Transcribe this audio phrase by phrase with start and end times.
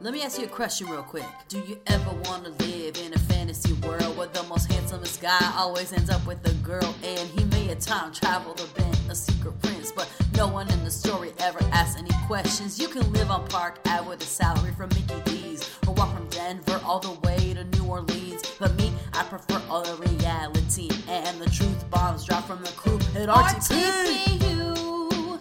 [0.00, 1.24] Let me ask you a question real quick.
[1.48, 5.52] Do you ever want to live in a fantasy world where the most handsomest guy
[5.56, 9.14] always ends up with a girl and he may have time traveled or been a
[9.16, 12.78] secret prince, but no one in the story ever asks any questions?
[12.78, 16.28] You can live on Park Ave with a salary from Mickey D's or walk from
[16.28, 18.42] Denver all the way to New Orleans.
[18.60, 22.98] But me, I prefer all the reality and the truth bombs drop from the crew
[23.20, 24.38] at RTP.
[24.38, 25.40] RTPU,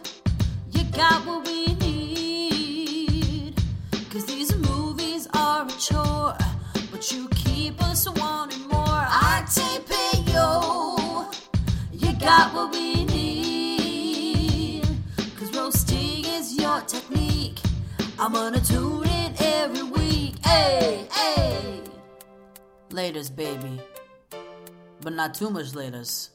[0.71, 1.96] you got what we need.
[5.57, 6.37] Are a chore,
[6.91, 8.85] but you keep us wanting more.
[8.85, 10.35] RTPU,
[11.91, 14.85] you got what we need.
[15.35, 17.59] Cause roasting is your technique.
[18.19, 20.35] I'm gonna tune in every week.
[20.45, 21.81] Hey, hey.
[22.91, 23.81] Laters, baby.
[25.01, 26.29] But not too much laters.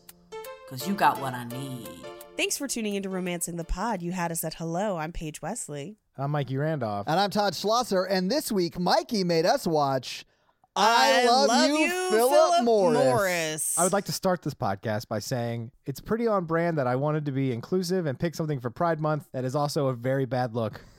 [0.68, 1.88] Cause you got what I need.
[2.36, 4.02] Thanks for tuning into Romancing the Pod.
[4.02, 4.96] You had us at hello.
[4.96, 6.01] I'm Paige Wesley.
[6.18, 7.08] I'm Mikey Randolph.
[7.08, 8.04] And I'm Todd Schlosser.
[8.04, 10.26] And this week, Mikey made us watch
[10.76, 12.98] I, Love, You, Phillip, Morris.
[12.98, 13.78] Morris.
[13.78, 16.96] I would like to start this podcast by saying it's pretty on brand that I
[16.96, 20.26] wanted to be inclusive and pick something for Pride Month that is also a very
[20.26, 20.82] bad look.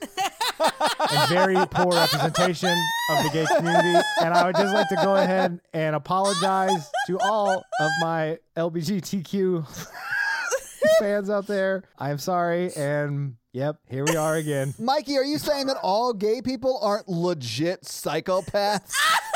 [0.60, 2.76] and very poor representation
[3.10, 3.96] of the gay community.
[4.20, 9.64] And I would just like to go ahead and apologize to all of my LBGTQ
[10.98, 11.84] fans out there.
[11.98, 12.72] I am sorry.
[12.74, 14.74] And yep, here we are again.
[14.78, 18.92] Mikey, are you saying that all gay people aren't legit psychopaths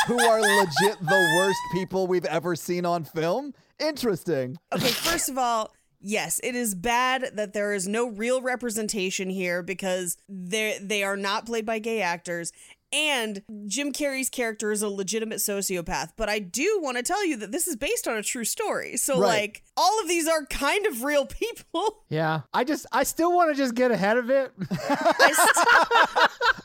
[0.06, 3.55] who are legit the worst people we've ever seen on film?
[3.79, 4.59] Interesting.
[4.75, 9.62] Okay, first of all, yes, it is bad that there is no real representation here
[9.62, 12.53] because they they are not played by gay actors.
[12.91, 16.12] And Jim Carrey's character is a legitimate sociopath.
[16.16, 18.97] But I do want to tell you that this is based on a true story.
[18.97, 19.26] So, Right.
[19.41, 21.97] like, all of these are kind of real people.
[22.10, 22.41] Yeah.
[22.54, 24.50] I just, I still want to just get ahead of it.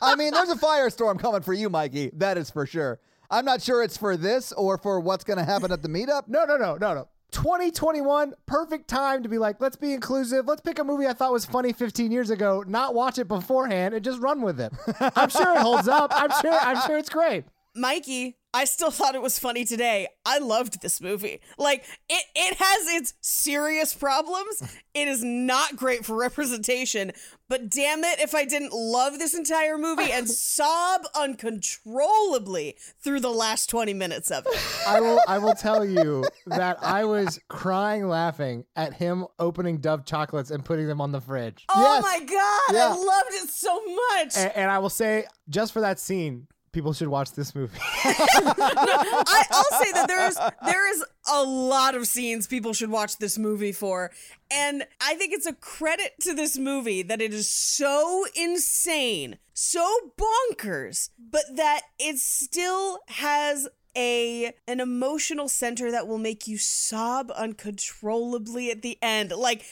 [0.00, 2.10] I mean, there's a firestorm coming for you, Mikey.
[2.14, 2.98] That is for sure.
[3.30, 6.28] I'm not sure it's for this or for what's going to happen at the meetup.
[6.28, 7.08] No, no, no, no, no.
[7.34, 10.46] 2021, perfect time to be like, let's be inclusive.
[10.46, 13.92] Let's pick a movie I thought was funny 15 years ago, not watch it beforehand,
[13.92, 14.72] and just run with it.
[15.16, 16.12] I'm sure it holds up.
[16.14, 16.52] I'm sure.
[16.52, 17.44] I'm sure it's great.
[17.74, 20.06] Mikey, I still thought it was funny today.
[20.24, 21.40] I loved this movie.
[21.58, 24.62] Like it it has its serious problems.
[24.94, 27.10] It is not great for representation,
[27.48, 33.30] but damn it if I didn't love this entire movie and sob uncontrollably through the
[33.30, 34.58] last 20 minutes of it.
[34.86, 35.20] I will.
[35.26, 40.64] I will tell you that I was crying laughing at him opening Dove chocolates and
[40.64, 41.64] putting them on the fridge.
[41.74, 42.02] Oh Yes.
[42.02, 42.86] my god, Yeah.
[42.88, 44.36] I loved it so much.
[44.36, 47.78] And, and I will say, just for that scene, people should watch this movie.
[48.04, 53.16] I, I'll say that there is there is a lot of scenes people should watch
[53.18, 54.10] this movie for,
[54.50, 59.88] and I think it's a credit to this movie that it is so insane, so
[60.18, 67.32] bonkers, but that it still has a an emotional center that will make you sob
[67.34, 69.64] uncontrollably at the end, like.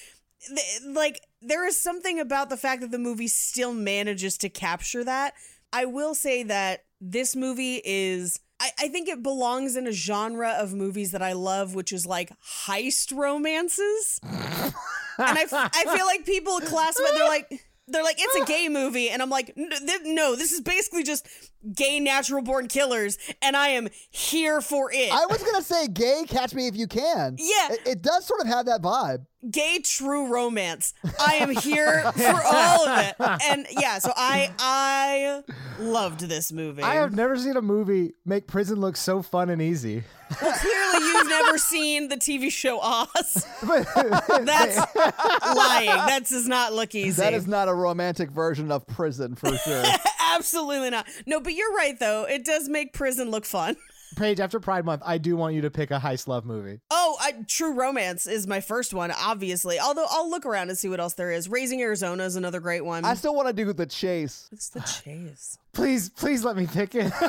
[0.84, 5.34] Like there is something about the fact that the movie still manages to capture that.
[5.72, 10.50] I will say that this movie is I, I think it belongs in a genre
[10.50, 12.30] of movies that I love, which is like
[12.66, 14.20] heist romances.
[14.22, 14.72] and
[15.18, 19.08] I, f- I feel like people classify they're like they're like it's a gay movie
[19.10, 21.26] and i'm like "N- th- no this is basically just
[21.74, 25.86] gay natural born killers and i am here for it I was going to say
[25.88, 27.36] gay, catch me if you can.
[27.38, 27.72] Yeah.
[27.72, 29.26] It, it does sort of have that vibe.
[29.50, 33.14] gay true romance i am here for all of it
[33.44, 35.42] and yeah so i i
[35.80, 39.60] loved this movie I have never seen a movie make prison look so fun and
[39.62, 40.04] easy.
[40.40, 43.46] Well clearly you've never seen the TV show Oz.
[43.62, 45.86] That's lying.
[45.88, 47.20] That does not look easy.
[47.20, 49.82] That is not a romantic version of prison for sure.
[50.34, 51.06] Absolutely not.
[51.26, 52.24] No, but you're right though.
[52.24, 53.76] It does make prison look fun.
[54.16, 56.80] Paige, after Pride Month, I do want you to pick a heist love movie.
[56.90, 59.78] Oh, I, True Romance is my first one, obviously.
[59.80, 61.48] Although I'll look around and see what else there is.
[61.48, 63.04] Raising Arizona is another great one.
[63.04, 64.48] I still want to do the chase.
[64.52, 65.58] it's the chase.
[65.72, 67.10] Please, please let me pick it.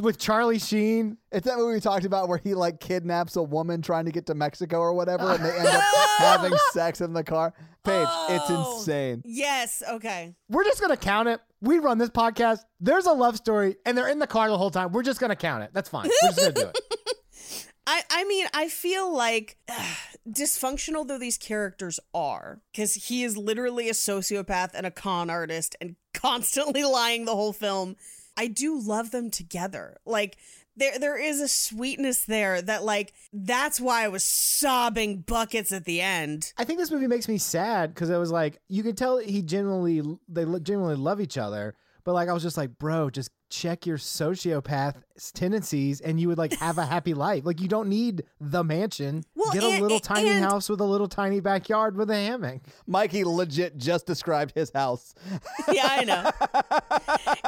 [0.00, 1.18] With Charlie Sheen.
[1.30, 4.26] It's that movie we talked about where he like kidnaps a woman trying to get
[4.26, 5.82] to Mexico or whatever, and they end up
[6.18, 7.54] having sex in the car.
[7.84, 8.78] Paige, it's Oh.
[8.78, 9.22] insane.
[9.24, 9.84] Yes.
[9.88, 10.34] Okay.
[10.48, 11.40] We're just gonna count it.
[11.64, 12.60] We run this podcast.
[12.78, 14.92] There's a love story, and they're in the car the whole time.
[14.92, 15.70] We're just gonna count it.
[15.72, 16.10] That's fine.
[16.22, 16.78] We're just gonna do it.
[17.86, 19.56] I, I mean, I feel like
[20.28, 25.74] dysfunctional though these characters are, because he is literally a sociopath and a con artist
[25.80, 27.96] and constantly lying the whole film.
[28.36, 29.96] I do love them together.
[30.04, 30.36] Like
[30.76, 35.84] there there is a sweetness there that like that's why I was sobbing buckets at
[35.84, 36.52] the end.
[36.56, 39.42] I think this movie makes me sad because it was like you could tell he
[39.42, 41.74] genuinely they genuinely love each other,
[42.04, 44.96] but like I was just like, bro, just check your sociopath
[45.32, 47.44] tendencies and you would like have a happy life.
[47.46, 49.24] Like you don't need the mansion.
[49.34, 52.10] Well, Get a and- little and- tiny and- house with a little tiny backyard with
[52.10, 52.62] a hammock.
[52.86, 55.14] Mikey legit just described his house.
[55.72, 56.30] yeah, I know.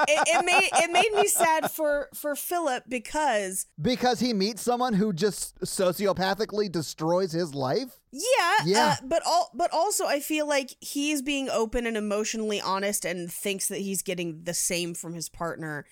[0.09, 4.93] it, it made it made me sad for for Phillip because Because he meets someone
[4.95, 8.01] who just sociopathically destroys his life?
[8.13, 8.87] yeah, Yeah.
[8.99, 13.31] Uh, but all but also I feel like he's being open and emotionally honest and
[13.31, 15.85] thinks that he's getting the same from his partner,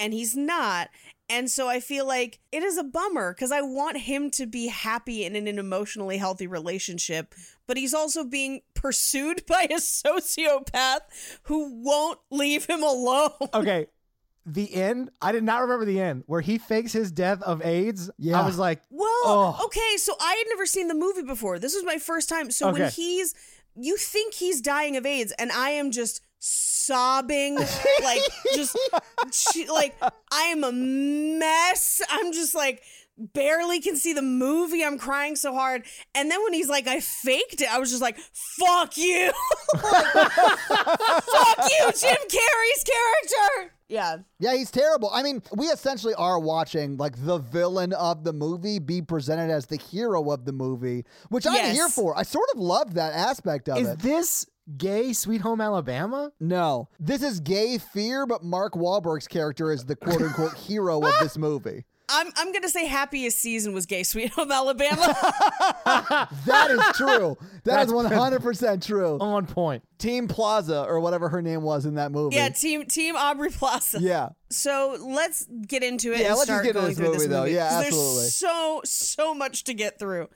[0.00, 0.88] and he's not.
[1.28, 4.66] And so I feel like it is a bummer because I want him to be
[4.68, 7.34] happy and in an emotionally healthy relationship,
[7.66, 11.00] but he's also being pursued by a sociopath
[11.44, 13.30] who won't leave him alone.
[13.54, 13.86] Okay.
[14.46, 18.10] The end, I did not remember the end where he fakes his death of AIDS.
[18.18, 18.38] Yeah.
[18.38, 19.62] I was like, Well, Oh.
[19.64, 21.58] okay, so I had never seen the movie before.
[21.58, 22.50] This was my first time.
[22.50, 23.34] So when he's,
[23.74, 28.20] you think he's dying of AIDS, and I am just sobbing, like
[28.54, 28.76] just,
[29.32, 29.96] she, like
[30.30, 32.02] I am a mess.
[32.10, 32.82] I'm just like
[33.32, 34.84] barely can see the movie.
[34.84, 37.72] I'm crying so hard, and then when he's like, I faked it.
[37.72, 39.32] I was just like, fuck you,
[39.74, 39.82] Like,
[40.32, 43.72] fuck you, Jim Carrey's character.
[43.88, 44.16] Yeah.
[44.40, 45.10] Yeah, he's terrible.
[45.12, 49.66] I mean, we essentially are watching like the villain of the movie be presented as
[49.66, 51.74] the hero of the movie, which I'm Yes.
[51.76, 52.16] here for.
[52.16, 53.98] I sort of love that aspect of is it.
[54.00, 56.32] this gay Sweet Home Alabama?
[56.40, 61.12] no, this is gay fear, but Mark Wahlberg's character is the quote unquote hero of
[61.20, 61.84] this movie.
[62.06, 65.16] I'm, I'm gonna say happiest season was Gay Sweet Home Alabama.
[66.46, 67.36] That is true.
[67.64, 69.18] That is That's 100% true.
[69.20, 69.82] On point.
[69.98, 72.36] Team Plaza, or whatever her name was in that movie.
[72.36, 74.00] yeah, team Team Aubrey Plaza.
[74.00, 74.30] Yeah.
[74.50, 77.26] So let's get into it Yeah, and let's just get into this through this movie,
[77.28, 77.40] though.
[77.44, 77.52] movie.
[77.54, 78.20] Yeah, 'cause absolutely.
[78.22, 80.28] There's so so much to get through.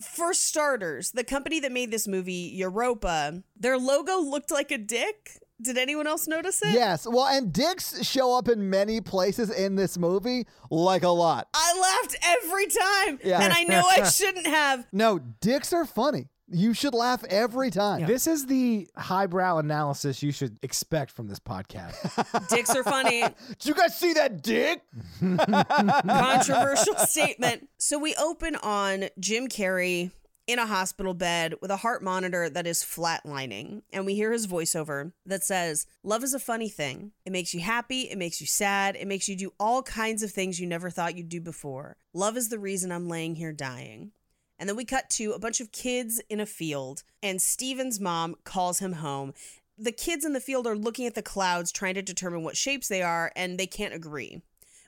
[0.00, 5.38] For starters, the company that made this movie, Europa, their logo looked like a dick.
[5.62, 6.72] Did anyone else notice it?
[6.74, 7.06] Yes.
[7.06, 11.48] Well, and dicks show up in many places in this movie, like a lot.
[11.54, 13.40] I laughed every time, Yeah.
[13.40, 14.84] and I know I shouldn't have.
[14.92, 16.26] No, dicks are funny.
[16.48, 18.06] You should laugh every time.
[18.06, 22.48] This is the highbrow analysis you should expect from this podcast.
[22.48, 23.22] Dicks are funny.
[23.22, 24.82] Did you guys see that dick?
[25.20, 27.68] controversial statement.
[27.78, 30.10] So we open on Jim Carrey
[30.46, 33.82] in a hospital bed with a heart monitor that is flatlining.
[33.92, 37.12] And we hear his voiceover that says, Love is a funny thing.
[37.24, 40.30] It makes you happy, it makes you sad, it makes you do all kinds of
[40.30, 41.96] things you never thought you'd do before.
[42.12, 44.12] Love is the reason I'm laying here dying.
[44.58, 48.36] And then we cut to a bunch of kids in a field, and Steven's mom
[48.44, 49.34] calls him home.
[49.76, 52.86] The kids in the field are looking at the clouds, trying to determine what shapes
[52.86, 54.42] they are, and they can't agree.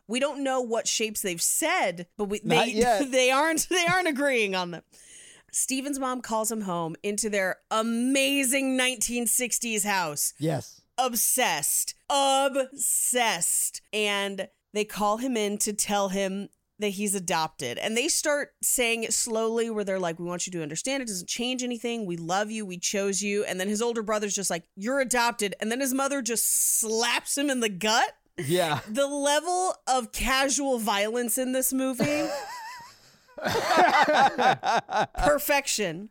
[0.06, 2.72] We don't know what shapes they've said, but we, they
[3.10, 4.82] they aren't they aren't agreeing on them.
[5.50, 10.82] Steven's mom calls him home into their amazing 1960s house Yes.
[10.98, 13.80] obsessed, obsessed.
[13.92, 17.78] And they call him in to tell him that he's adopted.
[17.78, 21.08] And they start saying it slowly, where they're like, We want you to understand it
[21.08, 22.06] doesn't change anything.
[22.06, 22.66] We love you.
[22.66, 23.44] We chose you.
[23.44, 25.54] And then his older brother's just like, You're adopted.
[25.60, 28.12] And then his mother just slaps him in the gut.
[28.38, 28.80] Yeah.
[28.88, 32.28] The level of casual violence in this movie.
[35.24, 36.10] Perfection.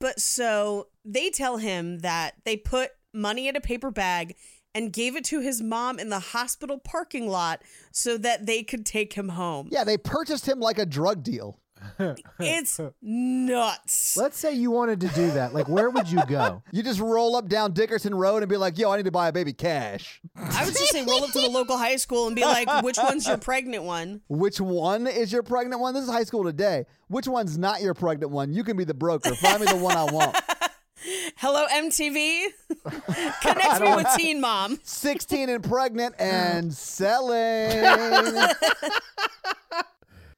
[0.00, 4.34] But so they tell him that they put money in a paper bag
[4.74, 8.86] and gave it to his mom in the hospital parking lot so that they could
[8.86, 9.68] take him home.
[9.70, 11.58] Yeah, they purchased him like a drug deal.
[12.38, 14.16] It's nuts.
[14.16, 15.54] Let's say you wanted to do that.
[15.54, 16.62] Like, where would you go?
[16.72, 19.28] You just roll up down Dickerson Road and be like, yo, I need to buy
[19.28, 20.20] a baby cash.
[20.36, 22.98] I would just say roll up to the local high school and be like, which
[22.98, 24.22] one's your pregnant one?
[24.28, 25.92] Which one is your pregnant one?
[25.94, 26.86] This is high school today.
[27.08, 28.52] Which one's not your pregnant one?
[28.52, 29.34] You can be the broker.
[29.34, 30.36] Find me the one I want.
[31.36, 32.44] Hello, MTV.
[33.42, 34.78] Connect me with Teen Mom.
[34.82, 37.80] 16 and pregnant and selling.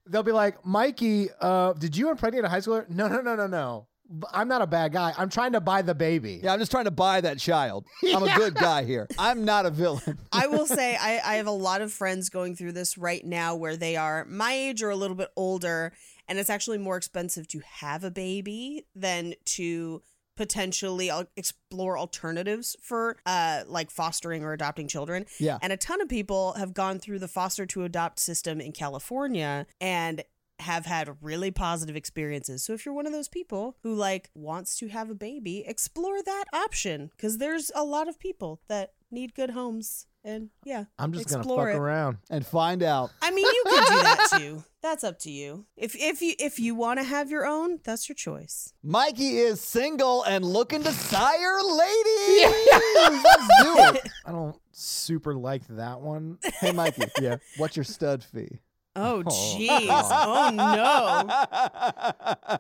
[0.07, 2.89] They'll be like, Mikey, uh, did you impregnate a high schooler?
[2.89, 3.87] No, no, no, no, no.
[4.07, 5.15] B- I'm not a bad guy.
[5.17, 6.41] I'm trying to buy the baby.
[6.43, 7.87] Yeah, I'm just trying to buy that child.
[8.15, 9.09] I'm a good guy here.
[9.19, 10.19] I'm not a villain.
[10.31, 13.57] I will say I, I have a lot of friends going through this right now
[13.57, 15.93] where they are my age or a little bit older,
[16.29, 20.03] and it's actually more expensive to have a baby than to
[20.37, 25.27] potentially explore alternatives for uh like fostering or adopting children.
[25.39, 25.59] Yeah.
[25.63, 29.67] And a ton of people have gone through the foster to adopt system in California
[29.81, 30.25] and
[30.61, 32.65] have had really positive experiences.
[32.65, 36.23] So if you're one of those people who like wants to have a baby, explore
[36.23, 40.85] that option cuz there's a lot of people that need good homes and yeah.
[40.99, 41.79] I'm just going to explore fuck it.
[41.79, 42.19] around.
[42.31, 43.11] And find out.
[43.23, 44.65] I mean, you could do that too.
[44.83, 45.67] That's up to you.
[45.77, 48.73] If if you if you want to have your own, that's your choice.
[48.83, 52.55] Mikey is single and looking to sire ladies.
[52.97, 54.09] Let's do it.
[54.27, 56.39] I don't super like that one.
[56.61, 57.05] Hey, Mikey.
[57.21, 57.37] Yeah.
[57.57, 58.59] What's your stud fee?
[58.97, 59.89] Oh, oh jeez.
[59.91, 61.29] Oh no.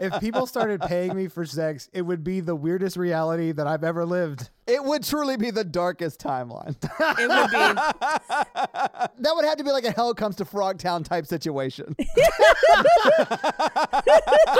[0.05, 3.85] If people started paying me for sex, it would be the weirdest reality that I've
[3.85, 4.50] ever lived.
[4.67, 6.75] It would truly be the darkest timeline.
[7.19, 7.59] It would be
[9.19, 11.95] that would have to be like a hell comes to Frogtown type situation.
[11.99, 12.05] I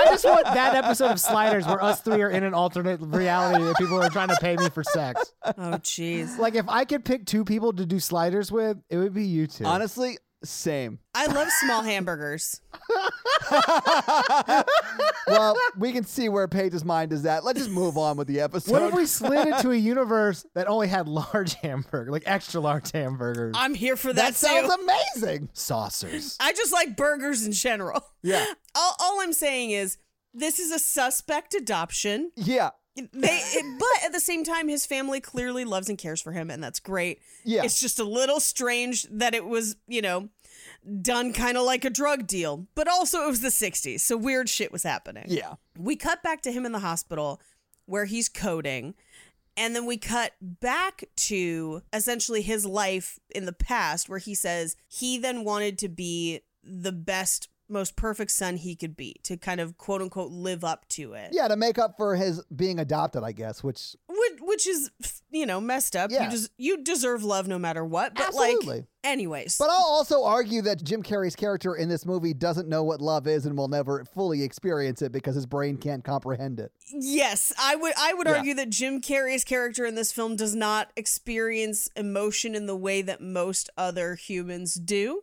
[0.05, 3.75] just want that episode of Sliders where us three are in an alternate reality and
[3.75, 5.33] people are trying to pay me for sex.
[5.43, 6.37] Oh jeez.
[6.37, 9.47] Like if I could pick two people to do sliders with, it would be you
[9.47, 9.65] two.
[9.65, 10.17] Honestly,
[10.49, 10.99] same.
[11.13, 12.61] I love small hamburgers.
[15.27, 17.43] Well, we can see where Paige's mind is at.
[17.43, 18.71] Let's just move on with the episode.
[18.71, 22.91] what if we slid into a universe that only had large hamburger, like extra large
[22.91, 24.81] hamburgers, I'm here for that, that sounds too.
[25.15, 25.49] amazing.
[25.53, 26.37] saucers?
[26.39, 28.01] I just like burgers in general.
[28.21, 28.45] Yeah.
[28.75, 29.97] All, all I'm saying is
[30.33, 32.31] this is a suspect adoption.
[32.35, 32.69] Yeah.
[32.95, 36.49] They, it- but at the same time, his family clearly loves and cares for him,
[36.51, 37.19] and that's great.
[37.43, 37.63] Yeah.
[37.63, 40.29] It's just a little strange that it was, you know,
[41.01, 44.49] done kind of like a drug deal, but also it was the 60s, so weird
[44.49, 45.25] shit was happening.
[45.27, 45.55] Yeah.
[45.77, 47.41] We cut back to him in the hospital
[47.85, 48.95] where he's coding.
[49.57, 54.75] And then we cut back to essentially his life in the past where he says
[54.87, 59.61] he then wanted to be the best, most perfect son he could be to kind
[59.61, 61.29] of quote unquote live up to it.
[61.31, 63.95] Yeah, to make up for his being adopted, I guess, which
[64.41, 64.89] Which, is,
[65.31, 66.11] you know, messed up.
[66.11, 66.29] Yeah.
[66.31, 68.15] You, des- you deserve love no matter what.
[68.15, 68.75] But Absolutely.
[68.77, 69.57] like, anyways.
[69.57, 73.27] But I'll also argue that Jim Carrey's character in this movie doesn't know what love
[73.27, 76.71] is and will never fully experience it because his brain can't comprehend it.
[76.91, 78.37] Yes, I would I would Yeah.
[78.37, 83.01] argue that Jim Carrey's character in this film does not experience emotion in the way
[83.01, 85.21] that most other humans do.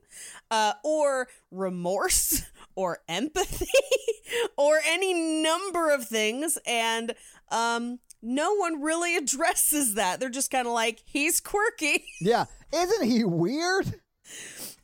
[0.51, 2.43] Uh, or remorse
[2.75, 3.67] or empathy
[4.57, 7.15] or any number of things and
[7.51, 10.21] um no one really addresses that.
[10.21, 12.05] They're just kind of like he's quirky.
[12.21, 12.45] Yeah.
[12.75, 14.01] Isn't he weird?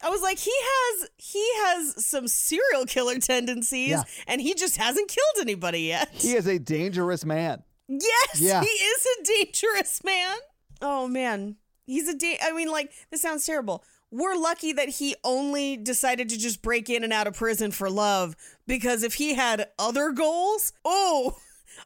[0.02, 4.02] I was like he has he has some serial killer tendencies Yeah.
[4.26, 6.08] and he just hasn't killed anybody yet.
[6.12, 7.62] He is a dangerous man.
[7.88, 8.60] Yes, Yeah.
[8.60, 10.36] he is a dangerous man.
[10.82, 13.82] Oh man, he's a da- I mean, like this sounds terrible.
[14.10, 17.88] We're lucky that he only decided to just break in and out of prison for
[17.90, 21.36] love because if he had other goals, oh,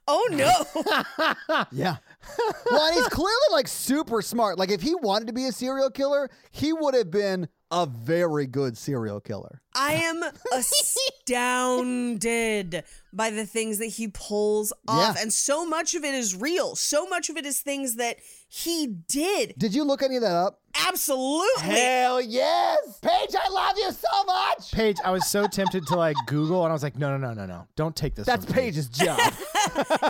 [0.09, 1.65] oh no.
[1.73, 1.97] Yeah.
[2.71, 4.59] well, and he's clearly like super smart.
[4.59, 8.47] Like if he wanted to be a serial killer, he would have been a very
[8.47, 9.63] good serial killer.
[9.75, 10.23] I am
[11.53, 15.23] astounded by the things that he pulls off, Yeah.
[15.23, 16.77] and so much of it is real.
[16.77, 19.55] So much of it is things that he did.
[19.59, 20.61] Did you look any of that up?
[20.87, 21.63] Absolutely.
[21.63, 22.99] Hell yes.
[23.01, 24.73] Paige, I love you so much.
[24.73, 27.35] Paige, I was so tempted to like Google, and I was like, no, no, no,
[27.35, 28.27] no, no, don't take this.
[28.27, 28.55] That's from.
[28.55, 29.19] Paige's job.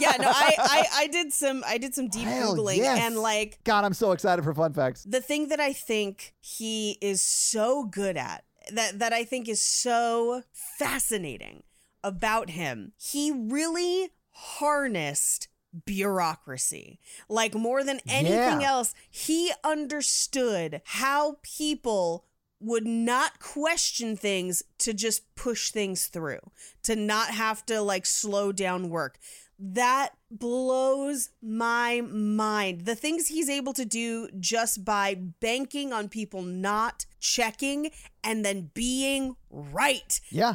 [0.00, 2.98] yeah, no, I, I I did some I did some deep Hell googling yes.
[3.00, 5.04] and like God, I'm so excited for fun facts.
[5.04, 9.60] the thing that I think he is so good at that that I think is
[9.62, 11.62] so fascinating
[12.04, 12.92] about him.
[12.96, 15.48] He really harnessed
[15.86, 16.98] bureaucracy.
[17.28, 18.68] Like more than anything Yeah.
[18.70, 22.26] else, he understood how people
[22.60, 26.38] would not question things to just push things through,
[26.82, 29.18] to not have to like slow down work.
[29.58, 32.84] That blows my mind.
[32.84, 37.90] The things he's able to do just by banking on people not checking
[38.24, 40.20] and then being right.
[40.30, 40.54] Yeah.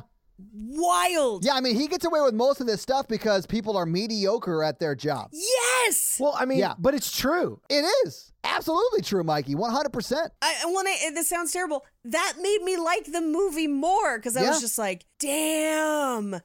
[0.53, 1.43] wild.
[1.45, 4.63] Yeah, I mean, he gets away with most of this stuff because people are mediocre
[4.63, 5.29] at their job.
[5.31, 6.17] Yes.
[6.19, 6.75] Well, I mean, Yeah.
[6.77, 7.59] but it's true.
[7.69, 9.55] It is absolutely true, Mikey.
[9.55, 10.31] One hundred percent.
[10.41, 14.19] I, and when I, uh, this sounds terrible, that made me like the movie more
[14.19, 14.49] because I Yeah.
[14.49, 16.39] was just like, damn.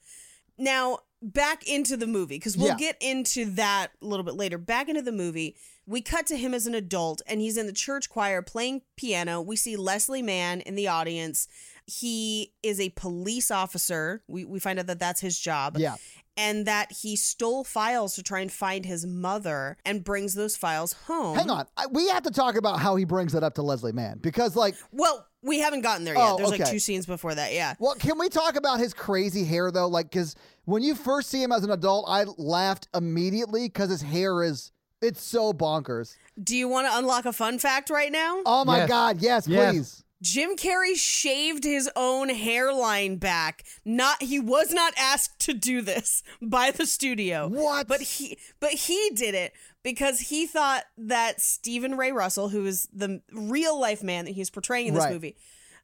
[0.58, 2.76] Now, back into the movie because we'll Yeah.
[2.76, 4.58] get into that a little bit later.
[4.58, 7.72] Back into the movie, we cut to him as an adult and he's in the
[7.72, 9.40] church choir playing piano.
[9.40, 11.48] We see Leslie Mann in the audience.
[11.86, 14.22] He is a police officer.
[14.28, 15.76] We, we find out that that's his job.
[15.78, 15.96] Yeah.
[16.36, 20.94] And that he stole files to try and find his mother and brings those files
[21.06, 21.36] home.
[21.36, 23.92] Hang on, I, we have to talk about how he brings it up to Leslie
[23.92, 26.22] Mann because, like, Well, we haven't gotten there yet.
[26.26, 27.52] Oh, There's like two scenes before that.
[27.52, 27.74] Yeah.
[27.78, 29.88] Well, can we talk about his crazy hair though?
[29.88, 30.34] Like, because
[30.64, 34.72] when you first see him as an adult, I laughed immediately because his hair is
[35.02, 36.14] it's so bonkers.
[36.42, 38.40] Do you want to unlock a fun fact right now?
[38.46, 38.88] Oh my Yes.
[38.88, 39.72] god, yes, Yes.
[39.74, 40.04] please.
[40.22, 43.64] Jim Carrey shaved his own hairline back.
[43.84, 47.48] Not he was not asked to do this by the studio.
[47.48, 47.88] What?
[47.88, 49.52] But he but he did it
[49.82, 54.48] because he thought that Steven Jay Russell, who is the real life man that he's
[54.48, 55.12] portraying in this Right.
[55.12, 55.36] movie,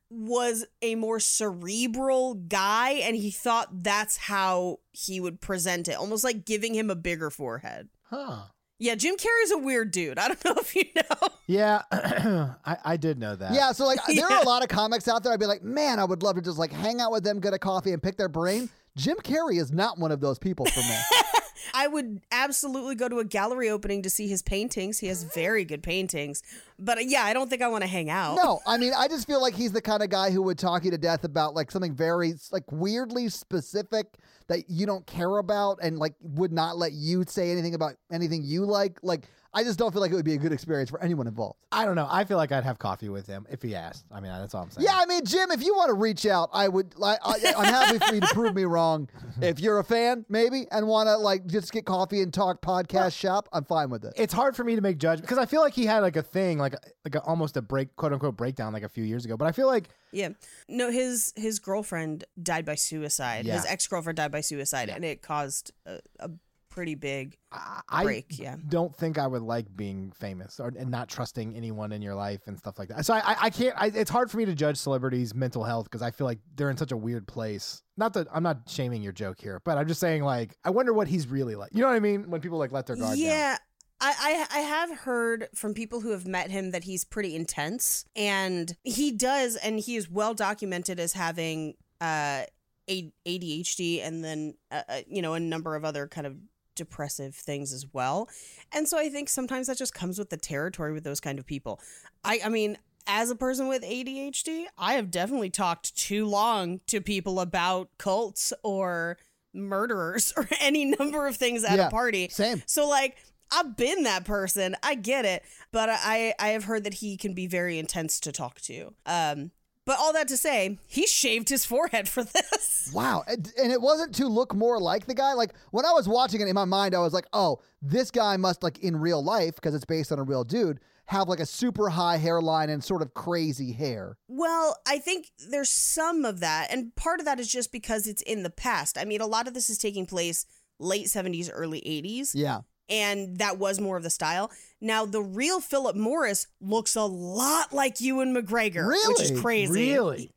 [0.09, 6.25] was a more cerebral guy and he thought that's how he would present it, almost
[6.25, 7.89] like giving him a bigger forehead.
[8.05, 8.45] Huh.
[8.79, 10.19] Yeah, Jim Carrey's a weird dude.
[10.19, 11.29] I don't know if you know.
[11.47, 11.83] Yeah,
[12.65, 13.53] I, I did know that.
[13.55, 15.33] Yeah, so like there are a lot of comics out there.
[15.33, 17.55] I'd be like, man, I would love to just like hang out with them, get
[17.55, 18.69] a coffee, and pick their brain.
[18.97, 20.97] Jim Carrey is not one of those people for me.
[21.75, 24.99] I would absolutely go to a gallery opening to see his paintings.
[25.01, 26.43] He has very good paintings.
[26.79, 28.37] But uh, yeah, I don't think I want to hang out.
[28.37, 30.85] no, I mean, I just feel like he's the kind of guy who would talk
[30.85, 34.07] you to death about like something very like weirdly specific
[34.49, 38.43] that you don't care about and like would not let you say anything about anything
[38.43, 38.99] you like.
[39.03, 41.59] Like I just don't feel like it would be a good experience for anyone involved.
[41.73, 42.07] I don't know.
[42.11, 44.05] I feel like I'd have coffee with him if he asked.
[44.13, 44.87] I mean, that's all I'm saying.
[44.87, 46.99] Yeah, I mean, Jim, if you want to reach out, I would.
[46.99, 49.09] Like, I, I'm happy for you to prove me wrong.
[49.41, 53.17] If you're a fan, maybe, and want to like just get coffee and talk podcast
[53.17, 54.15] shop, I'm fine with it.
[54.17, 56.23] It's hard for me to make judgment because I feel like he had like a
[56.23, 56.75] thing, like
[57.05, 59.37] like a, almost a break, quote unquote breakdown, like a few years ago.
[59.37, 60.31] But I feel like Yeah.
[60.69, 63.47] No, his his girlfriend died by suicide.
[63.47, 66.31] His ex-girlfriend died by suicide and it caused a, a
[66.79, 68.57] pretty big I, I yeah.
[68.69, 72.43] don't think I would like being famous or and not trusting anyone in your life
[72.47, 73.07] and stuff like that.
[73.07, 73.75] So I I, can't.
[73.79, 76.71] I, it's hard for me to judge celebrities' mental health because I feel like they're
[76.71, 77.83] in such a weird place.
[77.97, 80.93] Not that I'm not shaming your joke here, but I'm just saying like I wonder
[80.93, 81.71] what he's really like.
[81.73, 82.31] You know what I mean?
[82.31, 83.19] When people like let their guard down.
[83.19, 83.57] Yeah.
[84.01, 88.05] I, I I have heard from people who have met him that he's pretty intense
[88.15, 92.45] and he does and he is well documented as having uh
[92.89, 96.37] A- ADHD and then uh, uh, you know a number of other kind of
[96.79, 98.31] depressive things as well.
[98.73, 101.45] And so I think sometimes that just comes with the territory with those kind of
[101.47, 101.81] people.
[102.25, 107.01] I I mean as a person with ADHD, I have definitely talked too long to
[107.01, 109.17] people about cults or
[109.55, 112.29] murderers or any number of things at Yeah, a party.
[112.31, 112.63] same.
[112.67, 113.17] So like
[113.51, 114.77] I've been that person.
[114.83, 118.33] I get it, but I I have heard that he can be very intense to
[118.33, 118.95] talk to.
[119.07, 119.51] Um
[119.89, 122.75] but all that to say, he shaved his forehead for this.
[122.95, 125.35] Wow, and and it wasn't to look more like the guy.
[125.35, 128.39] Like when I was watching it in my mind, I was like, oh, this guy
[128.39, 131.47] must like in real life because it's based on a real dude have like a
[131.47, 134.17] super high hairline and sort of crazy hair.
[134.29, 138.23] Well, I think there's some of that, and part of that is just because it's
[138.23, 138.97] in the past.
[138.99, 140.47] I mean, a lot of this is taking place
[140.79, 142.31] late 70s, early 80s.
[142.35, 142.61] Yeah.
[142.89, 144.51] And that was more of the style.
[144.81, 149.93] Now, the real Phillip Morris looks a lot like Ewan McGregor, which is crazy.
[149.93, 150.31] Really?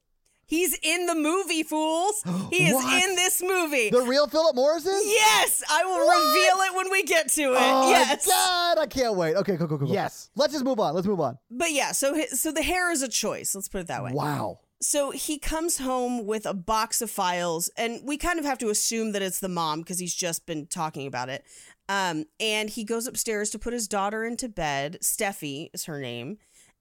[0.45, 2.21] He's in the movie, fools.
[2.51, 3.03] He is What?
[3.09, 3.89] in this movie.
[3.89, 5.05] The real Phillip Morris is?
[5.07, 7.57] yes, I will reveal it when we get to it.
[7.57, 8.25] Oh yes.
[8.27, 9.37] God, I can't wait.
[9.37, 9.87] Okay, cool, cool, cool.
[9.87, 9.93] cool.
[9.95, 10.29] Yes.
[10.35, 10.93] Let's just move on.
[10.93, 11.37] Let's move on.
[11.49, 13.55] But yeah, so hi- so the hair is a choice.
[13.55, 14.11] Let's put it that way.
[14.13, 14.59] Wow.
[14.81, 18.69] So he comes home with a box of files, and we kind of have to
[18.69, 21.45] assume that it's the mom because he's just been talking about it.
[21.91, 24.97] Um, and he goes upstairs to put his daughter into bed.
[25.03, 26.37] Steffi is her name.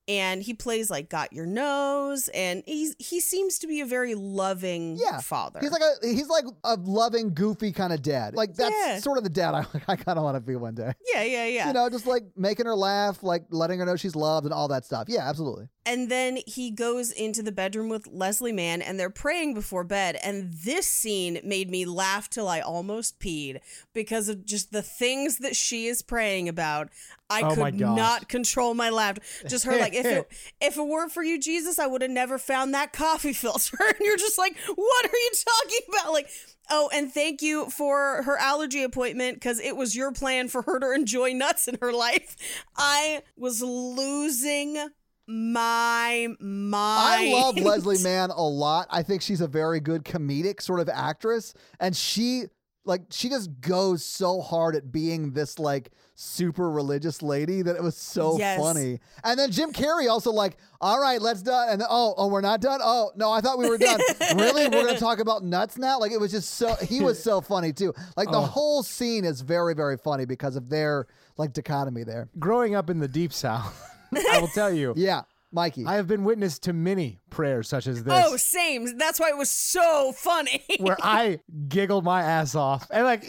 [0.09, 4.17] And he plays like "Got Your Nose," and he's he seems to be a very
[4.17, 5.21] loving Yeah.
[5.21, 5.61] father.
[5.61, 8.35] He's like a he's like a loving, goofy kind of dad.
[8.35, 8.99] Like that's Yeah.
[8.99, 10.93] sort of the dad I, I kind of want to be one day.
[11.15, 11.69] yeah, yeah, yeah.
[11.69, 14.67] You know, just like making her laugh, like letting her know she's loved and all
[14.69, 15.05] that stuff.
[15.09, 15.69] Yeah, absolutely.
[15.87, 20.19] And then he goes into the bedroom with Leslie Mann and they're praying before bed.
[20.23, 23.61] And this scene made me laugh till I almost peed
[23.95, 26.91] because of just the things that she is praying about.
[27.31, 29.23] I Oh could not control my laughter.
[29.49, 30.29] Just her like, if it
[30.61, 33.79] if it weren't for you, Jesus, I would have never found that coffee filter.
[33.81, 36.13] And you're just like, what are you talking about?
[36.13, 36.29] Like,
[36.71, 40.79] oh, and thank you for her allergy appointment because it was your plan for her
[40.79, 42.37] to enjoy nuts in her life.
[42.77, 44.91] I was losing
[45.31, 46.75] my mind.
[46.75, 48.89] I love Leslie Mann a lot.
[48.91, 51.55] I think she's a very good comedic sort of actress.
[51.79, 52.47] And she
[52.85, 57.83] like she just goes so hard at being this like super religious lady that it
[57.83, 58.59] was so Yes.
[58.59, 59.01] funny.
[59.23, 61.69] And then Jim Carrey also like, all right, let's done.
[61.69, 62.81] And then, oh, oh, we're not done.
[62.83, 64.01] Oh no, I thought we were done.
[64.35, 65.99] really, we're gonna talk about nuts now.
[65.99, 67.95] Like it was just so he was so funny too.
[68.17, 68.43] Like the oh.
[68.43, 72.29] whole scene is very very funny because of their like dichotomy there.
[72.39, 75.85] Growing up in the deep south, I will tell you, Yeah, Mikey.
[75.87, 78.13] I have been witness to many prayers such as this.
[78.27, 78.97] Oh, same.
[78.99, 80.65] That's why it was so funny.
[80.79, 82.87] where I giggled my ass off.
[82.91, 83.25] And like,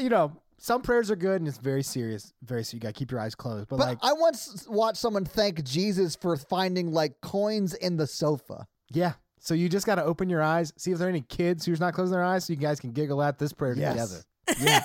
[0.00, 2.32] you know, some prayers are good and it's very serious.
[2.44, 3.68] Very so you gotta keep your eyes closed.
[3.68, 8.06] But, but like, I once watched someone thank Jesus for finding like coins in the
[8.06, 8.66] sofa.
[8.90, 9.14] yeah.
[9.44, 11.94] So you just gotta open your eyes, see if there are any kids who's not
[11.94, 14.24] closing their eyes, so you guys can giggle at this prayer Yes.
[14.48, 14.64] together.
[14.64, 14.84] Yeah.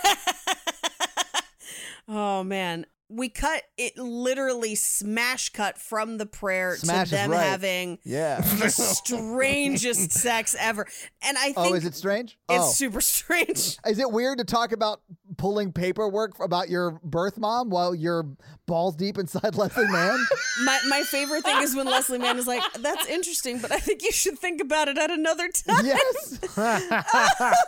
[2.07, 2.85] oh man.
[3.09, 7.41] We cut it literally smash cut from the prayer Smash to them right.
[7.41, 8.41] having Yeah.
[8.41, 10.85] the strangest sex ever.
[11.21, 12.37] And I think oh, is it strange?
[12.49, 12.71] it's oh.
[12.71, 13.77] super strange.
[13.87, 15.01] Is it weird to talk about
[15.37, 18.25] pulling paperwork about your birth mom while you're
[18.65, 20.19] balls deep inside Leslie Mann?
[20.63, 24.03] My my favorite thing is when Leslie Mann is like, "That's interesting, but I think
[24.03, 26.39] you should think about it at another time." yes.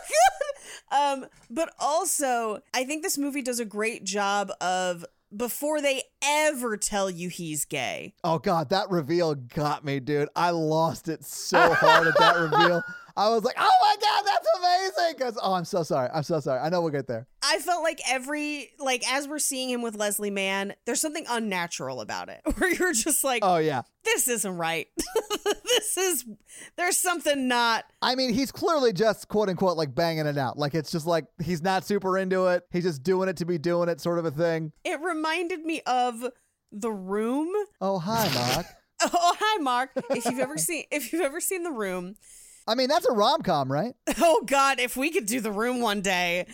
[0.92, 6.76] Um, but also, I think this movie does a great job of before they ever
[6.76, 8.14] tell you he's gay.
[8.24, 10.28] Oh God, that reveal got me, dude.
[10.34, 12.82] I lost it so hard at that reveal.
[13.20, 15.18] I was like, oh my God, that's amazing.
[15.18, 16.08] 'Cause- oh, I'm so sorry.
[16.12, 16.60] I'm so sorry.
[16.60, 17.26] I know we'll get there.
[17.42, 22.00] I felt like every like as we're seeing him with Leslie Mann, there's something unnatural
[22.00, 22.40] about it.
[22.56, 23.82] Where you're just like, Oh yeah.
[24.04, 24.86] this isn't right.
[25.64, 26.24] this is
[26.76, 30.58] there's something not I mean, he's clearly just quote unquote like banging it out.
[30.58, 32.64] Like it's just like he's not super into it.
[32.70, 34.72] He's just doing it to be doing it, sort of a thing.
[34.84, 36.24] it reminded me of
[36.72, 37.48] the room.
[37.80, 38.66] Oh hi, Mark.
[39.02, 39.90] Oh, hi Mark.
[40.10, 42.16] If you've ever seen if you've ever seen the room,
[42.70, 43.94] I mean, that's a rom com, right?
[44.20, 46.46] Oh God, if we could do the room one day.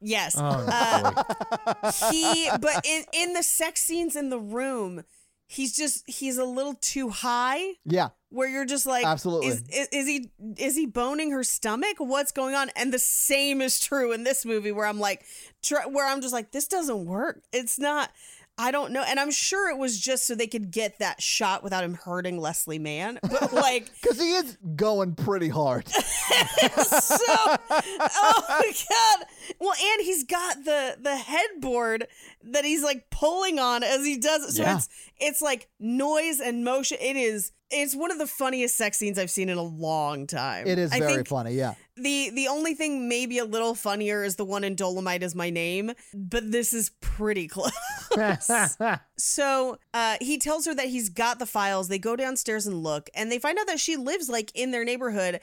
[0.00, 0.36] Yes.
[0.38, 5.02] Oh, Uh, he but in in the sex scenes in the room,
[5.48, 8.10] he's just he's a little too high Yeah.
[8.30, 9.48] where you're just like Absolutely.
[9.48, 11.96] is, is, is he is he boning her stomach?
[11.98, 12.70] What's going on?
[12.76, 15.24] And the same is true in this movie where I'm like
[15.62, 17.42] try, where I'm just like this doesn't work.
[17.52, 18.10] It's not
[18.58, 19.04] I don't know.
[19.06, 22.38] And I'm sure it was just so they could get that shot without him hurting
[22.38, 23.18] Leslie Mann.
[23.22, 25.88] But like Because he is going pretty hard.
[25.88, 29.26] so oh my god
[29.60, 32.06] well and he's got the the headboard
[32.42, 34.76] that he's like pulling on as he does it so Yeah.
[34.76, 39.18] it's it's like noise and motion it is it's one of the funniest sex scenes
[39.18, 41.52] i've seen in a long time It is I very funny.
[41.52, 41.74] Yeah.
[42.00, 45.50] The the only thing maybe a little funnier is the one in Dolemite is my
[45.50, 47.72] name but this is pretty close
[49.18, 51.88] so uh, he tells her that he's got the files.
[51.88, 54.84] They go downstairs and look, and they find out that she lives like in their
[54.84, 55.40] neighborhood,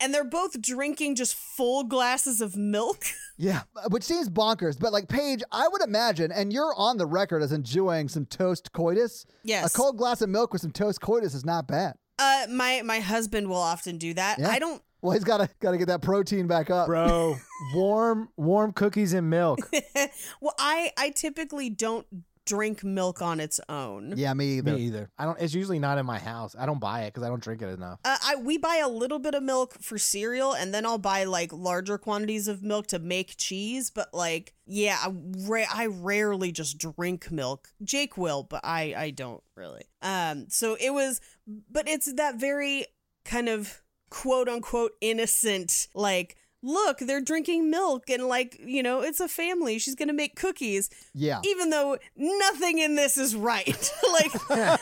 [0.00, 3.04] and they're both drinking just full glasses of milk.
[3.38, 7.42] Yeah, which seems bonkers, but like Paige, I would imagine, and you're on the record
[7.42, 9.24] as enjoying some toast coitus.
[9.42, 9.74] Yes.
[9.74, 11.94] a cold glass of milk with some toast coitus is not bad.
[12.20, 14.38] Uh, my my husband will often do that.
[14.38, 14.48] Yeah.
[14.50, 14.80] I don't.
[15.02, 16.86] Well, he's got to got to get that protein back up.
[16.86, 17.36] Bro,
[17.74, 19.58] warm, warm cookies and milk.
[20.40, 22.06] Well, I I typically don't
[22.44, 24.14] drink milk on its own.
[24.16, 24.74] Yeah, me either.
[24.74, 25.10] Me either.
[25.18, 25.40] I don't.
[25.40, 26.56] It's usually not in my house.
[26.58, 28.00] I don't buy it because I don't drink it enough.
[28.04, 31.24] Uh, I we buy a little bit of milk for cereal, and then I'll buy
[31.24, 33.90] like larger quantities of milk to make cheese.
[33.90, 35.12] But like, yeah, I,
[35.46, 37.68] ra- I rarely just drink milk.
[37.82, 39.84] Jake will, but I I don't really.
[40.02, 41.20] Um, so it was,
[41.70, 42.86] but it's that very
[43.24, 43.81] kind of
[44.12, 46.36] quote unquote innocent like.
[46.64, 49.80] Look, they're drinking milk and like, you know, it's a family.
[49.80, 53.92] She's going to make cookies Yeah, even though nothing in this is right.
[54.12, 54.30] like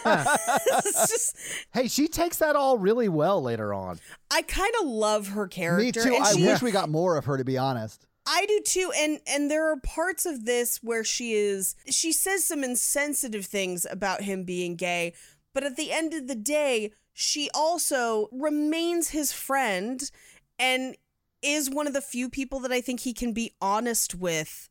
[1.08, 1.36] just
[1.72, 3.98] Hey, she takes that all really well later on.
[4.30, 5.82] I kind of love her character.
[5.84, 6.14] me too.
[6.14, 8.06] and I she- wish we got more of her, to be honest.
[8.26, 8.92] I do too.
[8.96, 13.86] And and there are parts of this where she is she says some insensitive things
[13.90, 15.14] about him being gay,
[15.52, 20.10] but at the end of the day, she also remains his friend
[20.58, 20.96] and
[21.42, 24.69] is one of the few people that I think he can be honest with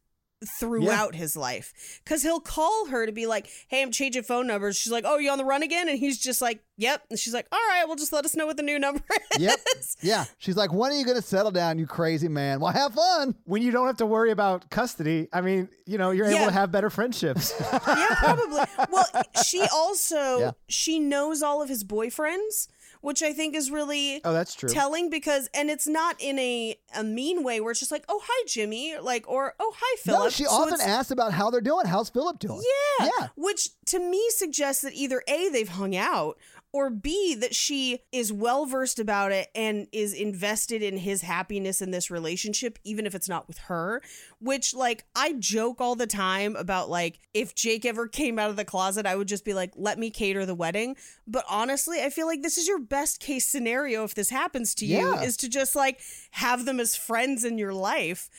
[0.58, 1.73] throughout his life
[2.04, 5.17] because he'll call her to be like hey i'm changing phone numbers she's like oh
[5.17, 7.84] you on the run again and he's just like yep and she's like all right
[7.88, 9.02] well just let us know what the new number
[9.34, 9.60] is Yep.
[10.02, 12.60] Yeah, she's like, "When are you going to settle down, you crazy man?
[12.60, 16.12] Well, have fun." When you don't have to worry about custody, I mean, you know,
[16.12, 16.38] you're Yeah.
[16.38, 17.54] able to have better friendships.
[17.88, 18.62] yeah, probably.
[18.91, 19.06] Well,
[19.45, 20.52] she also Yeah.
[20.67, 22.67] she knows all of his boyfriends,
[23.02, 24.70] which I think is really Oh, that's true.
[24.70, 28.22] telling because and it's not in a a mean way where it's just like oh
[28.24, 30.24] hi Jimmy like or oh hi Phillip.
[30.24, 31.86] No, she So often asks about how they're doing.
[31.86, 32.62] How's Phillip doing?
[33.00, 33.10] yeah.
[33.20, 33.28] Yeah.
[33.36, 36.38] Which to me suggests that either A, they've hung out,
[36.71, 41.82] or B, that she is well versed about it and is invested in his happiness
[41.82, 44.01] in this relationship, even if it's not with her.
[44.39, 48.55] Which, like, I joke all the time about, like, if Jake ever came out of
[48.55, 50.95] the closet, I would just be like, let me cater the wedding.
[51.25, 54.86] But honestly, I feel like this is your best case scenario if this happens to
[54.86, 55.23] you, Yeah.
[55.23, 55.99] is to just, like,
[56.32, 58.29] have them as friends in your life.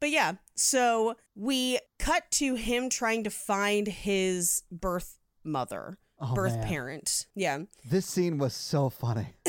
[0.00, 6.56] But yeah, so we cut to him trying to find his birth mother, Oh, birth
[6.56, 6.66] man.
[6.66, 7.26] parent.
[7.34, 7.60] Yeah.
[7.84, 9.26] This scene was so funny.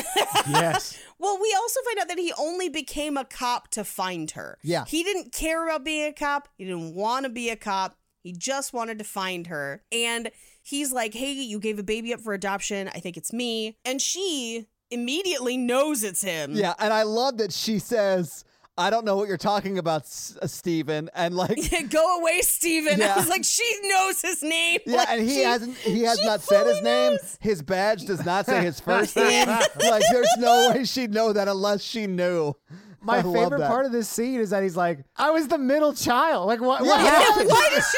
[0.48, 1.00] yes.
[1.18, 4.58] Well, we also find out that he only became a cop to find her.
[4.64, 4.84] Yeah.
[4.86, 6.50] He didn't care about being a cop.
[6.58, 7.96] He didn't want to be a cop.
[8.22, 9.84] He just wanted to find her.
[9.92, 10.30] And
[10.62, 12.90] he's like, hey, you gave a baby up for adoption.
[12.90, 13.78] I think it's me.
[13.86, 16.52] And she immediately knows it's him.
[16.54, 18.44] Yeah, and I love that she says,
[18.78, 21.10] "I don't know what you're talking about, S- uh, Steven.
[21.16, 21.58] and like.
[21.90, 23.00] Go away, Steven.
[23.00, 23.14] Yeah.
[23.16, 24.80] I was like, she knows his name.
[24.86, 25.78] Yeah, Like, and he she- hasn't.
[25.78, 27.12] He has not said his name.
[27.14, 27.38] knows.
[27.42, 29.48] His badge does not say his first name.
[29.80, 32.54] like, there's no way she'd know that unless she knew.
[33.00, 35.94] My I favorite part of this scene is that he's like, I was the middle
[35.94, 36.48] child.
[36.48, 37.10] Like, what, what Yeah.
[37.10, 37.50] happened?
[37.50, 37.98] Why did she?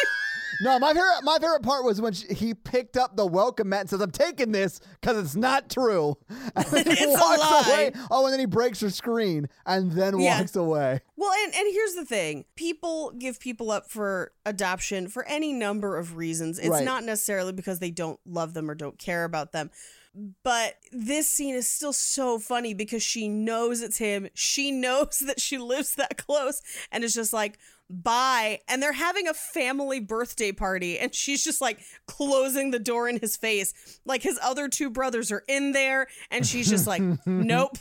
[0.61, 1.21] No, my favorite.
[1.23, 4.11] My favorite part was when she, he picked up the welcome mat and says, "I'm
[4.11, 6.17] taking this because it's not true."
[6.55, 7.63] And then he It's a walks lie.
[7.67, 7.91] away.
[8.11, 10.39] Oh, and then he breaks her screen and then Yeah.
[10.39, 10.99] walks away.
[11.15, 15.97] Well, and, and here's the thing people give people up for adoption for any number
[15.97, 16.59] of reasons.
[16.59, 16.83] It's Right.
[16.85, 19.69] not necessarily because they don't love them or don't care about them.
[20.43, 24.27] But this scene is still so funny because she knows it's him.
[24.33, 27.57] She knows that she lives that close and it's just like,
[27.89, 28.59] bye.
[28.67, 33.19] And they're having a family birthday party and she's just like closing the door in
[33.19, 33.99] his face.
[34.05, 37.77] Like his other two brothers are in there and she's just like, nope,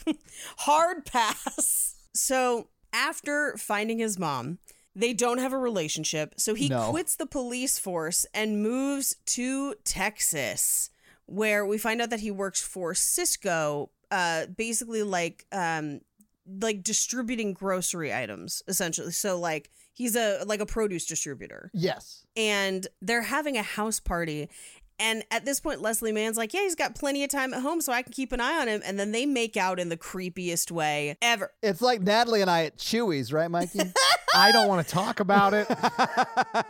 [0.59, 1.95] hard pass.
[2.15, 4.59] So after finding his mom,
[4.95, 6.35] they don't have a relationship.
[6.39, 6.91] So he No.
[6.91, 10.91] quits the police force and moves to Texas,
[11.27, 16.01] where we find out that he works for Sysco, uh, basically like um,
[16.61, 19.13] like distributing grocery items, essentially.
[19.13, 22.25] So like he's a like a produce distributor Yes.
[22.37, 24.49] and they're having a house party.
[25.01, 27.81] And at this point, Leslie Mann's like, Yeah, he's got plenty of time at home,
[27.81, 28.83] so I can keep an eye on him.
[28.85, 31.53] And then they make out in the creepiest way ever.
[31.63, 33.79] It's like Natalie and I at Chuy's, right, Mikey?
[34.35, 35.69] I don't want to talk about it.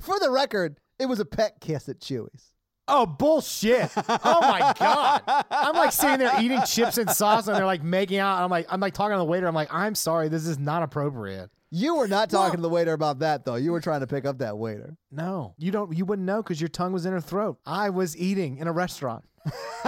[0.00, 2.48] For the record, it was a pet kiss at Chuy's.
[2.88, 3.90] Oh bullshit!
[3.96, 5.22] Oh my god!
[5.50, 8.42] I'm like sitting there eating chips and sauce, and they're like making out.
[8.42, 9.46] I'm like, I'm like talking to the waiter.
[9.46, 11.48] I'm like, I'm sorry, this is not appropriate.
[11.74, 13.54] You were not talking to the waiter about that, though.
[13.54, 14.94] You were trying to pick up that waiter.
[15.10, 15.96] No, you don't.
[15.96, 17.58] You wouldn't know because your tongue was in her throat.
[17.64, 19.24] I was eating in a restaurant.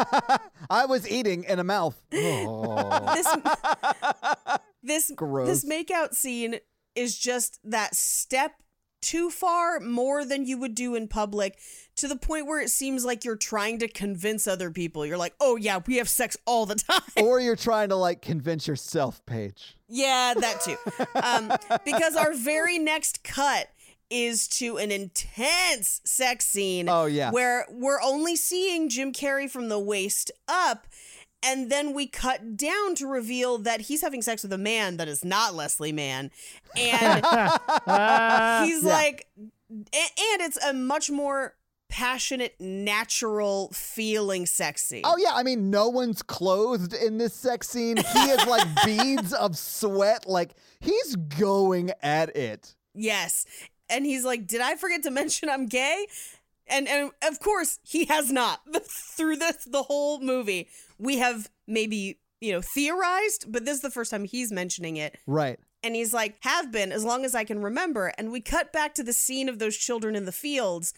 [0.70, 2.00] I was eating in a mouth.
[2.14, 3.14] Oh.
[3.14, 5.46] This this Gross.
[5.46, 6.56] this makeout scene
[6.94, 8.52] is just that step
[9.02, 11.58] too far more than you would do in public
[11.96, 15.04] to the point where it seems like you're trying to convince other people.
[15.04, 18.22] You're like, "Oh yeah, we have sex all the time." or you're trying to like
[18.22, 19.76] convince yourself, Paige.
[19.94, 20.76] Yeah, that too.
[21.22, 21.52] Um,
[21.84, 23.68] because our very next cut
[24.10, 26.88] is to an intense sex scene.
[26.88, 27.30] Oh, yeah.
[27.30, 30.88] Where we're only seeing Jim Carrey from the waist up.
[31.46, 35.06] And then we cut down to reveal that he's having sex with a man that
[35.06, 36.32] is not Leslie Mann.
[36.76, 37.24] And
[38.66, 41.54] he's like, and it's a much more
[41.94, 45.00] passionate, natural feeling sexy.
[45.04, 47.98] Oh yeah, I mean, no one's clothed in this sex scene.
[47.98, 50.26] He is like beads of sweat.
[50.26, 52.74] Like he's going at it.
[52.96, 53.46] Yes.
[53.88, 56.08] And he's like, Did I forget to mention I'm gay?
[56.66, 58.60] And and of course he has not.
[58.82, 63.90] Through this the whole movie, we have maybe, you know, theorized, but this is the
[63.90, 65.16] first time he's mentioning it.
[65.28, 65.60] Right.
[65.84, 68.12] And he's like, have been as long as I can remember.
[68.18, 70.92] And we cut back to the scene of those children in the fields.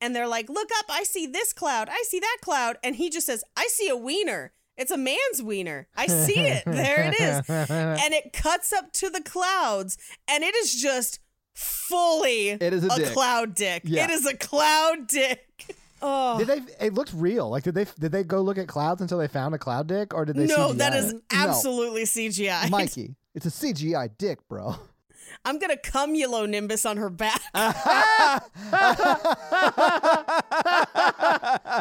[0.00, 2.78] And they're like, look up, I see this cloud, I see that cloud.
[2.84, 4.52] And he just says, I see a wiener.
[4.76, 5.88] It's a man's wiener.
[5.96, 6.62] I see it.
[6.64, 7.48] There it is.
[7.70, 9.98] And it cuts up to the clouds.
[10.28, 11.18] And it is just
[11.52, 13.12] fully It is a dick.
[13.12, 13.82] cloud dick.
[13.84, 14.04] Yeah.
[14.04, 15.44] It is a cloud dick.
[16.00, 16.38] Oh.
[16.38, 16.86] Did they?
[16.86, 17.50] It looked real.
[17.50, 17.84] Like, did they?
[17.98, 20.46] Did they go look at clouds until they found a cloud dick, or did they?
[20.46, 20.98] no, CGI that it?
[20.98, 22.70] is absolutely CGI.
[22.70, 24.76] Mikey, it's a CGI dick, bro.
[25.44, 27.42] I'm gonna cumulonimbus on her back.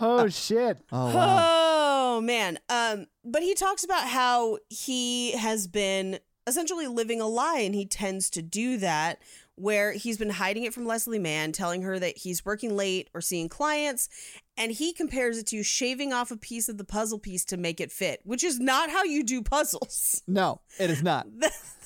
[0.00, 0.78] Oh shit!
[0.92, 2.16] Oh wow.
[2.16, 2.58] Oh man.
[2.68, 7.86] Um, but he talks about how he has been essentially living a lie and he
[7.86, 9.20] tends to do that
[9.56, 13.20] where he's been hiding it from Leslie Mann, telling her that he's working late or
[13.20, 14.08] seeing clients,
[14.56, 17.80] and he compares it to shaving off a piece of the puzzle piece to make
[17.80, 20.22] it fit, which is not how you do puzzles.
[20.28, 21.26] No, it is not.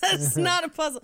[0.00, 1.02] That's not a puzzle.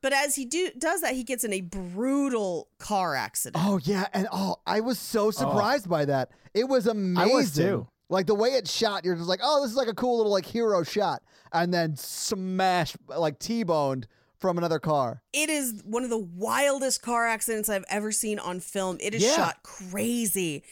[0.00, 3.62] But as he do does that, he gets in a brutal car accident.
[3.66, 5.30] Oh yeah, and oh, I was so oh.
[5.30, 6.30] surprised by that.
[6.54, 7.30] It was amazing.
[7.30, 7.88] I was too.
[8.08, 10.32] Like the way it's shot, you're just like, oh, this is like a cool little
[10.32, 14.06] like hero shot, and then smash like T-boned
[14.38, 15.22] from another car.
[15.32, 18.98] It is one of the wildest car accidents I've ever seen on film.
[19.00, 19.34] It is Yeah.
[19.34, 20.62] shot crazy.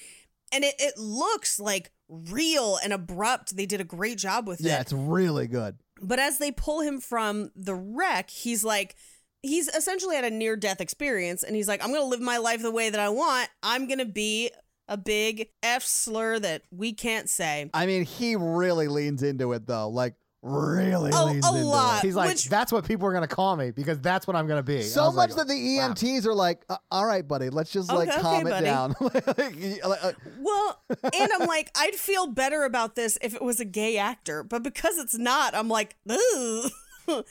[0.55, 3.57] And it, it looks like real and abrupt.
[3.57, 4.75] They did a great job with Yeah, it.
[4.75, 5.77] Yeah, it's really good.
[6.01, 8.95] But as they pull him from the wreck, he's like,
[9.43, 11.43] he's essentially had a near death experience.
[11.43, 13.49] And he's like, I'm going to live my life the way that I want.
[13.63, 14.51] I'm going to be
[14.89, 17.71] a big F slur that we can't say.
[17.75, 19.89] I mean, he really leans into it though.
[19.89, 22.05] Like really A- leans a into lot.
[22.05, 22.07] it.
[22.07, 24.63] He's like, Which- that's what people are gonna call me because that's what I'm gonna
[24.63, 24.83] be.
[24.83, 25.89] So much like, that the wow.
[25.89, 28.65] EMTs are like, uh, all right, buddy, let's just like calm okay, it buddy.
[28.67, 28.95] down.
[29.85, 33.65] Like, uh, Well, and I'm like, I'd feel better about this if it was a
[33.65, 34.43] gay actor.
[34.43, 36.71] But because it's not, I'm like, Ugh.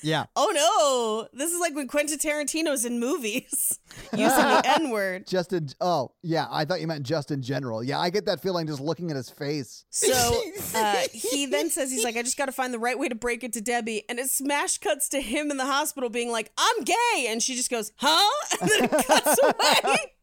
[0.02, 0.26] Yeah.
[0.36, 1.38] oh no.
[1.38, 3.80] This is like when Quentin Tarantino's in movies
[4.12, 5.28] using the N word.
[5.28, 7.84] Just in, oh, yeah, I thought you meant just in general.
[7.84, 9.86] Yeah, I get that feeling just looking at his face.
[9.90, 10.42] So
[10.76, 13.16] uh, he then says, he's like, I just got to find the right way to
[13.16, 14.04] break it to Debbie.
[14.10, 17.28] And it smash cuts to him in the hospital being like, I'm gay.
[17.30, 18.58] And she just goes, huh?
[18.62, 20.14] And then it cuts away.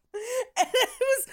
[0.57, 1.27] And it was,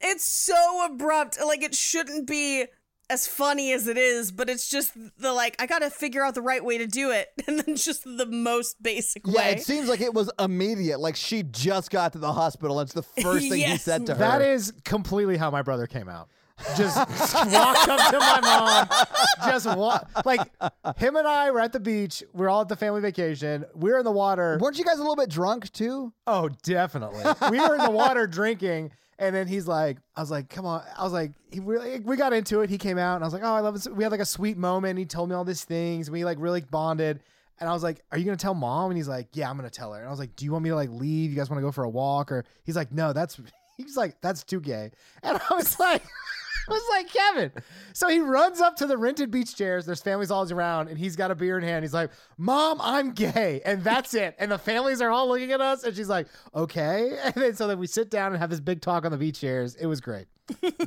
[0.00, 1.38] it's so abrupt.
[1.44, 2.66] Like it shouldn't be
[3.10, 6.34] as funny as it is, but it's just the like, I got to figure out
[6.34, 7.28] the right way to do it.
[7.46, 9.52] And then just the most basic Yeah, way.
[9.52, 10.98] it seems like it was immediate.
[10.98, 12.80] Like she just got to the hospital.
[12.80, 14.18] and It's the first thing he said to her.
[14.18, 16.28] That is completely how my brother came out.
[16.76, 18.88] Just walked up to my mom.
[19.50, 20.40] Just walk like
[20.98, 22.22] him and I were at the beach.
[22.32, 23.64] We're all at the family vacation.
[23.74, 24.56] We were in the water.
[24.60, 26.12] Weren't you guys a little bit drunk too?
[26.28, 27.24] Oh, definitely.
[27.50, 30.82] We were in the water drinking, and then he's like, I was like, come on.
[30.96, 32.70] I was like, he really, we got into it.
[32.70, 33.94] He came out, and I was like, oh, I love it.
[33.94, 34.98] We had like a sweet moment.
[34.98, 36.10] He told me all these things.
[36.10, 37.20] We like really bonded.
[37.60, 39.70] And I was like, "Are you gonna tell mom?" And he's like, "Yeah, I'm gonna
[39.70, 41.30] tell her." And I was like, "Do you want me to like leave?
[41.30, 43.40] You guys want to go for a walk?" Or he's like, "No, that's."
[43.76, 44.92] He's like, "That's too gay."
[45.24, 46.02] And I was like,
[46.68, 47.52] Was like, Kevin.
[47.92, 49.86] So he runs up to the rented beach chairs.
[49.86, 51.84] There's families all around, and he's got a beer in hand.
[51.84, 53.60] He's like, Mom, I'm gay.
[53.64, 54.34] And that's it.
[54.38, 57.18] And the families are all looking at us, and she's like, Okay.
[57.24, 59.40] And then so then we sit down and have this big talk on the beach
[59.40, 59.74] chairs.
[59.76, 60.26] It was great.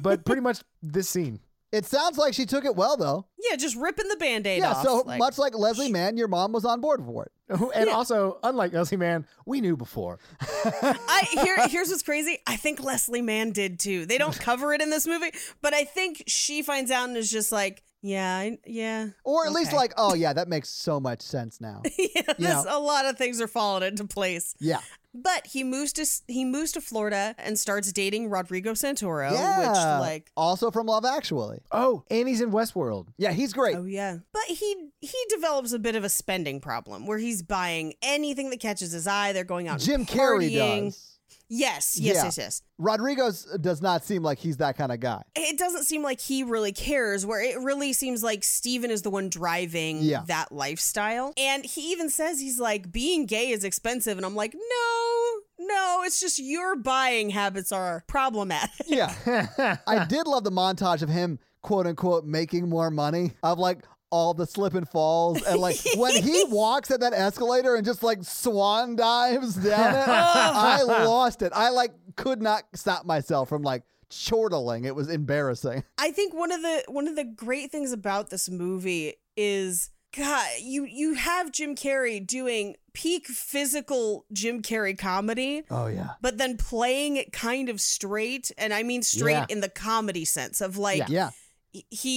[0.02, 1.40] but pretty much this scene.
[1.72, 3.26] It sounds like she took it well though.
[3.38, 4.84] yeah, just ripping the band aid Yeah, off.
[4.84, 7.32] so like- much like Leslie Mann, your mom was on board for it.
[7.76, 10.20] And also, unlike Leslie Mann, we knew before.
[10.42, 12.40] I here here's what's crazy.
[12.48, 14.06] I think Leslie Mann did too.
[14.06, 17.30] They don't cover it in this movie, but I think she finds out and is
[17.32, 21.22] just like, yeah, I, yeah, Or at least like, oh yeah, that makes so much
[21.22, 21.82] sense now.
[21.98, 22.22] yeah.
[22.38, 22.66] This, know.
[22.68, 24.54] a lot of things are falling into place.
[24.60, 24.80] Yeah.
[25.20, 29.60] But he moves to he moves to Florida and starts dating Rodrigo Santoro, yeah.
[29.60, 31.62] which like also from Love Actually.
[31.72, 33.08] Oh, and he's in Westworld.
[33.18, 33.76] Yeah, he's great.
[33.76, 34.18] Oh yeah.
[34.32, 38.60] But he he develops a bit of a spending problem where he's buying anything that
[38.60, 39.34] catches his eye.
[39.34, 41.17] They're going out Jim Carrey does.
[41.50, 42.24] Yes, yes, Yeah.
[42.26, 42.62] yes, yes.
[42.78, 45.22] Rodriguez uh, does not seem like he's that kind of guy.
[45.36, 49.10] It doesn't seem like he really cares, where it really seems like Steven is the
[49.10, 50.24] one driving Yeah.
[50.28, 51.34] that lifestyle.
[51.38, 54.18] And he even says he's like, being gay is expensive.
[54.18, 58.86] And I'm like, no, no, it's just your buying habits are problematic.
[58.86, 59.14] Yeah.
[59.88, 64.34] I did love the montage of him, quote unquote, making more money of like all
[64.34, 65.42] the slip and falls.
[65.44, 70.08] And like when he walks at that escalator and just like swan dives down it,
[70.08, 71.52] I lost it.
[71.56, 74.86] I like could not stop myself from like chortling.
[74.86, 75.84] It was embarrassing.
[75.98, 80.48] I think one of the one of the great things about this movie is God,
[80.62, 85.64] you you have Jim Carrey doing peak physical Jim Carrey comedy.
[85.70, 86.12] Oh, yeah.
[86.22, 89.46] But then playing it kind of straight, and I mean straight Yeah.
[89.50, 91.30] in the comedy sense of like Yeah.
[91.30, 91.36] he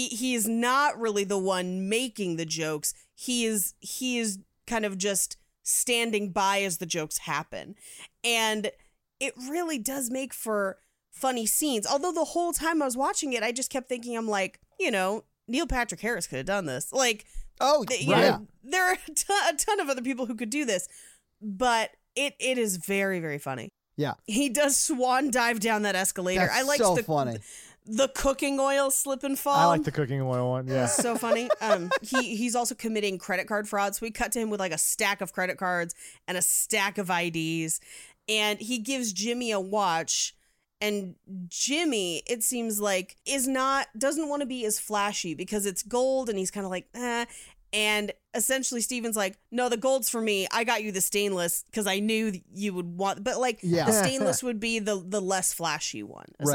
[0.09, 2.95] he is not really the one making the jokes.
[3.15, 7.75] He is he is kind of just standing by as the jokes happen.
[8.25, 8.71] And
[9.19, 10.79] it really does make for
[11.11, 11.87] funny scenes.
[11.87, 14.91] Although the whole time I was watching it, I just kept thinking I'm like, you
[14.91, 16.93] know, Neil Patrick Harris could have done this.
[16.93, 17.27] Like
[17.61, 20.65] Oh, th- know, there are a ton, a ton of other people who could do
[20.65, 20.89] this,
[21.43, 23.69] but it it is very very funny.
[23.97, 24.15] Yeah.
[24.25, 26.41] He does swan dive down that escalator.
[26.41, 27.39] That's I like so the funny.
[27.87, 29.57] The cooking oil slip and fall.
[29.57, 30.67] I like the cooking oil one.
[30.69, 30.87] Yeah.
[30.87, 31.49] so funny.
[31.61, 33.95] Um, he he's also committing credit card fraud.
[33.95, 35.95] So we cut to him with like a stack of credit cards
[36.29, 37.81] and a stack of IDs,
[38.29, 40.35] and he gives Jimmy a watch.
[40.83, 41.17] And
[41.49, 46.29] Jimmy, it seems like, is not doesn't want to be as flashy because it's gold,
[46.31, 47.27] and he's kind of like, eh.
[47.73, 50.49] And essentially, Steven's like, no, the gold's for me.
[50.53, 53.85] I got you the stainless because I knew you would want, but like, Yeah.
[53.87, 56.47] the stainless would be the the less flashy one, Right.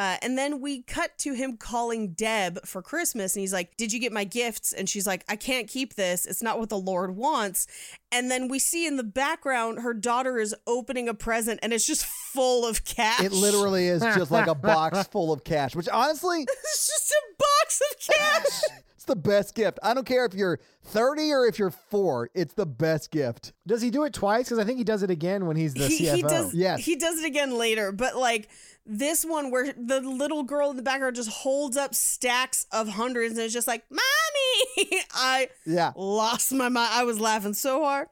[0.00, 0.14] Essentially.
[0.14, 3.92] Uh, and then we cut to him calling Deb for Christmas, and he's like, "Did
[3.92, 6.26] you get my gifts?" And she's like, "I can't keep this.
[6.26, 7.66] It's not what the Lord wants."
[8.12, 11.86] And then we see in the background her daughter is opening a present, and it's
[11.86, 13.22] just full of cash.
[13.22, 17.22] It literally is just like a box full of cash, which honestly, it's just a
[17.38, 18.80] box of cash.
[18.94, 19.78] it's the best gift.
[19.82, 23.52] I don't care if you're 30 or if you're four, it's the best gift.
[23.66, 24.46] Does he do it twice?
[24.46, 26.14] Because I think he does it again when he's the he, CFO.
[26.16, 26.84] he does Yes.
[26.84, 28.48] he does it again later but like
[28.90, 33.34] this one where the little girl in the background just holds up stacks of hundreds
[33.36, 35.92] and it's just like mommy i Yeah.
[35.96, 38.08] lost my mind i was laughing so hard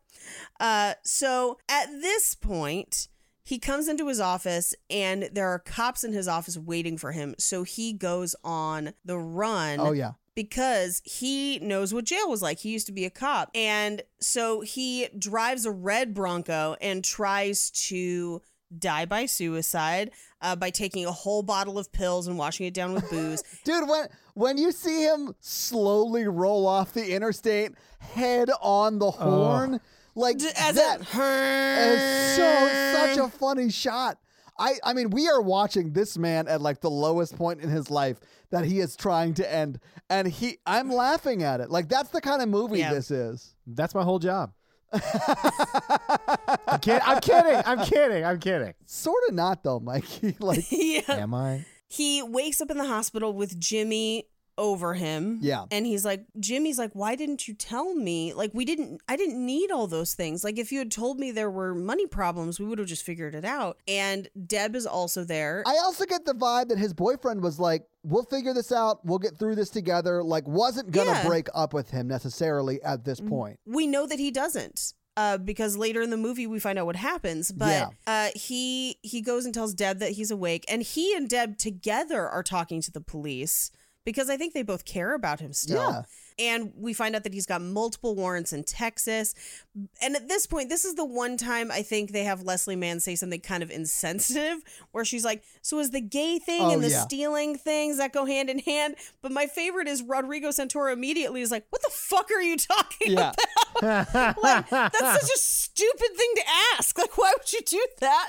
[0.60, 3.08] uh so at this point
[3.42, 7.34] he comes into his office and there are cops in his office waiting for him
[7.38, 10.12] so he goes on the run Oh, yeah.
[10.34, 12.58] because he knows what jail was like.
[12.58, 13.50] He used to be a cop.
[13.54, 18.42] And so he drives a red Bronco and tries to
[18.76, 20.10] die by suicide
[20.42, 23.42] uh, by taking a whole bottle of pills and washing it down with booze.
[23.64, 29.80] Dude, when when you see him slowly roll off the interstate, head on the horn,
[30.14, 34.18] like D- As that a is so such a funny shot.
[34.58, 37.90] I I mean, we are watching this man at like the lowest point in his
[37.90, 38.18] life
[38.50, 39.78] that he is trying to end,
[40.10, 41.70] and he I'm laughing at it.
[41.70, 42.92] Like that's the kind of movie Yeah.
[42.94, 43.54] this is.
[43.66, 44.52] That's my whole job.
[44.92, 47.62] I'm, kid- I'm kidding.
[47.66, 48.24] I'm kidding.
[48.24, 48.74] I'm kidding.
[48.86, 50.36] Sort of not though, Mikey.
[50.40, 51.02] like yeah.
[51.08, 51.64] Am I?
[51.88, 54.26] He wakes up in the hospital with Jimmy
[54.58, 55.38] over him.
[55.40, 55.64] Yeah.
[55.70, 58.34] And he's like, Jimmy's like, why didn't you tell me?
[58.34, 60.44] Like, we didn't, I didn't need all those things.
[60.44, 63.34] Like, if you had told me there were money problems, we would have just figured
[63.34, 63.78] it out.
[63.88, 65.62] And Deb is also there.
[65.66, 69.04] I also get the vibe that his boyfriend was like, "We'll figure this out.
[69.06, 71.26] We'll get through this together." Like, wasn't gonna Yeah.
[71.26, 73.58] break up with him necessarily at this point.
[73.64, 74.92] we know that he doesn't.
[75.16, 77.88] Uh, because later in the movie we find out what happens, but Yeah.
[78.06, 82.28] uh, he he goes and tells Deb that he's awake, and he and Deb together
[82.28, 83.72] are talking to the police
[84.08, 85.90] because I think they both care about him still.
[85.90, 86.02] Yeah.
[86.38, 89.34] And we find out that he's got multiple warrants in Texas.
[90.00, 93.00] And at this point, this is the one time I think they have Leslie Mann
[93.00, 96.82] say something kind of insensitive, where she's like, So is the gay thing Oh, and
[96.82, 97.00] the yeah.
[97.02, 98.94] stealing things that go hand in hand?
[99.20, 103.12] But my favorite is Rodrigo Santoro immediately is like, What the fuck are you talking
[103.12, 103.32] Yeah.
[103.76, 104.36] about?
[104.42, 106.42] Like, that's such a stupid thing to
[106.78, 106.96] ask.
[106.96, 108.28] Like, why would you do that?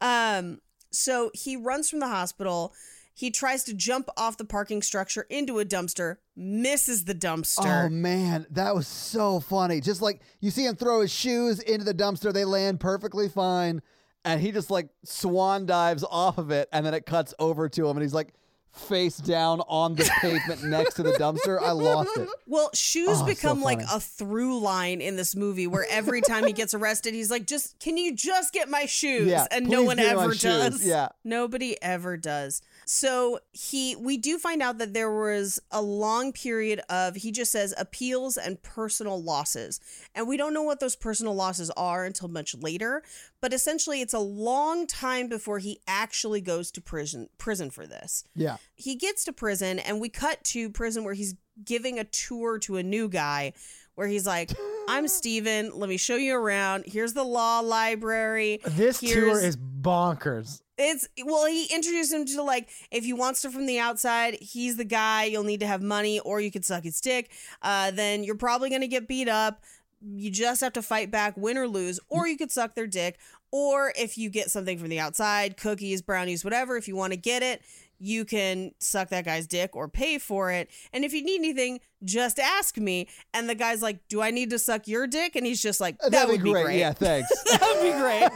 [0.00, 0.60] Um,
[0.92, 2.72] so he runs from the hospital.
[3.16, 7.86] He tries to jump off the parking structure into a dumpster, misses the dumpster.
[7.86, 9.80] Oh man, that was so funny.
[9.80, 13.82] Just like you see him throw his shoes into the dumpster, they land perfectly fine,
[14.24, 17.86] and he just like swan dives off of it, and then it cuts over to
[17.88, 18.34] him, and he's like
[18.72, 21.62] face down on the pavement next to the dumpster.
[21.62, 22.28] I lost it.
[22.48, 26.44] Well, shoes Oh, so become like a through line in this movie where every time
[26.44, 29.28] he gets arrested, he's like, just can you just get my shoes?
[29.28, 30.84] Yeah, and no one ever does.
[30.84, 31.10] Yeah.
[31.22, 32.62] Nobody ever does.
[32.86, 37.52] So he we do find out that there was a long period of he just
[37.52, 39.80] says appeals and personal losses.
[40.14, 43.02] And we don't know what those personal losses are until much later,
[43.40, 48.24] but essentially it's a long time before he actually goes to prison prison for this
[48.34, 48.56] Yeah.
[48.74, 52.76] he gets to prison and we cut to prison where he's giving a tour to
[52.76, 53.52] a new guy
[53.94, 54.52] where he's like
[54.88, 55.70] i'm steven.
[55.74, 56.84] Let me show you around.
[56.86, 58.60] Here's the law library.
[58.64, 60.60] This tour is bonkers.
[60.78, 64.76] it's well he introduced him to like if you want stuff from the outside he's
[64.76, 65.24] the guy.
[65.24, 67.30] You'll need to have money or you could suck his dick.
[67.62, 69.62] Uh, then you're probably going to get beat up.
[70.02, 73.18] You just have to fight back win or lose or you could suck their dick.
[73.50, 77.16] Or if you get something from the outside cookies brownies whatever if you want to
[77.18, 77.62] get it
[77.98, 81.80] you can suck that guy's dick or pay for it and if you need anything
[82.02, 85.46] just ask me and the guy's like do i need to suck your dick and
[85.46, 86.64] he's just like uh, that That'd would be be great.
[86.64, 87.30] great Yeah, thanks.
[87.44, 88.28] that would be great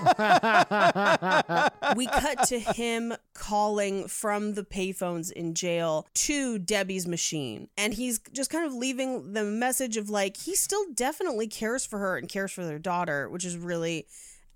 [1.97, 7.69] we cut to him calling from the payphones in jail to Debbie's machine.
[7.77, 11.99] And he's just kind of leaving the message of like, he still definitely cares for
[11.99, 14.07] her and cares for their daughter, which is really.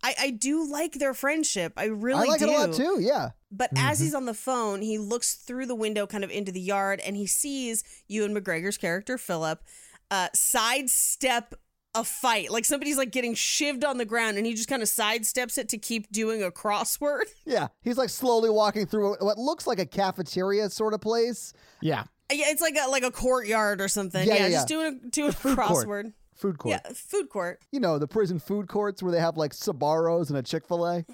[0.03, 1.73] I, I do like their friendship.
[1.77, 2.47] I really I like do.
[2.47, 2.99] it a lot too.
[3.01, 3.31] Yeah.
[3.51, 6.61] But as he's on the phone, he looks through the window kind of into the
[6.61, 9.63] yard and he sees Ewan McGregor's character, Phillip,
[10.11, 11.55] uh, sidestep
[11.95, 12.51] a fight.
[12.51, 15.69] Like somebody's like getting shivved on the ground and he just kind of sidesteps it
[15.69, 17.25] to keep doing a crossword.
[17.45, 17.69] Yeah.
[17.83, 21.53] He's like slowly walking through what looks like a cafeteria sort of place.
[21.83, 22.05] Yeah.
[22.33, 24.27] Yeah, it's like a like a courtyard or something.
[24.27, 24.77] Yeah, Yeah, yeah, just yeah.
[24.77, 25.87] doing a, doing a Food court.
[25.87, 26.13] crossword.
[26.43, 26.81] Food court.
[26.85, 27.61] Yeah, food court.
[27.71, 30.85] you know, the prison food courts where they have like Sbarros and a Chick fil
[30.85, 31.05] A,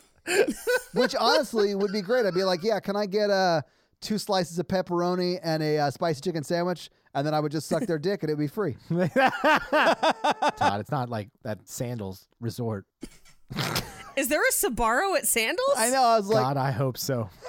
[0.94, 2.24] which honestly would be great.
[2.24, 3.60] I'd be like, yeah, can I get uh,
[4.00, 6.90] two slices of pepperoni and a uh, spicy chicken sandwich?
[7.14, 8.76] and then I would just suck their dick and it'd be free.
[8.90, 12.86] Todd, it's not like that sandals resort.
[14.16, 15.74] Is there a Sbarro at Sandals?
[15.76, 16.02] I know.
[16.02, 17.28] I was like, God, I hope so.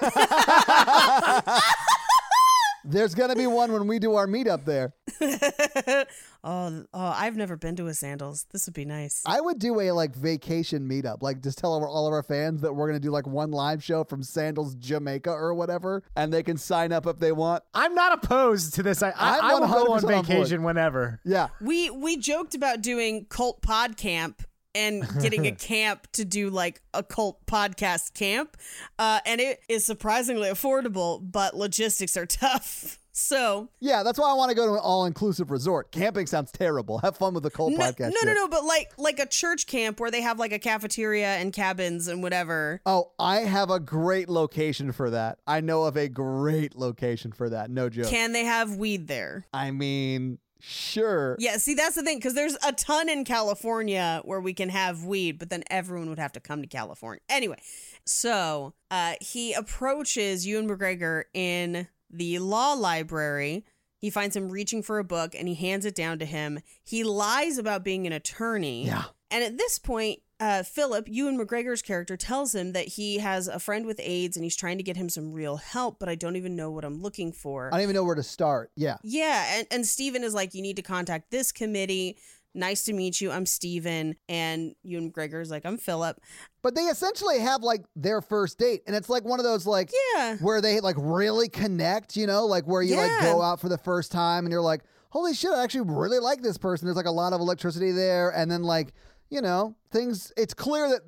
[2.90, 4.94] there's gonna be one when we do our meetup there.
[6.44, 8.46] oh, oh, I've never been to a Sandals.
[8.52, 9.22] This would be nice.
[9.26, 12.60] I would do a like vacation meetup, like just tell our, all of our fans
[12.62, 16.42] that we're gonna do like one live show from Sandals, Jamaica, or whatever, and they
[16.42, 17.62] can sign up if they want.
[17.74, 19.02] I'm not opposed to this.
[19.02, 21.20] I, I, I'm I will go 100% on on vacation whenever.
[21.24, 24.42] Yeah, We we joked about doing cult pod camp
[24.74, 28.56] and getting a camp to do like a cult podcast camp,
[28.98, 32.98] uh, and it is surprisingly affordable, but logistics are tough.
[33.12, 34.02] So yeah.
[34.02, 35.92] That's why I want to go to an all-inclusive resort.
[35.92, 36.98] Camping sounds terrible.
[36.98, 38.12] Have fun with the Cult no, podcast.
[38.12, 41.34] no, no, no, but like like a church camp where they have like a cafeteria
[41.36, 42.80] and cabins and whatever.
[42.86, 45.38] Oh, I have a great location for that.
[45.46, 47.70] I know of a great location for that.
[47.70, 48.06] No joke.
[48.06, 49.46] Can they have weed there?
[49.52, 51.36] I mean, sure.
[51.38, 55.04] Yeah, see, that's the thing, because there's a ton in California where we can have
[55.04, 57.20] weed, but then everyone would have to come to California.
[57.28, 57.60] Anyway,
[58.04, 63.64] so uh, he approaches Ewan McGregor in the law library.
[63.98, 66.60] He finds him reaching for a book and he hands it down to him.
[66.82, 68.86] He lies about being an attorney.
[68.86, 69.04] Yeah.
[69.30, 73.58] And at this point, uh, Phillip, Ewan McGregor's character, tells him that he has a
[73.60, 76.36] friend with AIDS and he's trying to get him some real help, but I don't
[76.36, 77.68] even know what I'm looking for.
[77.68, 78.70] I don't even know where to start.
[78.74, 78.96] Yeah.
[79.02, 82.16] Yeah, and, and Steven is like, you need to contact this committee.
[82.52, 83.30] Nice to meet you.
[83.30, 84.16] I'm Steven.
[84.28, 86.20] And Ewan McGregor's like, I'm Phillip.
[86.62, 88.80] But they essentially have like their first date.
[88.88, 90.36] And it's like one of those like Yeah.
[90.38, 93.78] where they like really connect, you know, like where you like go out for the
[93.78, 94.80] first time and you're like,
[95.10, 96.86] holy shit, I actually really like this person.
[96.86, 98.30] There's like a lot of electricity there.
[98.30, 98.92] And then like,
[99.30, 101.00] you know, things it's clear that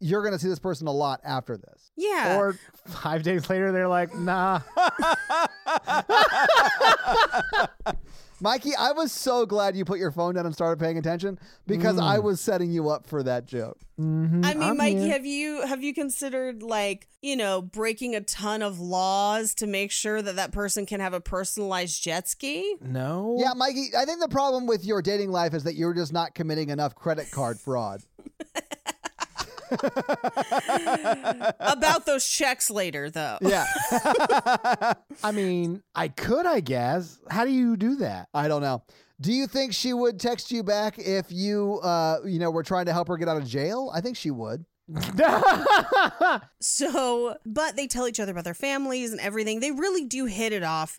[0.00, 1.90] you're gonna see this person a lot after this.
[1.96, 2.38] Yeah.
[2.38, 2.56] Or
[2.86, 4.60] five days later, they're like, nah.
[8.40, 11.96] Mikey, I was so glad you put your phone down and started paying attention because
[11.96, 12.02] Mm.
[12.02, 13.78] I was setting you up for that joke.
[13.98, 15.12] I mean, I'm Mikey, here.
[15.12, 19.90] have you have you considered like you know breaking a ton of laws to make
[19.90, 22.76] sure that that person can have a personalized jet ski?
[22.80, 23.36] No.
[23.40, 26.34] Yeah, Mikey, I think the problem with your dating life is that you're just not
[26.34, 28.02] committing enough credit card fraud.
[31.60, 33.38] About those checks later, though.
[33.40, 33.64] Yeah.
[35.22, 37.18] I mean, I could, I guess.
[37.30, 38.28] How do you do that?
[38.32, 38.82] I don't know.
[39.20, 42.86] Do you think she would text you back if you, uh, you know, were trying
[42.86, 43.90] to help her get out of jail?
[43.92, 44.64] I think she would.
[46.60, 49.60] So, but they tell each other about their families and everything.
[49.60, 50.98] They really do hit it off.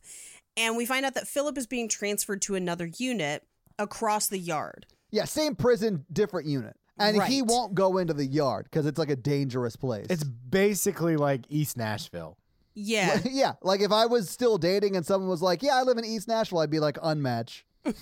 [0.57, 3.43] And we find out that Phillip is being transferred to another unit
[3.77, 4.85] across the yard.
[5.11, 6.75] Yeah, same prison, different unit.
[6.99, 10.07] And he won't go into the yard because it's like a dangerous place.
[10.09, 12.37] it's basically like East Nashville.
[12.75, 13.19] Yeah.
[13.29, 16.05] yeah, like if I was still dating and someone was like, "Yeah, I live in
[16.05, 17.63] East Nashville," I'd be like, "Unmatch."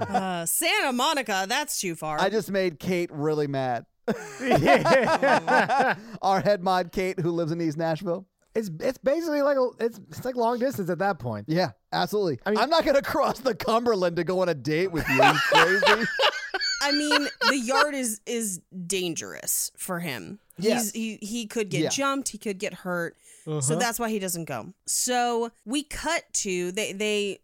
[0.00, 2.20] uh, Santa Monica, that's too far.
[2.20, 3.86] I just made Kate really mad.
[6.22, 8.26] Our head mod Kate, who lives in East Nashville.
[8.54, 11.46] It's it's basically like a, it's it's like long distance at that point.
[11.48, 12.38] Yeah, absolutely.
[12.46, 15.16] I mean- am not gonna cross the Cumberland to go on a date with you.
[15.16, 16.06] you crazy?
[16.84, 20.38] I mean, the yard is is dangerous for him.
[20.58, 20.92] Yes.
[20.92, 21.88] He's, he he could get Yeah.
[21.88, 22.28] jumped.
[22.28, 23.16] He could get hurt.
[23.44, 23.74] So uh-huh.
[23.76, 24.72] that's why he doesn't go.
[24.86, 27.40] So we cut to they they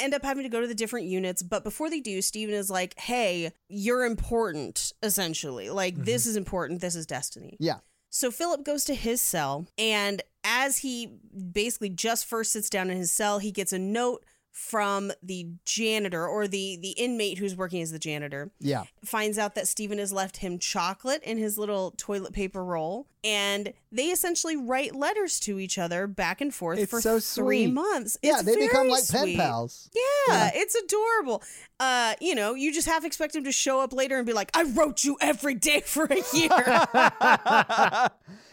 [0.00, 1.42] end up having to go to the different units.
[1.42, 4.92] But before they do, Steven is like, "Hey, you're important.
[5.02, 6.04] Essentially, like mm-hmm.
[6.04, 6.80] this is important.
[6.80, 7.78] This is destiny." Yeah.
[8.10, 11.18] So Phillip goes to his cell, and as he
[11.52, 16.26] basically just first sits down in his cell, he gets a note from the janitor
[16.26, 18.84] or the the inmate who's working as the janitor Yeah.
[19.04, 23.06] finds out that Steven has left him chocolate in his little toilet paper roll.
[23.22, 27.64] And they essentially write letters to each other back and forth It's for so three
[27.64, 27.72] sweet.
[27.74, 28.16] months.
[28.22, 29.36] Yeah, It's they become like pen sweet.
[29.36, 29.90] pals.
[29.94, 31.42] Yeah, it's adorable.
[31.78, 34.50] Uh, you know, you just half expect him to show up later and be like,
[34.54, 38.08] I wrote you every day for a year.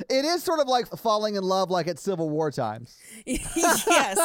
[0.09, 2.95] It is sort of like falling in love like at Civil War times.
[3.25, 4.15] yes.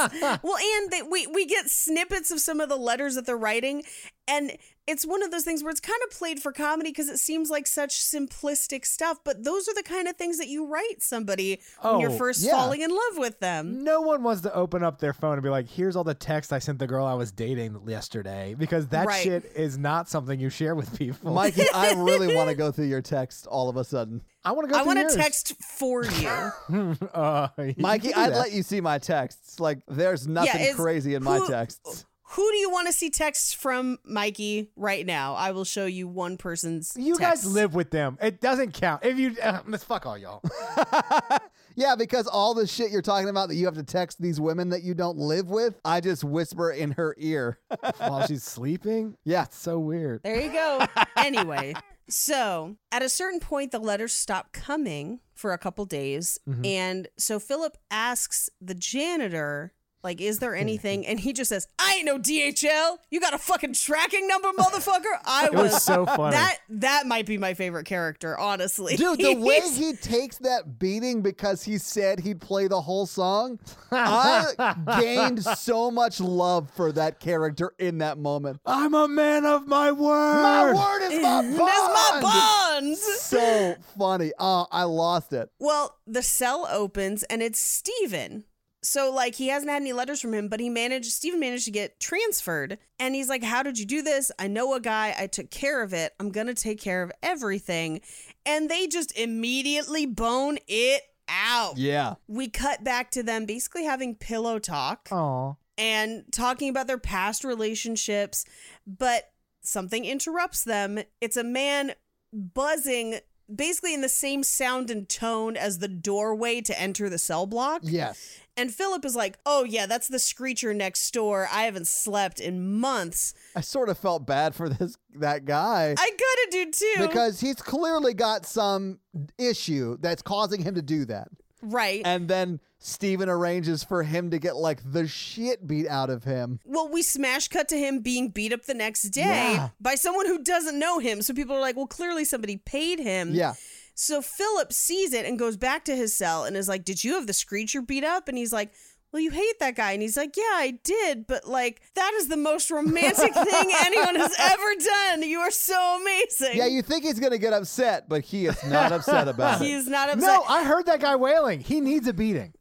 [0.43, 3.83] Well, and they, we we get snippets of some of the letters that they're writing,
[4.29, 4.53] and
[4.87, 7.51] it's one of those things where it's kind of played for comedy because it seems
[7.51, 9.19] like such simplistic stuff.
[9.25, 12.43] But those are the kind of things that you write somebody when you're Oh, first
[12.43, 12.51] yeah.
[12.53, 13.85] falling in love with them.
[13.85, 16.53] No one wants to open up their phone and be like, "Here's all the text
[16.53, 19.23] I sent the girl I was dating yesterday," because that Right.
[19.23, 21.33] shit is not something you share with people.
[21.33, 24.23] Mikey, I really want to go through your text all of a sudden.
[24.45, 24.83] I want to go.
[24.83, 26.53] Through I want to text for you.
[27.15, 29.61] Uh, you Mikey, I'd let you see my texts.
[29.61, 32.05] Like, there's nothing it's- crazy in my who- texts.
[32.33, 34.71] Who do you want to see texts from, Mikey?
[34.77, 36.95] Right now, I will show you one person's.
[36.97, 37.45] You text.
[37.45, 38.19] guys live with them.
[38.23, 39.05] It doesn't count.
[39.05, 40.43] If you, uh, fuck all y'all.
[41.75, 44.71] Yeah, because all the shit you're talking about that you have to text these women
[44.71, 47.59] that you don't live with, I just whisper in her ear.
[47.99, 49.17] While she's sleeping.
[49.25, 49.45] Yeah.
[49.45, 50.23] It's so weird.
[50.23, 50.87] There you go.
[51.17, 51.75] anyway,
[52.09, 56.39] so at a certain point, the letters stop coming for a couple days.
[56.65, 59.73] And so Phillip asks the janitor,
[60.03, 61.07] like, is there anything?
[61.07, 62.97] And he just says, I ain't no DHL.
[63.11, 65.15] You got a fucking tracking number, motherfucker.
[65.25, 66.33] I It was so funny.
[66.33, 68.97] That that might be my favorite character, honestly.
[68.97, 73.59] Dude, the way he takes that beating because he said he'd play the whole song,
[73.91, 78.61] I gained so much love for that character in that moment.
[78.67, 80.43] I'm a man of my word.
[80.43, 81.59] My word is my bond.
[81.59, 83.03] That's my bonds.
[83.21, 84.33] So funny.
[84.39, 85.51] Oh, I lost it.
[85.59, 88.45] Well, the cell opens and it's Steven.
[88.83, 91.71] So like he hasn't had any letters from him, but he managed Steven managed to
[91.71, 92.79] get transferred.
[92.99, 94.33] And he's like, How did you do this?
[94.39, 96.13] I know a guy, I took care of it.
[96.19, 98.01] I'm gonna take care of everything.
[98.45, 101.79] And they just immediately bone it out.
[101.79, 102.15] Yeah.
[102.27, 105.55] We cut back to them basically having pillow talk Aw.
[105.79, 108.45] and talking about their past relationships,
[108.87, 109.31] but
[109.63, 110.99] something interrupts them.
[111.21, 111.93] It's a man
[112.33, 113.21] buzzing
[113.57, 117.83] basically in the same sound and tone as the doorway to enter the cell block.
[117.85, 118.41] Yes.
[118.57, 121.49] And Phillip is like, "Oh yeah, that's the screecher next door.
[121.51, 126.11] I haven't slept in months." I sort of felt bad for this that guy I
[126.11, 127.07] gotta do too.
[127.07, 128.99] because he's clearly got some
[129.39, 131.29] issue that's causing him to do that.
[131.63, 132.03] Right.
[132.05, 136.59] And then Steven arranges for him to get like the shit beat out of him.
[136.65, 139.69] Well, we smash cut to him being beat up the next day Yeah.
[139.81, 141.23] by someone who doesn't know him.
[141.23, 143.35] So people are like, well, clearly somebody paid him.
[143.35, 143.55] Yeah.
[143.95, 147.15] So Phillip sees it and goes back to his cell and is like, Did you
[147.15, 148.27] have the screecher beat up?
[148.27, 148.73] And he's like,
[149.13, 149.93] Well, you hate that guy.
[149.93, 151.27] And he's like, Yeah, I did.
[151.27, 155.23] But like, that is the most romantic thing anyone has ever done.
[155.29, 156.57] You are so amazing.
[156.57, 159.65] Yeah, you think he's going to get upset, but he is not upset about it.
[159.67, 160.27] He's not upset.
[160.27, 161.61] No, I heard that guy wailing.
[161.61, 162.55] He needs a beating.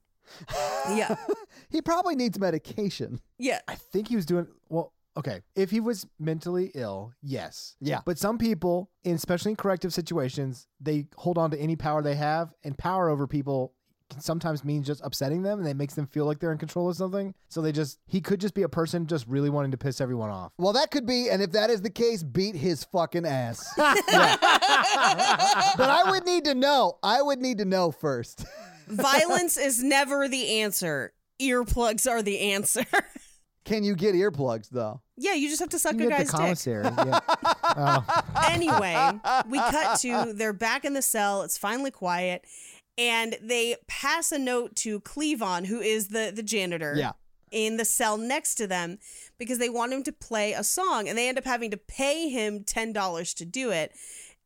[0.89, 1.15] yeah.
[1.69, 3.21] He probably needs medication.
[3.37, 3.59] Yeah.
[3.67, 4.93] I think he was doing well.
[5.17, 7.75] Okay, if he was mentally ill, yes.
[7.81, 7.99] Yeah.
[8.05, 12.15] But some people, in especially in corrective situations, they hold on to any power they
[12.15, 13.80] have, and power over people can
[14.19, 16.95] sometimes means just upsetting them, and it makes them feel like they're in control of
[16.95, 17.33] something.
[17.49, 20.29] So they just he could just be a person just really wanting to piss everyone
[20.29, 20.51] off.
[20.57, 23.73] Well, that could be, and if that is the case, beat his fucking ass.
[25.77, 26.97] But I would need to know.
[27.03, 28.45] I would need to know first.
[28.87, 31.13] Violence is never the answer.
[31.41, 32.85] Earplugs are the answer.
[33.63, 35.01] Can you get earplugs though?
[35.17, 36.35] yeah, you just have to suck You a get the guy's dick.
[36.39, 36.83] commissary.
[36.83, 37.19] yeah.
[37.63, 38.03] Oh.
[38.49, 39.11] anyway,
[39.47, 41.43] we cut to they're back in the cell.
[41.43, 42.43] It's finally quiet,
[42.97, 46.95] and they pass a note to Cleavon, who is the the janitor.
[46.97, 47.13] Yeah.
[47.51, 48.97] In the cell next to them
[49.37, 52.29] because they want him to play a song and they end up having to pay
[52.29, 53.91] him $10 to do it.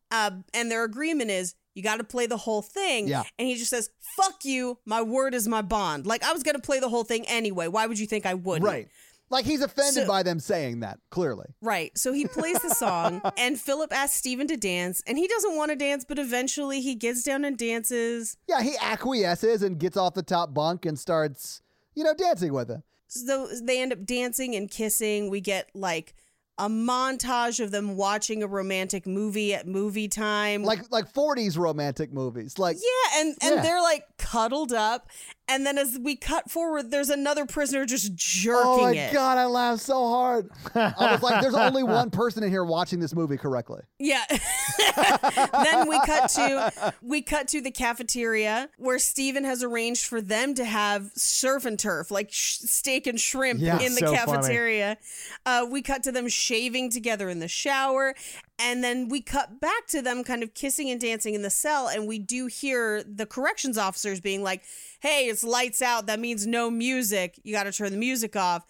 [0.09, 3.07] Uh, and their agreement is you got to play the whole thing.
[3.07, 3.23] Yeah.
[3.37, 4.79] And he just says, fuck you.
[4.85, 6.07] My word is my bond.
[6.07, 7.67] Like, I was going to play the whole thing anyway.
[7.67, 8.65] Why would you think I wouldn't?
[8.65, 8.87] Right.
[9.29, 11.47] Like he's offended So- by them saying that, clearly.
[11.61, 11.97] Right.
[11.97, 15.71] So he plays the song, and Phillip asks Steven to dance, and he doesn't want
[15.71, 18.37] to dance, but eventually he gets down and dances.
[18.47, 21.61] Yeah, he acquiesces and gets off the top bunk and starts,
[21.95, 22.83] you know, dancing with him.
[23.07, 25.29] So they end up dancing and kissing.
[25.29, 26.13] We get like
[26.57, 30.63] a montage of them watching a romantic movie at movie time.
[30.63, 32.57] Like like 40s romantic movies.
[32.57, 33.61] Like yeah, and and Yeah.
[33.61, 35.09] they're like cuddled up,
[35.47, 39.13] and then as we cut forward, there's another prisoner just jerking Oh my it.
[39.13, 40.49] god, I laughed so hard.
[40.73, 43.81] I was like, there's only one person in here watching this movie correctly.
[43.99, 44.23] Yeah.
[44.95, 50.53] then we cut to we cut to the cafeteria where Steven has arranged for them
[50.55, 54.97] to have surf and turf, like sh- steak and shrimp Yeah, in the so cafeteria.
[55.45, 58.15] Uh, we cut to them shaving together in the shower,
[58.59, 61.87] and then we cut back to them kind of kissing and dancing in the cell,
[61.87, 64.63] and we do hear the corrections officers being like,
[64.99, 66.07] "Hey, it's lights out.
[66.07, 67.39] That means no music.
[67.43, 68.65] You got to turn the music off."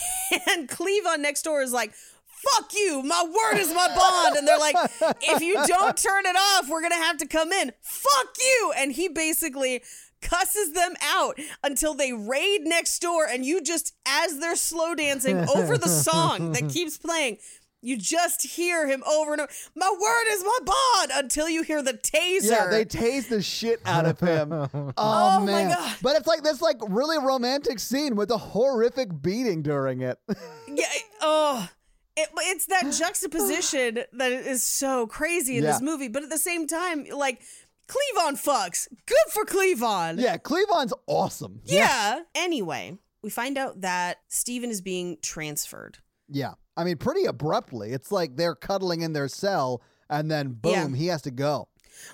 [0.49, 1.93] And Cleavon next door is like,
[2.37, 3.03] fuck you.
[3.03, 4.37] My word is my bond.
[4.37, 4.77] And they're like,
[5.23, 7.73] if you don't turn it off, we're going to have to come in.
[7.83, 8.73] Fuck you.
[8.77, 9.83] And he basically
[10.23, 13.27] cusses them out until they raid next door.
[13.27, 17.39] And you just, as they're slow dancing over the song that keeps playing,
[17.83, 19.51] you just hear him over and over.
[19.75, 22.51] My word is my bond until you hear the taser.
[22.51, 24.53] Yeah, they tase the shit out of him.
[24.73, 25.65] Oh, Oh, my.
[25.65, 25.97] God.
[26.03, 30.19] But it's like this like really romantic scene with a horrific beating during it.
[30.69, 30.85] Yeah.
[31.23, 31.69] Oh,
[32.17, 35.73] it, it's that juxtaposition that is so crazy in Yeah.
[35.73, 36.09] this movie.
[36.09, 37.41] But at the same time, like
[37.89, 38.89] Cleavon fucks.
[39.07, 40.21] Good for Cleavon.
[40.21, 41.61] yeah, Cleavon's awesome.
[41.65, 42.21] Yeah.
[42.35, 45.99] Anyway, we find out that Steven is being transferred.
[46.29, 46.55] Yeah.
[46.77, 47.93] I mean, pretty abruptly.
[47.93, 50.97] It's like they're cuddling in their cell and then boom, Yeah.
[50.97, 51.69] he has to go.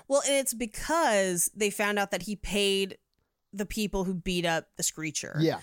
[0.07, 2.97] Well, and it's because they found out that he paid
[3.51, 5.35] the people who beat up the Screecher.
[5.39, 5.59] Yeah.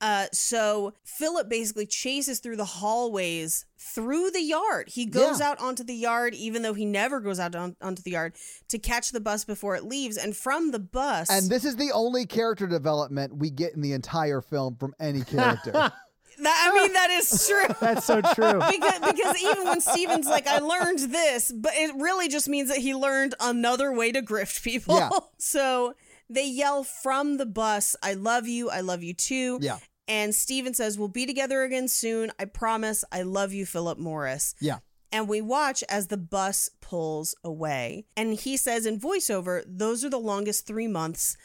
[0.00, 4.88] Uh, so Phillip basically chases through the hallways through the yard.
[4.90, 5.50] He goes Yeah.
[5.50, 8.36] out onto the yard, even though he never goes out on, onto the yard
[8.68, 10.18] to catch the bus before it leaves.
[10.18, 13.92] And from the bus, And this is the only character development we get in the
[13.92, 15.92] entire film from any character.
[16.38, 17.66] That, I mean, that is true.
[17.80, 18.60] That's so true.
[18.70, 22.78] because, because even when Steven's like, I learned this, but it really just means that
[22.78, 24.96] he learned another way to grift people.
[24.96, 25.10] Yeah.
[25.38, 25.94] So
[26.30, 29.58] they yell from the bus, I love you, I love you too.
[29.60, 29.78] Yeah.
[30.08, 32.30] And Steven says, We'll be together again soon.
[32.38, 33.04] I promise.
[33.12, 34.54] I love you, Phillip Morris.
[34.60, 34.78] yeah.
[35.12, 38.06] And we watch as the bus pulls away.
[38.16, 41.36] And he says in voiceover, Those are the longest three months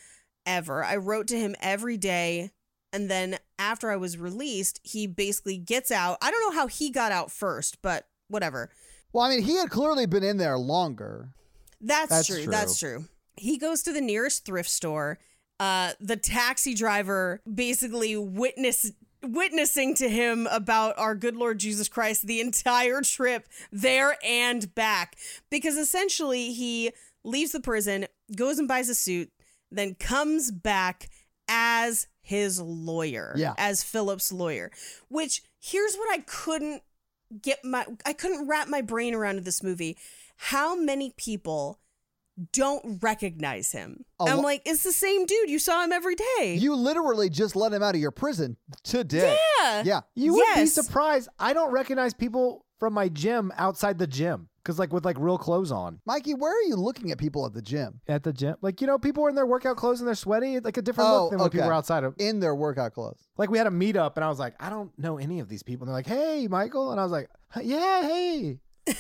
[0.46, 0.84] ever.
[0.84, 2.52] I wrote to him every day.
[2.92, 6.18] And then after I was released, he basically gets out.
[6.22, 8.70] I don't know how he got out first, but whatever.
[9.14, 11.30] Well, I mean, he had clearly been in there longer.
[11.82, 12.44] That's, That's true.
[12.44, 12.52] true.
[12.52, 13.06] That's true.
[13.36, 15.20] He goes to the nearest thrift store.
[15.60, 22.26] Uh, the taxi driver basically witness witnessing to him about our good Lord Jesus Christ
[22.26, 25.18] the entire trip there and back
[25.50, 26.92] because essentially he
[27.26, 29.30] leaves the prison, goes and buys a suit,
[29.72, 31.10] then comes back
[31.50, 33.54] as his lawyer, Yeah.
[33.58, 34.72] as Phillip's lawyer.
[35.10, 36.84] Which here's what I couldn't
[37.42, 39.98] get my I couldn't wrap my brain around in this movie.
[40.38, 41.80] How many people
[42.54, 44.06] don't recognize him?
[44.20, 45.50] A I'm lo- like, it's the same dude.
[45.50, 46.56] You saw him every day.
[46.60, 49.38] You literally just let him out of your prison today.
[49.62, 49.84] yeah.
[49.86, 50.02] Yeah.
[50.16, 51.30] You would be surprised.
[51.38, 55.40] I don't recognize people from my gym outside the gym because, like, with like real
[55.40, 58.02] clothes on Mikey, where are you looking at people at the gym?
[58.08, 60.56] at the gym, like you know, people are in their workout clothes and they're sweaty.
[60.56, 62.14] It's like a different Oh, look than when people are outside of.
[62.20, 63.28] In their workout clothes.
[63.36, 65.64] Like we had a meetup and I was like, I don't know any of these
[65.64, 65.86] people.
[65.86, 67.30] And they're like, Hey, Michael, and I was like,
[67.64, 68.60] Yeah, hey.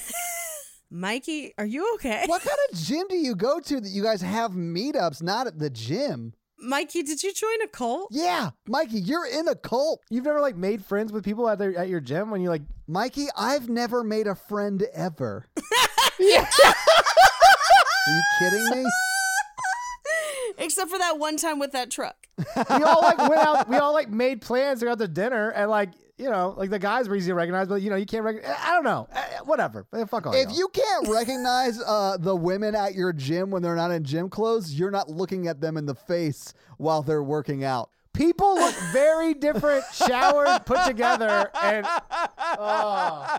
[0.91, 2.24] Mikey, are you okay?
[2.26, 5.59] What kind of gym do you go to that you guys have meetups not at
[5.59, 6.34] the gym?
[6.62, 8.10] Mikey, did you join a cult?
[8.12, 10.01] Yeah, Mikey, you're in a cult.
[10.10, 12.64] You've never like made friends with people at their at your gym when you're like
[12.88, 15.45] Mikey, I've never made a friend ever.
[15.57, 15.64] Are
[16.20, 16.43] you
[18.39, 18.86] kidding me?
[20.60, 22.16] Except for that one time with that truck.
[22.38, 25.49] we all like went out we all like made plans to go out to dinner
[25.49, 28.05] and like you know like the guys were easy to recognize but you know you
[28.05, 30.57] can't recognize I don't know Eh, whatever Eh, fuck all If y'all.
[30.57, 34.74] you can't recognize uh, the women at your gym when they're not in gym clothes,
[34.74, 37.89] you're not looking at them in the face while they're working out.
[38.14, 41.86] People look very different showered put together and
[42.57, 43.38] oh.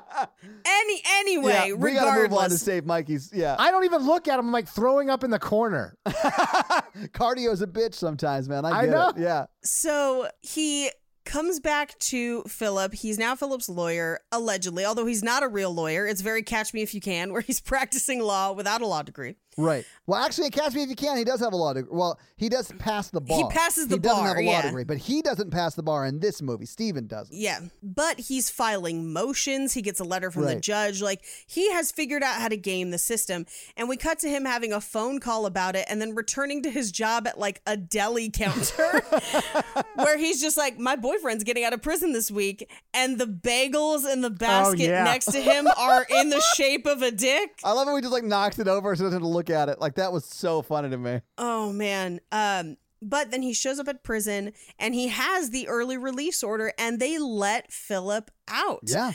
[0.65, 3.31] Any anyway, yeah, we gotta move on to save Mikey's.
[3.33, 4.47] Yeah, I don't even look at him.
[4.47, 8.65] I'm like throwing up in the corner cardio's a bitch sometimes, man.
[8.65, 9.09] I I know.
[9.11, 9.19] it.
[9.19, 10.91] Yeah, So he
[11.25, 12.95] comes back to Phillip.
[12.95, 16.07] He's now Phillip's lawyer, allegedly, although he's not a real lawyer.
[16.07, 19.37] It's very catch me if you can, where he's practicing law without a law degree.
[19.57, 19.85] Right.
[20.07, 21.17] Well, actually, catch me if you can.
[21.17, 21.91] He does have a law degree.
[21.93, 23.37] Well, he does pass the bar.
[23.37, 24.63] He passes the He doesn't have a law yeah.
[24.63, 26.67] degree, but he doesn't pass the bar in this movie.
[26.67, 27.37] Steven doesn't.
[27.37, 27.61] Yeah.
[27.83, 29.73] But he's filing motions.
[29.75, 31.01] He gets a letter from the judge.
[31.01, 33.47] Like he has figured out how to game the system.
[33.77, 36.71] And we cut to him having a phone call about it and then returning to
[36.71, 39.03] his job at like a deli counter
[39.95, 42.69] where he's just like, My boyfriend's getting out of prison this week.
[42.93, 45.05] And the bagels in the oh, basket yeah.
[45.05, 47.61] next to him are in the shape of a dick.
[47.63, 49.71] I love how We just like knocks it over so he doesn't to look at
[49.71, 49.81] it.
[49.81, 51.23] Like that was so funny to me.
[51.39, 52.21] Oh man.
[52.31, 56.75] Um but then he shows up at prison and he has the early release order
[56.79, 58.83] and they let Phillip out.
[58.85, 59.13] Yeah.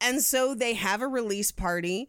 [0.00, 2.08] And so they have a release party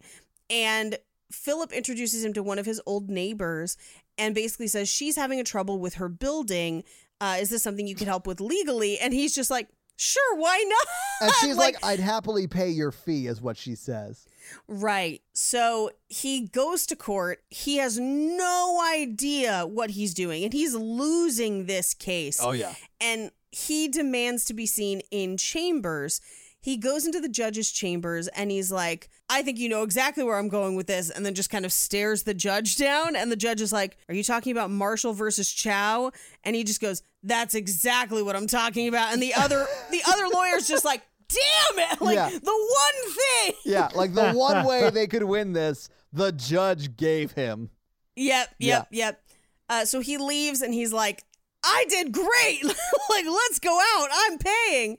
[0.50, 0.98] and
[1.30, 3.76] Phillip introduces him to one of his old neighbors
[4.18, 6.82] and basically says she's having a trouble with her building.
[7.20, 8.98] Uh, is this something you could help with legally?
[8.98, 10.86] And he's just like, sure, why not?
[11.20, 14.26] And she's like, I'd happily pay your fee, is what she says.
[14.68, 15.22] Right.
[15.32, 17.42] So he goes to court.
[17.50, 22.38] He has no idea what he's doing, and he's losing this case.
[22.42, 22.74] Oh, yeah.
[23.00, 26.20] And he demands to be seen in chambers.
[26.60, 30.38] He goes into the judge's chambers and he's like, I think you know exactly where
[30.38, 31.10] I'm going with this.
[31.10, 33.16] And then just kind of stares the judge down.
[33.16, 36.10] And the judge is like, Are you talking about Marshall versus Chow?
[36.42, 39.12] And he just goes, That's exactly what I'm talking about.
[39.12, 41.02] And the other the other lawyer's just like,
[41.34, 42.00] Damn it!
[42.00, 42.30] Like Yeah.
[42.30, 43.54] the one thing.
[43.64, 47.70] Yeah, like the one way they could win this, the judge gave him.
[48.16, 49.20] Yep, yep, yep.
[49.68, 51.24] Uh, so he leaves and he's like,
[51.64, 52.64] I did great.
[53.10, 54.08] like, let's go out.
[54.12, 54.98] I'm paying.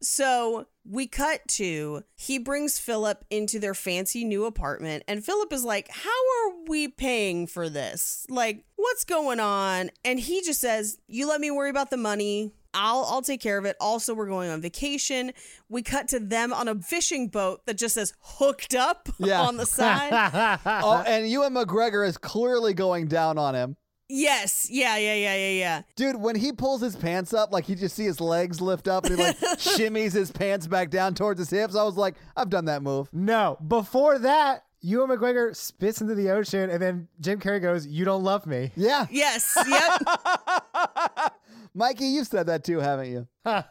[0.00, 5.64] So we cut to he brings Phillip into their fancy new apartment, and Phillip is
[5.64, 8.26] like, How are we paying for this?
[8.28, 9.90] Like, what's going on?
[10.04, 12.52] And he just says, You let me worry about the money.
[12.74, 13.76] I'll I'll take care of it.
[13.80, 15.32] Also, we're going on vacation.
[15.68, 19.40] We cut to them on a fishing boat that just says hooked up Yeah.
[19.40, 20.12] on the side.
[20.66, 23.76] oh, and Ewan McGregor is clearly going down on him.
[24.08, 24.68] yes.
[24.70, 25.82] Yeah, yeah, yeah, yeah, yeah.
[25.96, 29.06] Dude, when he pulls his pants up, like you just see his legs lift up
[29.06, 31.74] and he like shimmies his pants back down towards his hips.
[31.74, 33.08] I was like, I've done that move.
[33.12, 38.04] No, before that, Ewan McGregor spits into the ocean, and then Jim Carrey goes, "You
[38.04, 39.06] don't love me." Yeah.
[39.10, 39.56] Yes.
[39.66, 41.34] Yep.
[41.74, 43.26] Mikey, you've said that too, haven't you?
[43.44, 43.64] I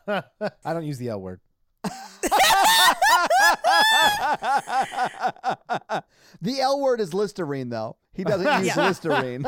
[0.66, 1.40] don't use the L word.
[6.42, 7.96] The L word is Listerine, though.
[8.14, 9.46] He doesn't use Listerine.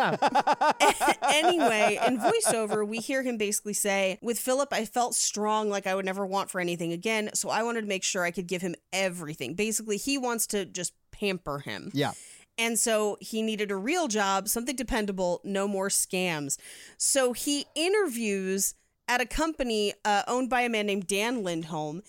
[1.24, 5.96] anyway, in voiceover, we hear him basically say, With Phillip, I felt strong like I
[5.96, 7.32] would never want for anything again.
[7.34, 9.56] So I wanted to make sure I could give him everything.
[9.56, 11.92] Basically, he wants to just pamper him.
[11.94, 12.12] yeah.
[12.58, 16.58] And so he needed a real job, something dependable, no more scams.
[16.98, 18.76] So he interviews
[19.08, 22.02] at a company uh, owned by a man named Dan Lindholm,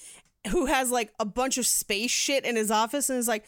[0.50, 3.44] who has like a bunch of space shit in his office and is like,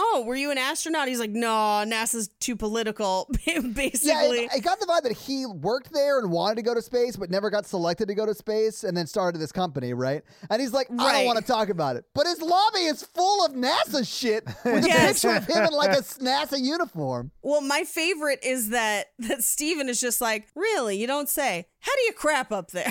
[0.00, 1.08] Oh, were you an astronaut?
[1.08, 1.48] He's like, No,
[1.84, 3.28] NASA's too political.
[3.44, 4.42] Basically.
[4.42, 7.16] Yeah, I, got the vibe that he worked there and wanted to go to space,
[7.16, 10.22] but never got selected to go to space, and then started this company, right?
[10.50, 12.04] And he's like, I don't want to talk about it.
[12.14, 15.90] But his lobby is full of NASA shit with a picture of him in like
[15.90, 17.32] a NASA uniform.
[17.42, 21.66] Well, my favorite is that that Steven is just like, really, you don't say.
[21.80, 22.90] How do you crap up there?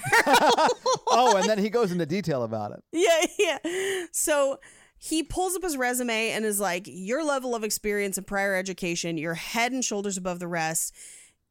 [1.09, 2.83] Oh, and then he goes into detail about it.
[2.91, 3.25] yeah,
[3.63, 4.05] yeah.
[4.11, 4.59] So
[4.97, 9.17] he pulls up his resume and is like, your level of experience and prior education,
[9.17, 10.95] you're head and shoulders above the rest.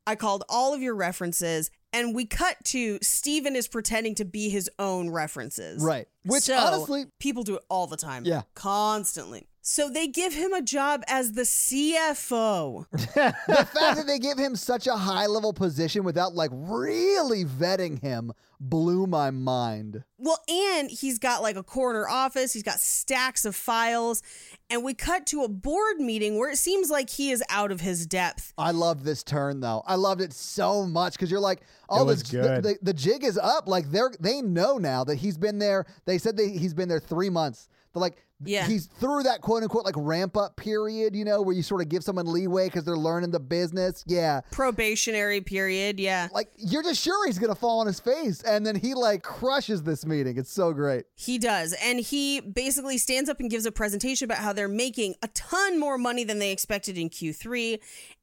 [0.06, 4.48] I called all of your references, and we cut to Steven is pretending to be
[4.48, 5.82] his own references.
[5.82, 6.06] Right.
[6.24, 8.24] Which So, honestly, people do it all the time.
[8.24, 8.42] Yeah.
[8.54, 9.48] Constantly.
[9.68, 12.86] So they give him a job as the CFO.
[12.92, 18.00] the fact that they give him such a high level position without like really vetting
[18.00, 20.04] him blew my mind.
[20.18, 24.22] Well, and he's got like a corner office, he's got stacks of files,
[24.70, 27.80] and we cut to a board meeting where it seems like he is out of
[27.80, 28.52] his depth.
[28.56, 29.82] I loved this turn though.
[29.84, 32.62] I loved it so much because you're like, oh, was the, good.
[32.62, 33.66] The, the, the jig is up.
[33.66, 35.86] Like they're they know now that he's been there.
[36.04, 37.68] They said they, he's been there three months.
[37.96, 38.66] They're like, Yeah.
[38.66, 41.88] he's through that quote unquote like ramp up period, you know, where you sort of
[41.88, 44.04] give someone leeway because they're learning the business.
[44.06, 44.42] Yeah.
[44.50, 46.28] Probationary period, yeah.
[46.34, 49.82] Like you're just sure he's gonna fall on his face, and then he like crushes
[49.84, 50.36] this meeting.
[50.36, 51.06] It's so great.
[51.14, 51.72] He does.
[51.82, 55.80] And he basically stands up and gives a presentation about how they're making a ton
[55.80, 57.80] more money than they expected in Q3.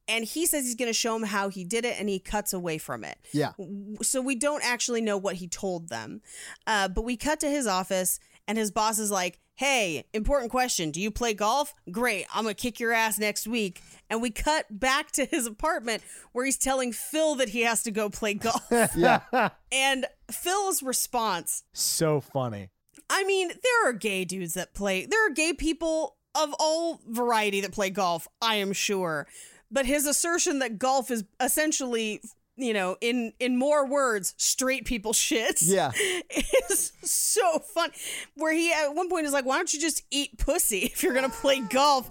[0.07, 2.51] And he says he's going to show them how he did it, and he cuts
[2.51, 3.17] away from it.
[3.32, 3.53] Yeah.
[4.01, 6.21] So we don't actually know what he told them.
[6.67, 10.89] Uh, but we cut to his office, and his boss is like, Hey, important question.
[10.89, 11.73] Do you play golf?
[11.91, 12.25] Great.
[12.33, 13.81] I'm going to kick your ass next week.
[14.09, 16.01] And we cut back to his apartment
[16.31, 18.61] where he's telling Phil that he has to go play golf.
[18.95, 19.49] Yeah.
[19.71, 22.69] and Phil's response So funny.
[23.09, 25.05] I mean, there are gay dudes that play.
[25.05, 29.27] There are gay people of all variety that play golf, I am sure.
[29.69, 32.21] But his assertion that golf is essentially,
[32.55, 35.61] you know, in in more words, straight people shits.
[35.61, 35.91] Yeah.
[36.69, 37.91] Is so fun.
[38.35, 41.13] Where he at one point is like, "Why don't you just eat pussy if you're
[41.13, 42.09] gonna play golf?"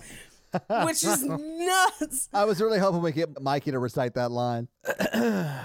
[0.84, 2.28] Which is nuts.
[2.34, 4.68] I was really hoping we get Mikey to recite that line.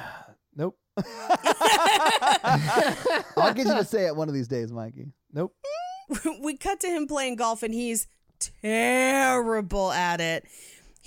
[0.57, 0.75] Nope.
[3.38, 5.11] I'll get you to say it one of these days, Mikey.
[5.32, 5.53] Nope.
[6.41, 8.07] we cut to him playing golf and he's
[8.39, 10.45] terrible at it.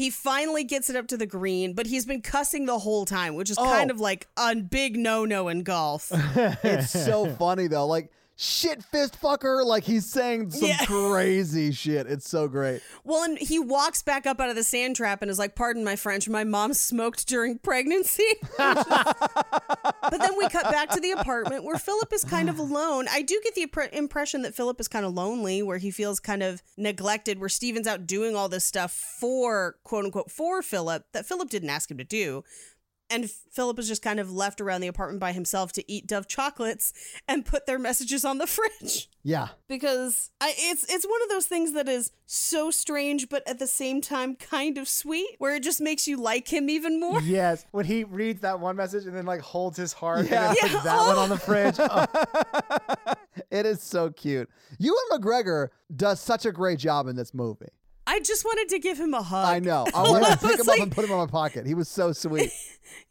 [0.00, 3.34] He finally gets it up to the green, but he's been cussing the whole time,
[3.34, 3.64] which is oh.
[3.64, 3.94] kind Oh.
[3.94, 6.10] of like a big no no in golf.
[6.64, 7.86] It's so funny though.
[7.86, 8.10] Like
[8.42, 9.64] shit fist fucker.
[9.64, 10.78] Like he's saying some Yeah.
[10.86, 12.06] crazy shit.
[12.06, 12.80] It's so great.
[13.04, 15.84] well, and he walks back up out of the sand trap and is like, Pardon
[15.84, 18.24] my French, my mom smoked during pregnancy.
[18.58, 23.06] but then we cut back to the apartment where Phillip is kind of alone.
[23.10, 26.18] I do get the impre- impression that Phillip is kind of lonely, where he feels
[26.20, 31.04] kind of neglected, where Steven's out doing all this stuff for quote unquote for Phillip
[31.12, 32.42] that Phillip didn't ask him to do.
[33.10, 36.28] And Philip is just kind of left around the apartment by himself to eat Dove
[36.28, 36.92] chocolates
[37.28, 39.48] and put their messages on the fridge Yeah.
[39.68, 43.66] because I, it's it's one of those things that is so strange, but at the
[43.66, 47.20] same time kind of sweet, where it just makes you like him even more.
[47.20, 47.66] Yes.
[47.72, 50.50] When he reads that one message and then like holds his heart Yeah.
[50.50, 51.38] and then puts that one on the oh.
[51.38, 51.76] fridge.
[51.80, 53.14] Oh,
[53.50, 54.48] It is so cute.
[54.78, 57.66] Ewan McGregor does such a great job in this movie.
[58.12, 59.46] I just wanted to give him a hug.
[59.46, 59.86] I know.
[59.94, 61.66] I wanted to pick him like- up and put him in my pocket.
[61.66, 62.50] He was so sweet.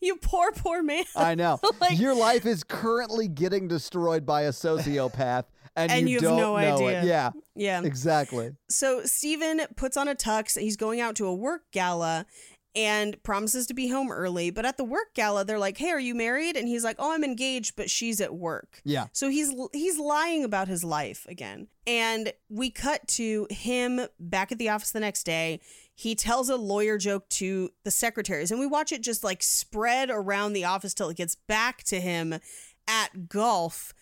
[0.01, 1.05] You poor, poor man.
[1.15, 1.57] I know.
[1.79, 5.45] Like- Your life is currently getting destroyed by a sociopath,
[5.75, 7.01] and, And you, you have don't no know idea.
[7.01, 7.05] it.
[7.05, 7.31] Yeah.
[7.55, 7.81] Yeah.
[7.83, 8.51] Exactly.
[8.69, 10.59] So Steven puts on a tux.
[10.59, 12.25] He's going out to a work gala.
[12.75, 14.51] And promises to be home early.
[14.51, 17.11] But at the work gala, they're like, "Hey, are you married?" And he's like, "Oh,
[17.11, 19.07] I'm engaged, but she's at work." Yeah.
[19.11, 21.67] So he's he's lying about his life again.
[21.87, 25.59] And we cut to him back at the office the next day.
[25.95, 30.09] He tells a lawyer joke to the secretaries, and we watch it just like spread
[30.09, 32.35] around the office till it gets back to him
[32.87, 33.93] at golf.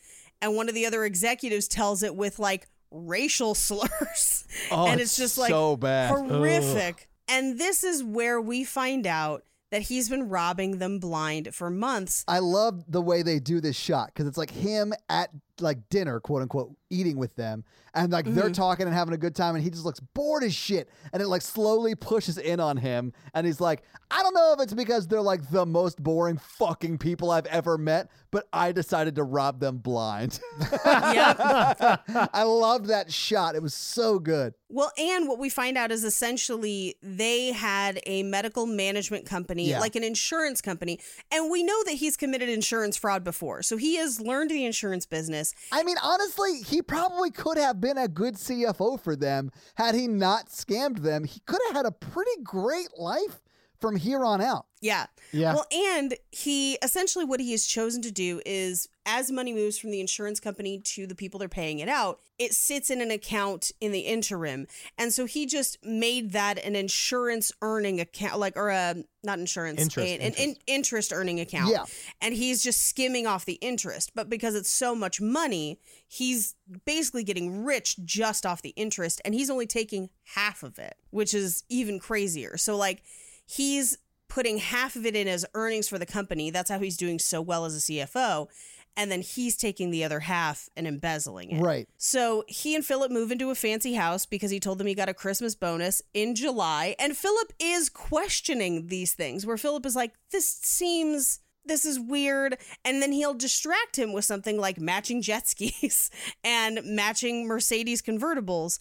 [0.42, 4.46] And one of the other executives tells it with like racial slurs.
[4.70, 6.10] Oh, and it's it's just like so bad.
[6.10, 7.10] horrific.
[7.28, 12.24] And this is where we find out that he's been robbing them blind for months.
[12.28, 15.30] I love the way they do this shot because it's like him at
[15.62, 18.54] like dinner, quote unquote, eating with them, and like they're mm-hmm.
[18.54, 21.28] talking and having a good time, and he just looks bored as shit, and it
[21.28, 25.08] like slowly pushes in on him, and he's like, I don't know if it's because
[25.08, 29.60] they're like the most boring fucking people I've ever met, but I decided to rob
[29.60, 30.40] them blind.
[30.60, 31.38] yep.
[32.34, 34.54] I loved that shot; it was so good.
[34.70, 39.80] Well, and what we find out is essentially they had a medical management company, Yeah.
[39.80, 41.00] like an insurance company.
[41.32, 43.62] And we know that he's committed insurance fraud before.
[43.64, 45.47] So he has learned the insurance business.
[45.72, 50.08] I mean, honestly, he probably could have been a good CFO for them had he
[50.08, 51.24] not scammed them.
[51.24, 53.42] He could have had a pretty great life
[53.80, 54.66] from here on out.
[54.82, 55.08] Yeah.
[55.32, 55.56] Yeah.
[55.56, 59.90] Well, and he essentially what he has chosen to do is as money moves from
[59.90, 63.72] the insurance company to the people they're paying it out, it sits in an account
[63.82, 64.68] in the interim.
[64.98, 69.82] And so he just made that an insurance earning account, like, or a, not insurance,
[69.82, 70.40] Interest, an interest.
[70.48, 71.72] in- interest earning account.
[71.72, 71.86] Yeah.
[72.22, 74.12] And he's just skimming off the interest.
[74.14, 76.54] But because it's so much money, he's
[76.86, 79.22] basically getting rich just off the interest.
[79.26, 82.58] And he's only taking half of it, which is even crazier.
[82.58, 83.02] So, like,
[83.48, 86.52] he's putting half of it in as earnings for the company.
[86.52, 88.48] That's how he's doing so well as a CFO.
[88.96, 91.62] And then he's taking the other half and embezzling it.
[91.62, 91.88] Right.
[91.98, 95.08] So he and Phillip move into a fancy house because he told them he got
[95.08, 96.96] a Christmas bonus in July.
[96.98, 101.40] And Phillip is questioning these things, where Phillip is like, this seems.
[101.64, 102.58] This is weird.
[102.86, 106.10] And then he'll distract him with something like matching jet skis
[106.44, 108.80] and matching Mercedes convertibles.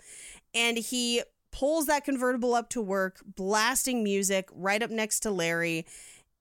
[0.54, 1.22] And he
[1.56, 5.86] pulls that convertible up to work, blasting music right up next to Larry.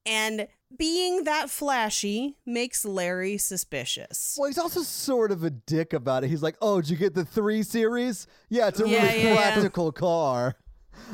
[0.06, 0.48] And
[0.78, 4.36] being that flashy makes Larry suspicious.
[4.38, 6.30] Well, he's also sort of a dick about it.
[6.30, 8.28] He's like, "Oh, did you get the three series?
[8.50, 9.52] Yeah, it's a Yeah, really yeah, yeah.
[9.52, 10.56] practical car."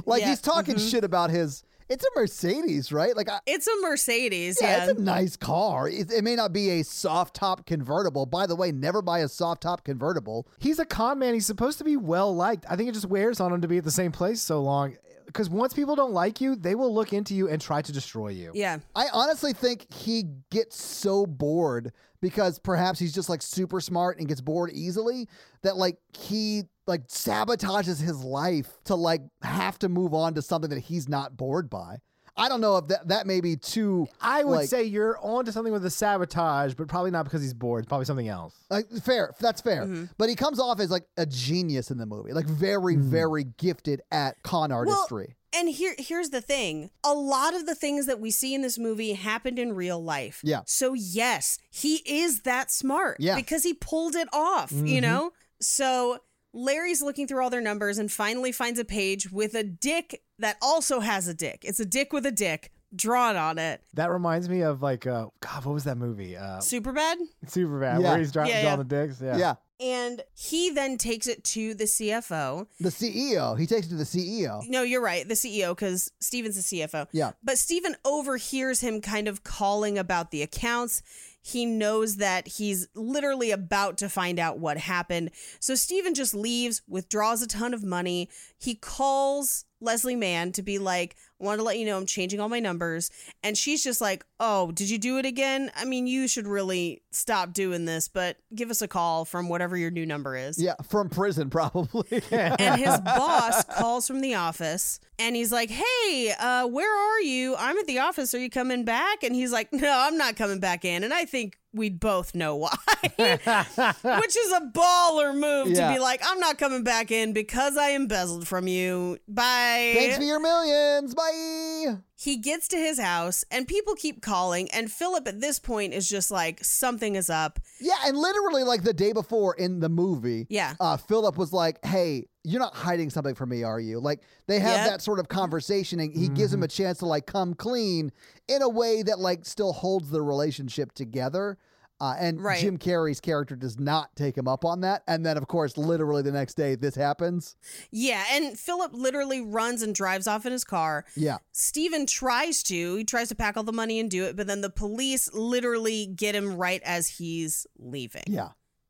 [0.06, 0.91] Like Yeah, he's talking mhm.
[0.91, 1.64] shit about his.
[1.92, 3.18] It's a Mercedes, right?
[3.18, 4.84] Like, I, It's a Mercedes, yeah, yeah.
[4.86, 5.89] it's a nice car.
[5.89, 8.26] It, it may not be a soft top convertible.
[8.26, 10.48] By the way, never buy a soft top convertible.
[10.60, 11.34] He's a con man.
[11.34, 12.66] He's supposed to be well liked.
[12.70, 14.96] I think it just wears on him to be at the same place so long.
[15.26, 18.30] Because once people don't like you, they will look into you and try to destroy
[18.30, 18.52] you.
[18.56, 18.80] yeah.
[18.96, 24.28] I honestly think he gets so bored because perhaps he's just like super smart and
[24.28, 25.28] gets bored easily
[25.64, 30.70] that like he like sabotages his life to like have to move on to something
[30.70, 31.98] that he's not bored by.
[32.38, 35.46] I don't know if that that may be too I would like, say you're on
[35.46, 37.88] to something with the sabotage, but probably not because he's bored.
[37.88, 38.56] Probably something else.
[38.70, 39.34] like fair.
[39.40, 39.84] That's fair.
[39.84, 40.06] Mm-hmm.
[40.18, 42.34] But he comes off as like a genius in the movie.
[42.34, 45.36] Like very very gifted at con artistry.
[45.54, 46.90] And here here's the thing.
[47.04, 50.40] A lot of the things that we see in this movie happened in real life.
[50.44, 50.62] Yeah.
[50.66, 53.18] So yes, he is that smart.
[53.20, 53.36] Yeah.
[53.36, 55.34] Because he pulled it off, you know?
[55.60, 56.20] So
[56.54, 60.58] Larry's looking through all their numbers and finally finds a page with a dick that
[60.62, 61.64] also has a dick.
[61.64, 63.82] It's a dick with a dick drawn on it.
[63.93, 66.36] That reminds me of like, uh, God, what was that movie?
[66.36, 67.16] Uh, Superbad.
[67.47, 68.10] Super bad, Yeah.
[68.10, 68.76] where he's dra- Yeah, drawing yeah.
[68.76, 69.22] the dicks.
[69.22, 69.38] Yeah.
[69.38, 69.54] yeah.
[69.80, 72.68] And he then takes it to the CFO.
[72.80, 73.58] The CEO.
[73.58, 74.62] He takes it to the CEO.
[74.68, 75.28] No, you're right.
[75.28, 77.08] The CEO, because Steven's the CFO.
[77.14, 77.32] Yeah.
[77.43, 81.02] But Steven overhears him kind of calling about the accounts.
[81.42, 85.32] He knows that he's literally about to find out what happened.
[85.60, 88.30] So Steven just leaves, withdraws a ton of money.
[88.58, 92.50] He calls Leslie Mann to be like, want to let you know I'm changing all
[92.50, 93.10] my numbers.
[93.44, 95.72] And she's just like, Oh, did you do it again?
[95.76, 99.78] I mean, you should really stop doing this, but give us a call from whatever
[99.78, 100.62] your new number is.
[100.62, 102.24] Yeah, from prison probably.
[102.32, 107.56] and his boss calls from the office and he's like, Hey, uh, where are you?
[107.58, 108.34] I'm at the office.
[108.34, 109.24] Are you coming back?
[109.24, 111.04] And he's like, No, I'm not coming back in.
[111.04, 112.76] And I think we'd both know why.
[113.03, 115.88] Which is a baller move Yeah.
[115.89, 119.17] to be like, I'm not coming back in because I embezzled from you.
[119.28, 119.93] Bye.
[119.95, 121.13] Thanks for your millions.
[121.15, 121.97] Bye.
[122.22, 124.69] He gets to his house and people keep calling.
[124.72, 127.57] And Phillip at this point is just like, Something is up.
[127.80, 130.76] Yeah, and literally like the day before in the movie, Yeah.
[130.80, 134.59] uh, Phillip was like, "Hey, you're not hiding something from me, are you?" Like they
[134.59, 134.89] have Yep.
[134.91, 138.11] that sort of conversation, and he gives him a chance to like come clean
[138.47, 141.57] in a way that like still holds the relationship together.
[142.02, 142.60] Uh, and Right.
[142.60, 145.04] Jim Carrey's character does not take him up on that.
[145.08, 147.56] And then, of course, literally the next day, this happens.
[147.91, 151.06] Yeah, and Phillip literally runs and drives off in his car.
[151.16, 151.38] Yeah.
[151.52, 154.62] Steven tries to, he tries to pack all the money and do it, but then
[154.62, 158.24] the police literally get him right as he's leaving.
[158.26, 158.49] Yeah.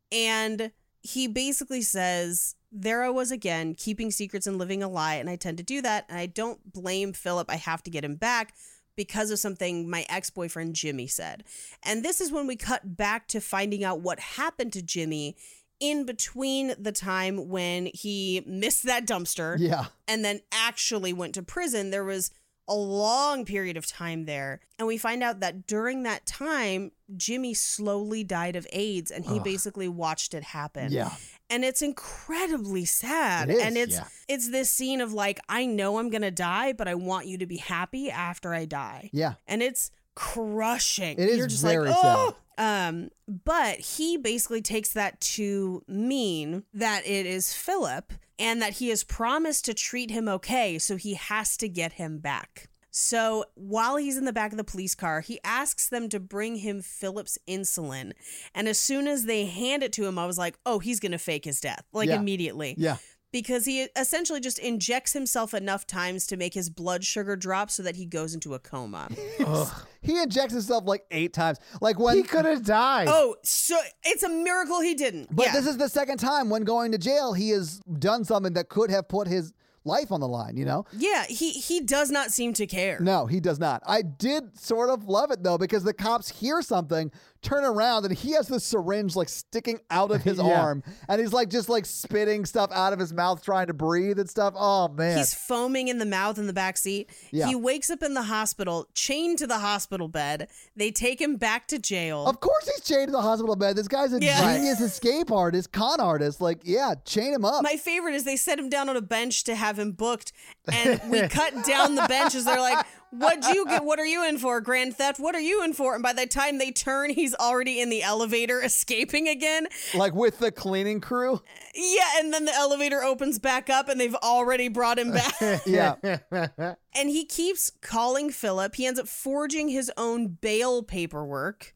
[0.09, 5.30] And he basically says, There I was again, keeping secrets and living a lie, and
[5.30, 6.05] I tend to do that.
[6.07, 7.49] And I don't blame Phillip.
[7.51, 8.53] I have to get him back
[8.96, 11.44] because of something my ex boyfriend Jimmy said.
[11.84, 15.36] And this is when we cut back to finding out what happened to Jimmy
[15.80, 19.86] in between the time when he missed that dumpster Yeah.
[20.08, 22.30] and then actually went to prison, there was
[22.68, 24.62] a long period of time there.
[24.78, 29.39] And we find out that during that time, Jimmy slowly died of AIDS and he
[29.39, 30.92] basically watched it happen.
[30.92, 31.12] Yeah.
[31.52, 33.49] And it's incredibly sad.
[33.49, 34.08] It and it's yeah.
[34.28, 37.45] it's this scene of like, I know I'm gonna die, but I want you to
[37.45, 39.10] be happy after I die.
[39.14, 39.34] Yeah.
[39.47, 41.20] And it's crushing.
[41.20, 42.16] It is You're just very like, sad.
[42.18, 42.36] oh.
[42.58, 48.89] Um, but he basically takes that to mean that it is Phillip and that he
[48.89, 52.70] has promised to treat him okay, so he has to get him back.
[52.92, 56.58] So while he's in the back of the police car, he asks them to bring
[56.58, 58.12] him Phillip's insulin.
[58.54, 61.14] And as soon as they hand it to him, I was like, oh, he's going
[61.14, 62.16] to fake his death, like Yeah.
[62.18, 62.98] immediately Yeah.
[63.32, 67.82] because he essentially just injects himself enough times to make his blood sugar drop so
[67.84, 69.08] that he goes into a coma.
[70.04, 71.60] He injects himself like eight times.
[71.80, 73.08] Like when He could have died.
[73.08, 75.28] oh, so it's a miracle he didn't.
[75.34, 75.52] But yeah.
[75.54, 78.89] this is the second time when going to jail, he has done something that could
[78.89, 80.86] have put his life on the line, you know?
[80.93, 82.99] yeah, he he does not seem to care.
[82.99, 83.82] No, he does not.
[83.86, 87.11] I did sort of love it though, because the cops hear something,
[87.42, 90.62] turn around, and he has the syringe like sticking out of his Yeah.
[90.62, 90.84] arm.
[91.10, 94.30] And he's like just like spitting stuff out of his mouth, trying to breathe and
[94.30, 94.54] stuff.
[94.58, 95.18] Oh man.
[95.18, 97.10] He's foaming in the mouth in the back seat.
[97.32, 97.48] Yeah.
[97.48, 100.50] He wakes up in the hospital, chained to the hospital bed.
[100.76, 102.26] They take him back to jail.
[102.28, 103.76] of course he's chained to the hospital bed.
[103.76, 104.39] This guy's a Yeah.
[104.56, 106.42] genius escape artist, con artist.
[106.42, 107.64] Like, yeah, chain him up.
[107.64, 110.32] My favorite is they set him down on a bench to have him booked,
[110.72, 112.46] and we cut down the benches.
[112.46, 113.86] They're like, "What'd you get?
[113.86, 114.59] What are you in for?
[114.62, 115.20] Grand theft?
[115.20, 118.01] What are you in for?" And by the time they turn, he's already in the
[118.03, 119.68] elevator, escaping again.
[119.93, 121.41] like with the cleaning crew.
[121.76, 125.34] Yeah, and then the elevator opens back up, and they've already brought him back.
[125.66, 125.95] Yeah.
[126.95, 128.76] and he keeps calling Phillip.
[128.76, 131.76] He ends up forging his own bail paperwork.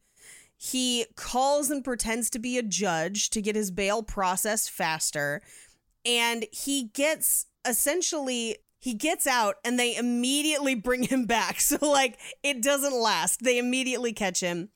[0.57, 5.41] He calls and pretends to be a judge to get his bail processed faster.
[6.05, 11.59] And he gets essentially he gets out and they immediately bring him back.
[11.65, 13.43] So like it doesn't last.
[13.43, 14.69] They immediately catch him.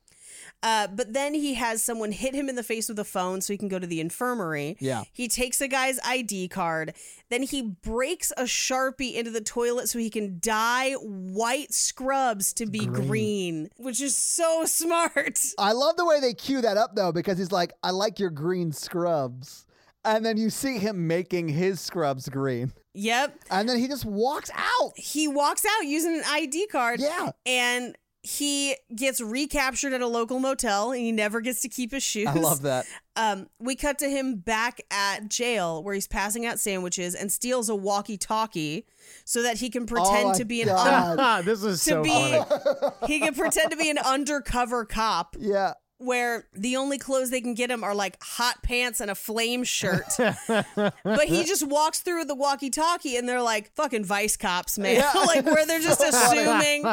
[0.63, 3.53] Uh, but then he has someone hit him in the face with a phone so
[3.53, 4.75] he can go to the infirmary.
[4.79, 5.03] Yeah.
[5.13, 6.95] He takes a guy's ID card.
[7.29, 12.65] Then he breaks a Sharpie into the toilet so he can dye white scrubs to
[12.65, 15.39] be green, which is so smart.
[15.59, 18.31] I love the way they cue that up though, because he's like, I like your
[18.31, 19.67] green scrubs.
[20.03, 22.73] And then you see him making his scrubs green.
[22.93, 23.39] Yep.
[23.51, 24.97] And then he just walks out.
[24.97, 26.99] He walks out using an ID card.
[26.99, 27.31] Yeah.
[27.45, 32.03] And he gets recaptured at a local motel and he never gets to keep his
[32.03, 32.27] shoes.
[32.27, 32.85] I love that.
[33.15, 37.69] Um, we cut to him back at jail where he's passing out sandwiches and steals
[37.69, 38.85] a walkie-talkie
[39.23, 41.45] so that he can pretend Oh to be an God.
[41.45, 42.91] this is to so be funny.
[43.07, 45.73] he can pretend to be an undercover cop Yeah.
[45.99, 49.63] Where the only clothes they can get him are like hot pants and a flame
[49.63, 50.05] shirt.
[50.47, 55.03] but he just walks through the walkie-talkie and they're like fucking vice cops, man.
[55.27, 56.85] like where they're just assuming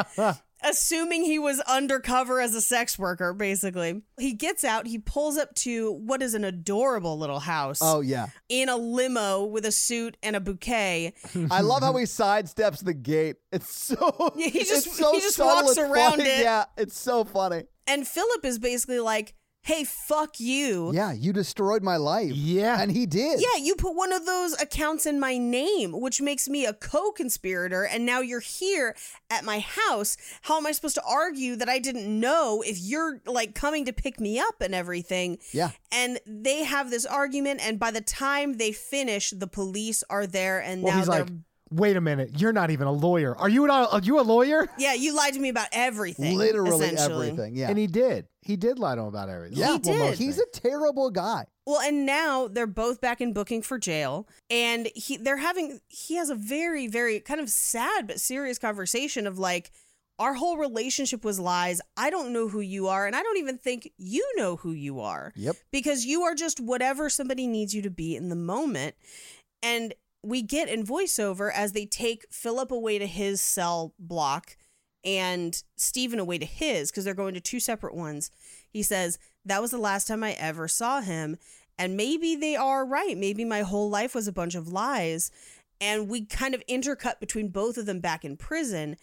[0.63, 4.01] assuming he was undercover as a sex worker basically.
[4.19, 8.27] He gets out, he pulls up to what is an adorable little house Oh yeah.
[8.49, 11.13] in a limo with a suit and a bouquet.
[11.51, 13.35] I love how he sidesteps the gate.
[13.51, 16.23] It's so Yeah, he just- so he just walks around funny.
[16.29, 16.39] it.
[16.41, 17.63] Yeah, it's so funny.
[17.87, 19.33] And Phillip is basically like,
[19.63, 22.31] "Hey, fuck you." Yeah, you destroyed my life.
[22.33, 22.79] Yeah.
[22.81, 23.39] And he did.
[23.41, 27.11] Yeah, you put one of those accounts in my name, which makes me a co
[27.11, 28.95] conspirator, and now you're here
[29.29, 30.15] at my house.
[30.43, 33.93] How am I supposed to argue that I didn't know if you're like coming to
[33.93, 35.37] pick me up and everything?
[35.53, 35.71] Yeah.
[35.91, 40.59] And they have this argument, and by the time they finish, the police are there,
[40.61, 41.19] and Well, now he's they're.
[41.25, 41.33] like,
[41.71, 43.35] wait a minute, you're not even a lawyer.
[43.37, 43.93] Are you not?
[43.93, 44.67] Are you a lawyer?
[44.77, 46.37] yeah, you lied to me about everything.
[46.37, 47.29] Literally essentially.
[47.29, 47.55] everything.
[47.55, 47.69] Yeah.
[47.69, 48.27] And he did.
[48.41, 49.57] He did lie to him about everything.
[49.57, 50.17] yeah, He well, did.
[50.17, 51.45] he's a terrible guy.
[51.65, 56.15] Well, and now they're both back in booking for jail, and he they're having he
[56.15, 59.71] has a very very kind of sad but serious conversation of like
[60.19, 61.79] our whole relationship was lies.
[61.95, 64.99] I don't know who you are, and I don't even think you know who you
[65.01, 65.31] are.
[65.35, 65.57] Yep.
[65.71, 68.95] Because you are just whatever somebody needs you to be in the moment.
[69.61, 74.57] And we get in voiceover as they take Phillip away to his cell block
[75.03, 78.29] and Steven away to his because they're going to two separate ones.
[78.69, 81.37] He says, That was the last time I ever saw him.
[81.79, 83.17] And maybe they are right.
[83.17, 85.31] Maybe my whole life was a bunch of lies.
[85.79, 88.97] And we kind of intercut between both of them back in prison.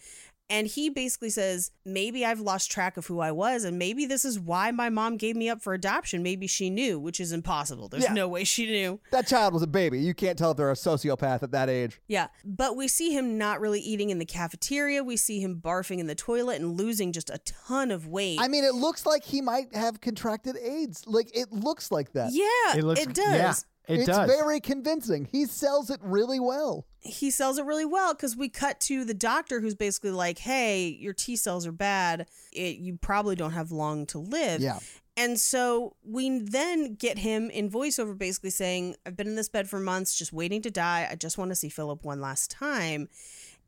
[0.47, 4.23] And he basically says, maybe I've lost track of who I was, and maybe this
[4.23, 6.21] is why my mom gave me up for adoption.
[6.21, 7.89] Maybe she knew, which is impossible.
[7.89, 8.13] There's Yeah.
[8.13, 8.99] no way she knew.
[9.11, 9.99] That child was a baby.
[9.99, 11.99] You can't tell if they're a sociopath at that age.
[12.07, 12.27] Yeah.
[12.43, 15.03] But we see him not really eating in the cafeteria.
[15.03, 18.37] We see him barfing in the toilet and losing just a ton of weight.
[18.39, 21.03] I mean, it looks like he might have contracted AIDS.
[21.07, 22.33] Like it looks like that.
[22.33, 23.03] yeah, It looks.
[23.07, 23.17] does.
[23.17, 23.53] Yeah,
[23.87, 24.29] it it's does.
[24.29, 25.25] very convincing.
[25.31, 26.85] He sells it really well.
[26.99, 30.87] he sells it really well because we cut to the doctor who's basically like, "Hey,
[30.87, 32.27] your T cells are bad.
[32.51, 34.79] It, you probably don't have long to live." Yeah.
[35.17, 39.69] And so we then get him in voiceover basically saying, I've been in this bed
[39.69, 41.07] for months, just waiting to die.
[41.09, 43.07] I just want to see Phillip one last time.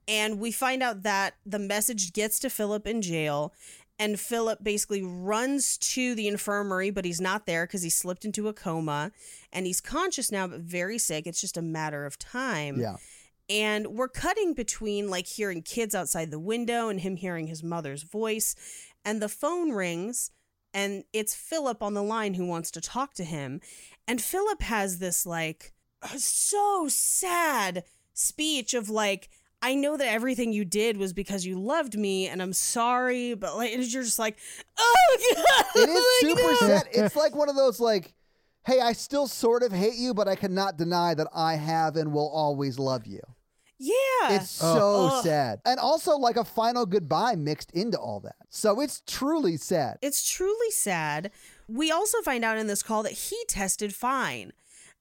[0.10, 3.54] And we find out that the message gets to Phillip in jail.
[4.00, 8.48] And Phillip basically runs to the infirmary, but he's not there because he slipped into
[8.48, 9.12] a coma.
[9.52, 11.26] And he's conscious now, but very sick.
[11.26, 12.80] It's just a matter of time.
[12.80, 12.98] Yeah.
[13.50, 18.04] And we're cutting between like hearing kids outside the window and him hearing his mother's
[18.04, 18.56] voice.
[19.04, 20.32] And the phone rings
[20.74, 23.62] and it's Phillip on the line who wants to talk to him.
[24.08, 25.74] And Phillip has this like
[26.18, 27.84] so sad
[28.14, 29.30] speech of like,
[29.62, 33.56] I know that everything you did was because you loved me and I'm sorry, but
[33.58, 34.38] like, and you're just like,
[34.78, 35.66] oh, God.
[35.84, 36.68] It is Like, super no.
[36.68, 36.88] sad.
[36.92, 38.14] It's like one of those like,
[38.66, 42.14] hey, I still sort of hate you, but I cannot deny that I have and
[42.14, 43.22] will always love you.
[43.80, 43.94] Yeah.
[44.36, 44.76] It's oh.
[44.76, 45.24] so Ugh.
[45.24, 45.60] sad.
[45.66, 48.36] And also like a final goodbye mixed into all that.
[48.50, 49.98] So it's truly sad.
[50.02, 51.32] It's truly sad.
[51.68, 54.52] We also find out in this call that he tested fine,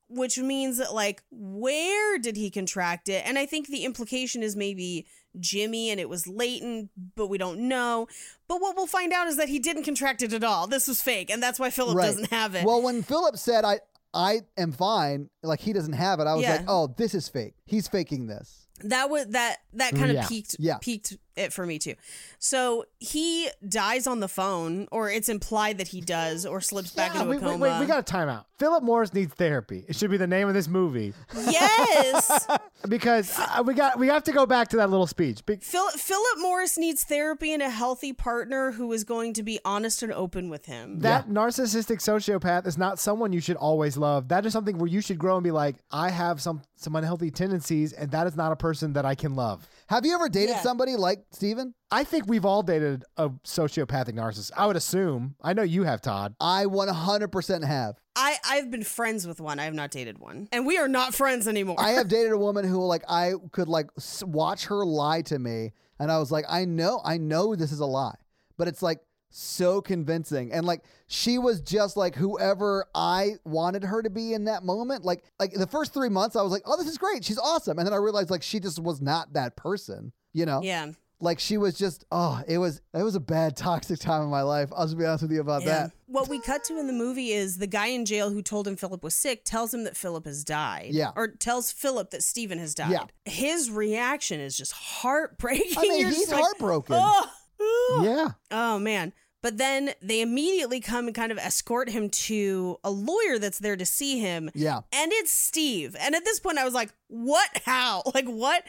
[0.08, 3.22] which means that, like, where did he contract it?
[3.26, 5.06] And I think the implication is maybe
[5.38, 8.06] Jimmy and it was latent, but we don't know.
[8.48, 10.66] But what we'll find out is that he didn't contract it at all.
[10.66, 12.06] This was fake, and that's why Phillip Right.
[12.06, 12.64] doesn't have it.
[12.64, 13.80] Well, when Phillip said I
[14.14, 16.52] I am fine, like he doesn't have it, I was Yeah.
[16.56, 17.54] like, oh, this is fake.
[17.66, 18.62] He's faking this.
[18.84, 20.26] that was that that kind of Yeah.
[20.28, 20.78] peaked Yeah.
[20.78, 21.94] peaked it for me too.
[22.38, 27.14] So he dies on the phone, or it's implied that he does, or slips back
[27.14, 27.56] Yeah, into wait, a coma.
[27.58, 28.44] wait, wait, we got a timeout.
[28.58, 29.84] Phillip Morris needs therapy.
[29.86, 32.46] It should be the name of this movie yes.
[32.88, 35.44] because uh, we got we have to go back to that little speech.
[35.44, 39.60] Be- Phil- Phillip Morris needs therapy and a healthy partner who is going to be
[39.64, 41.00] honest and open with him.
[41.00, 44.28] That narcissistic sociopath is not someone you should always love.
[44.28, 47.30] That is something where you should grow and be like, I have some some unhealthy
[47.30, 49.66] tendencies, and that is not a person that I can love.
[49.88, 50.62] Have you ever dated Yeah.
[50.62, 51.74] somebody like Steven?
[51.90, 54.50] I think we've all dated a sociopathic narcissist.
[54.56, 55.36] I would assume.
[55.40, 56.34] I know you have, Todd.
[56.40, 57.96] I 100% have.
[58.16, 59.58] I, I've been friends with one.
[59.60, 60.48] I have not dated one.
[60.50, 61.76] And we are not friends anymore.
[61.78, 63.90] I have dated a woman who like I could like
[64.22, 67.80] watch her lie to me and I was like I know I know this is
[67.80, 68.16] a lie
[68.56, 69.00] but it's like
[69.36, 74.44] so convincing and like she was just like whoever I wanted her to be in
[74.44, 77.22] that moment like like the first 3 months I was like oh this is great
[77.24, 80.60] she's awesome and then I realized like she just was not that person you know
[80.62, 80.90] yeah.
[81.20, 84.40] like she was just oh it was it was a bad toxic time in my
[84.42, 85.82] life I'll just be honest with you about Yeah.
[85.84, 88.66] that What we cut to in the movie is the guy in jail who told
[88.66, 90.92] him Phillip was sick tells him that Phillip has died.
[90.92, 91.10] Yeah.
[91.14, 92.90] Or tells Phillip that Steven has died.
[92.90, 93.04] Yeah.
[93.26, 95.76] His reaction is just heartbreaking.
[95.76, 97.26] I mean You're he's like, heartbroken Oh,
[97.60, 98.02] oh.
[98.04, 98.30] Yeah.
[98.50, 99.12] Oh man.
[99.46, 103.76] But then they immediately come and kind of escort him to a lawyer that's there
[103.76, 104.50] to see him.
[104.56, 105.94] yeah And it's Steve.
[106.00, 107.48] And at this point I was like, what?
[107.64, 108.02] How?
[108.12, 108.64] Like what?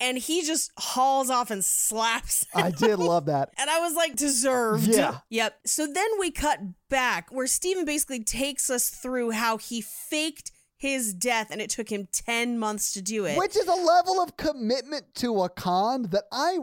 [0.00, 2.46] And he just hauls off and slaps.
[2.54, 2.64] him.
[2.64, 4.86] I did love that And I was like, deserved.
[4.86, 5.18] Yeah.
[5.28, 5.58] Yep.
[5.66, 11.12] So then we cut back where Steven basically takes us through how he faked his
[11.12, 13.36] death and it took him 10 months to do it.
[13.36, 16.60] Which is a level of commitment to a con that I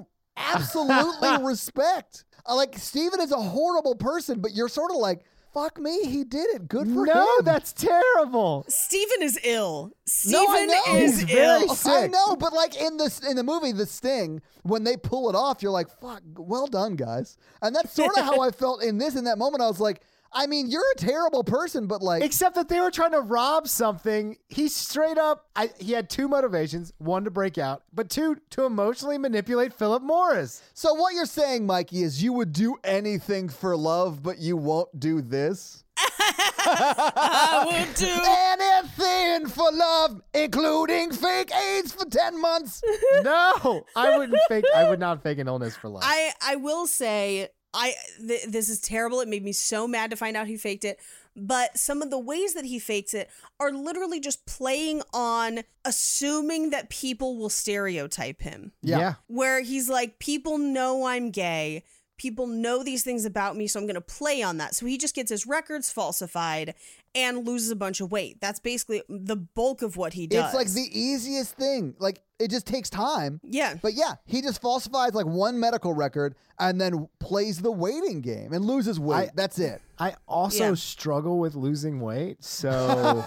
[0.53, 2.26] absolutely respect.
[2.49, 5.23] Like Steven is a horrible person, but you're sort of like,
[5.53, 6.68] fuck me, he did it.
[6.68, 7.13] Good for him.
[7.13, 8.65] No, that's terrible.
[8.68, 9.91] Steven is ill.
[10.05, 10.95] Steven no, I know.
[10.97, 11.76] is He's very ill.
[11.76, 11.91] sick.
[11.91, 15.35] I know, but like in this in the movie The Sting, when they pull it
[15.35, 17.38] off, you're like, fuck, well done, guys.
[17.61, 19.61] And that's sort of how I felt in this in that moment.
[19.61, 20.01] I was like,
[20.33, 23.67] I mean, you're a terrible person, but like Except that they were trying to rob
[23.67, 24.37] something.
[24.47, 28.65] He straight up, I, he had two motivations: one to break out, but two to
[28.65, 30.61] emotionally manipulate Phillip Morris.
[30.73, 34.97] So what you're saying, Mikey, is you would do anything for love, but you won't
[34.97, 35.83] do this?
[35.97, 38.07] I would do.
[38.07, 42.81] Anything for love, including fake AIDS for 10 months.
[43.23, 44.65] No, I wouldn't fake.
[44.75, 46.01] I would not fake an illness for love.
[46.05, 47.95] I I will say I
[48.26, 49.22] th- this is terrible.
[49.22, 50.99] It made me so mad to find out he faked it.
[51.35, 53.30] But some of the ways that he fakes it
[53.60, 58.73] are literally just playing on assuming that people will stereotype him.
[58.81, 59.15] Yeah.
[59.27, 61.84] Where he's like, people know I'm gay.
[62.18, 64.76] People know these things about me, so I'm going to play on that.
[64.76, 66.76] So he just gets his records falsified
[67.13, 68.38] and loses a bunch of weight.
[68.41, 70.45] That's basically the bulk of what he does.
[70.45, 71.95] It's like the easiest thing.
[71.99, 73.39] Like it just takes time.
[73.43, 73.75] Yeah.
[73.81, 78.53] But yeah, he just falsifies like one medical record and then plays the waiting game
[78.53, 79.29] and loses weight.
[79.29, 79.81] I- That's it.
[79.99, 80.75] I also Yeah.
[80.75, 83.23] struggle with losing weight, so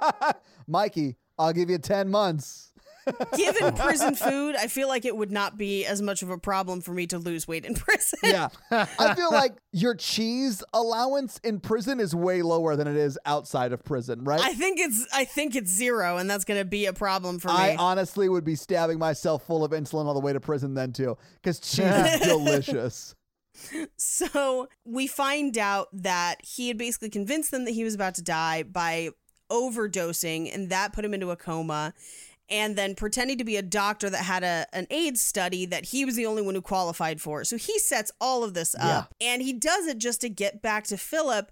[0.66, 2.71] Mikey, I'll give you 10 months.
[3.36, 6.80] Given prison food, I feel like it would not be as much of a problem
[6.80, 8.18] for me to lose weight in prison.
[8.22, 8.48] Yeah.
[8.70, 13.72] I feel like your cheese allowance in prison is way lower than it is outside
[13.72, 14.40] of prison, right?
[14.40, 17.54] I think it's I think it's zero, and that's gonna be a problem for me.
[17.54, 20.92] I honestly would be stabbing myself full of insulin all the way to prison then
[20.92, 23.14] too, because cheese is delicious.
[23.96, 28.22] So we find out that he had basically convinced them that he was about to
[28.22, 29.10] die by
[29.50, 31.92] overdosing, and that put him into a coma.
[32.52, 36.04] And then pretending to be a doctor that had a an AIDS study that he
[36.04, 37.42] was the only one who qualified for.
[37.44, 40.84] So he sets all of this up, and he does it just to get back
[40.84, 41.50] to Phillip.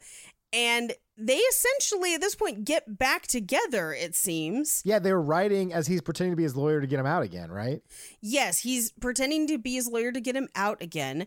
[0.53, 3.93] And they essentially at this point get back together.
[3.93, 4.83] It seems.
[4.85, 7.23] yeah, they were writing as he's pretending to be his lawyer to get him out
[7.23, 7.83] again, right?
[8.21, 11.27] Yes, he's pretending to be his lawyer to get him out again.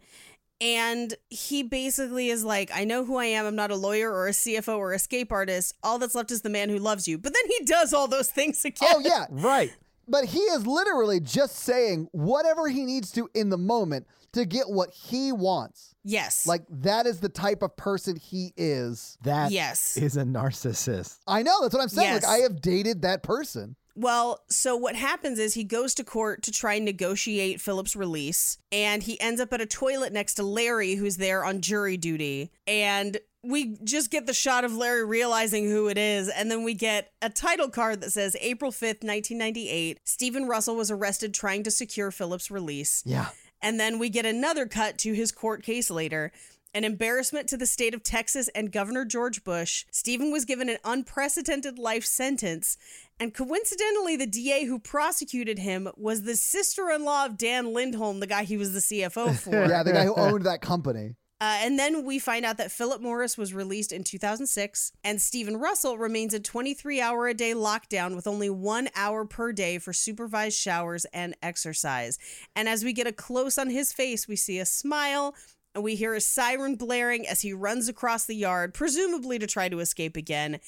[0.61, 3.45] And he basically is like, I know who I am.
[3.45, 5.75] I'm not a lawyer or a CFO or escape artist.
[5.83, 7.17] All that's left is the man who loves you.
[7.17, 8.89] But then he does all those things again.
[8.93, 9.75] Oh yeah, Right.
[10.07, 14.69] but he is literally just saying whatever he needs to in the moment to get
[14.69, 15.93] what he wants.
[16.05, 16.47] Yes.
[16.47, 19.17] Like that is the type of person he is.
[19.23, 19.95] That Yes.
[19.97, 21.17] is a narcissist.
[21.27, 22.13] I know that's what I'm saying.
[22.13, 22.23] Yes.
[22.23, 23.75] Like I have dated that person.
[23.95, 28.57] Well, so what happens is he goes to court to try and negotiate Phillip's release,
[28.71, 32.51] and he ends up at a toilet next to Larry, who's there on jury duty.
[32.65, 36.73] And we just get the shot of Larry realizing who it is, and then we
[36.73, 39.99] get a title card that says April 5th, 1998.
[40.05, 43.03] Steven Russell was arrested trying to secure Phillip's release.
[43.05, 43.27] Yeah.
[43.61, 46.31] And then we get another cut to his court case later.
[46.75, 49.85] An embarrassment to the state of Texas and Governor George Bush.
[49.91, 52.77] Steven was given an unprecedented life sentence.
[53.19, 58.21] And coincidentally, the DA who prosecuted him was the sister in law of Dan Lindholm,
[58.21, 59.51] the guy he was the CFO for.
[59.51, 61.15] Yeah, the guy who owned that company.
[61.43, 65.57] Uh, and then we find out that Phillip Morris was released in 2006, and Steven
[65.57, 69.91] Russell remains in 23 hour a day lockdown with only one hour per day for
[69.91, 72.17] supervised showers and exercise.
[72.55, 75.35] And as we get a close on his face, we see a smile.
[75.75, 79.69] And we hear a siren blaring as he runs across the yard, presumably to try
[79.69, 80.59] to escape again.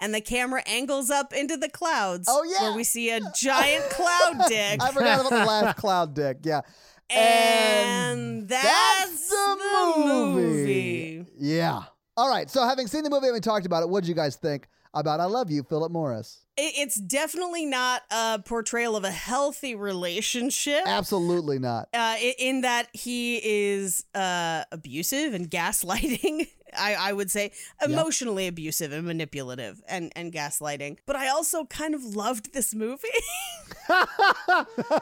[0.00, 2.28] And the camera angles up into the clouds.
[2.30, 2.68] Oh, yeah.
[2.68, 4.82] Where we see a giant cloud dick.
[4.82, 6.38] I forgot about the last cloud dick.
[6.44, 6.62] Yeah.
[7.10, 11.18] And that's the, the movie.
[11.18, 11.26] movie.
[11.38, 11.82] Yeah.
[12.16, 12.48] All right.
[12.48, 15.20] So having seen the movie, having talked about it, what did you guys think about
[15.20, 16.44] I Love You, Phillip Morris?
[16.56, 20.82] It's definitely not a portrayal of a healthy relationship.
[20.86, 21.88] Absolutely not.
[21.92, 26.46] Uh, in that he is uh, abusive and gaslighting.
[26.76, 27.52] I, I would say
[27.84, 30.98] emotionally abusive and manipulative and, and gaslighting.
[31.06, 33.08] But I also kind of loved this movie.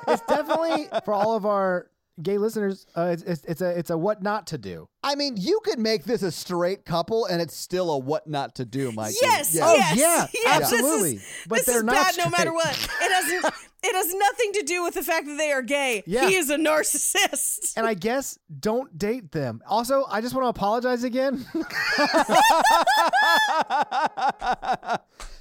[0.09, 1.86] It's definitely for all of our
[2.20, 2.86] gay listeners.
[2.97, 4.89] Uh, it's, it's it's a it's a what not to do.
[5.05, 8.56] I mean, you could make this a straight couple, and it's still a what not
[8.56, 9.16] to do, Mikey.
[9.22, 9.62] yes, Yeah.
[9.66, 11.20] Oh, yes, yeah, yes, this is- absolutely.
[11.48, 12.70] But this they're is not bad no matter what.
[12.70, 13.52] It has
[13.84, 16.02] it has nothing to do with the fact that they are gay.
[16.06, 16.28] Yeah.
[16.28, 17.74] He is a narcissist.
[17.76, 19.60] And I guess don't date them.
[19.66, 21.44] Also, I just want to apologize again.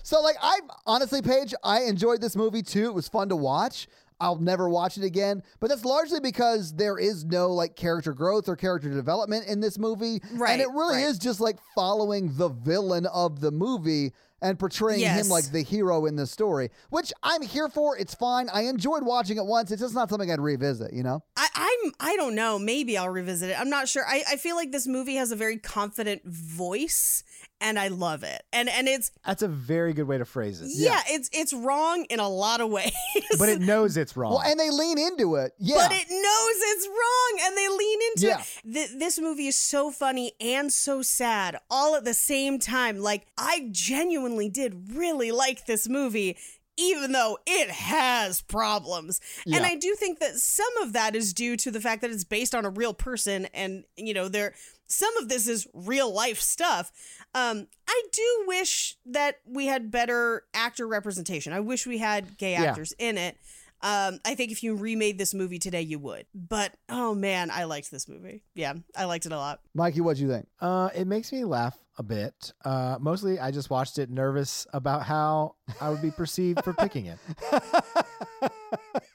[0.04, 2.86] So, like, I honestly, Paige, I enjoyed this movie too.
[2.88, 3.88] It was fun to watch.
[4.22, 8.48] I'll never watch it again, but that's largely because there is no like character growth
[8.48, 10.22] or character development in this movie.
[10.34, 11.10] Right, And it really right.
[11.10, 15.26] is just like following the villain of the movie and portraying Yes.
[15.26, 17.98] him like the hero in the story, which I'm here for.
[17.98, 18.50] It's fine.
[18.52, 19.70] I enjoyed watching it once.
[19.72, 21.24] It's just not something I'd revisit, you know?
[21.36, 22.58] I, I'm I don't know.
[22.58, 23.60] Maybe I'll revisit it.
[23.60, 24.04] I'm not sure.
[24.08, 27.24] I, I feel like this movie has a very confident voice
[27.62, 28.42] and I love it.
[28.52, 30.70] And and it's That's a very good way to phrase it.
[30.74, 32.92] yeah, it's it's wrong in a lot of ways.
[33.40, 34.34] But it knows it's wrong.
[34.34, 35.54] Well, and they lean into it.
[35.60, 35.76] Yeah.
[35.88, 38.42] But it knows it's wrong and they lean into Yeah.
[38.42, 38.74] it.
[38.74, 43.00] Th- this movie is so funny and so sad all at the same time.
[43.00, 46.38] Like, I genuinely did really like this movie.
[46.78, 49.20] Even though it has problems.
[49.46, 49.62] And Yeah.
[49.64, 52.56] I do think that some of that is due to the fact that it's based
[52.56, 54.56] on a real person and, you know, there
[54.92, 56.92] some of this is real life stuff.
[57.34, 61.54] Um, I do wish that we had better actor representation.
[61.54, 62.64] I wish we had gay Yeah.
[62.64, 63.38] actors in it.
[63.84, 66.28] Um, I think if you remade this movie today, you would.
[66.36, 68.44] But oh man, I liked this movie.
[68.54, 69.60] Yeah, I liked it a lot.
[69.74, 70.48] Mikey, what'd you think?
[70.60, 72.54] Uh, it makes me laugh a bit.
[72.64, 77.08] Uh, mostly, I just watched it nervous about how I would be perceived for picking
[77.08, 77.18] it.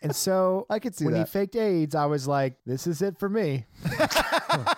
[0.03, 3.19] And so I could see when he faked AIDS, I was like, "This is it
[3.19, 3.65] for me."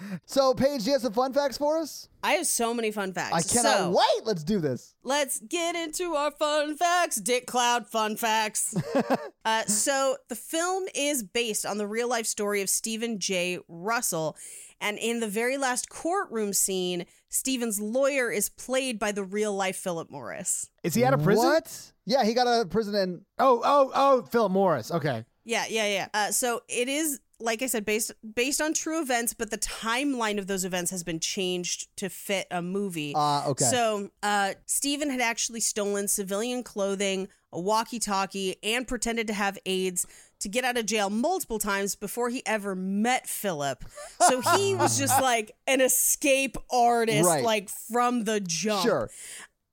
[0.26, 2.08] So, Paige, do you have some fun facts for us?
[2.22, 3.32] I have so many fun facts.
[3.32, 4.26] I cannot So, wait.
[4.26, 4.94] Let's do this.
[5.02, 7.16] Let's get into our fun facts.
[7.16, 8.74] Dick Cloud fun facts.
[9.44, 13.58] uh, so, the film is based on the real life story of Steven J.
[13.68, 14.36] Russell.
[14.80, 19.76] And in the very last courtroom scene, Steven's lawyer is played by the real life
[19.76, 20.68] Phillip Morris.
[20.82, 21.44] Is he out of prison?
[21.44, 21.92] What?
[22.04, 23.24] Yeah, he got out of prison in.
[23.38, 24.90] Oh, oh, oh, Phillip Morris.
[24.90, 25.24] Okay.
[25.44, 26.08] Yeah, yeah, yeah.
[26.12, 30.38] Uh, so it is, like I said, based based on true events, but the timeline
[30.38, 33.12] of those events has been changed to fit a movie.
[33.14, 33.64] Ah, okay.
[33.66, 40.06] So uh, Steven had actually stolen civilian clothing, a walkie-talkie, and pretended to have AIDS
[40.40, 43.84] to get out of jail multiple times before he ever met Phillip.
[44.28, 47.42] So he was just like an escape artist, Right.
[47.44, 49.10] like from the jump Sure.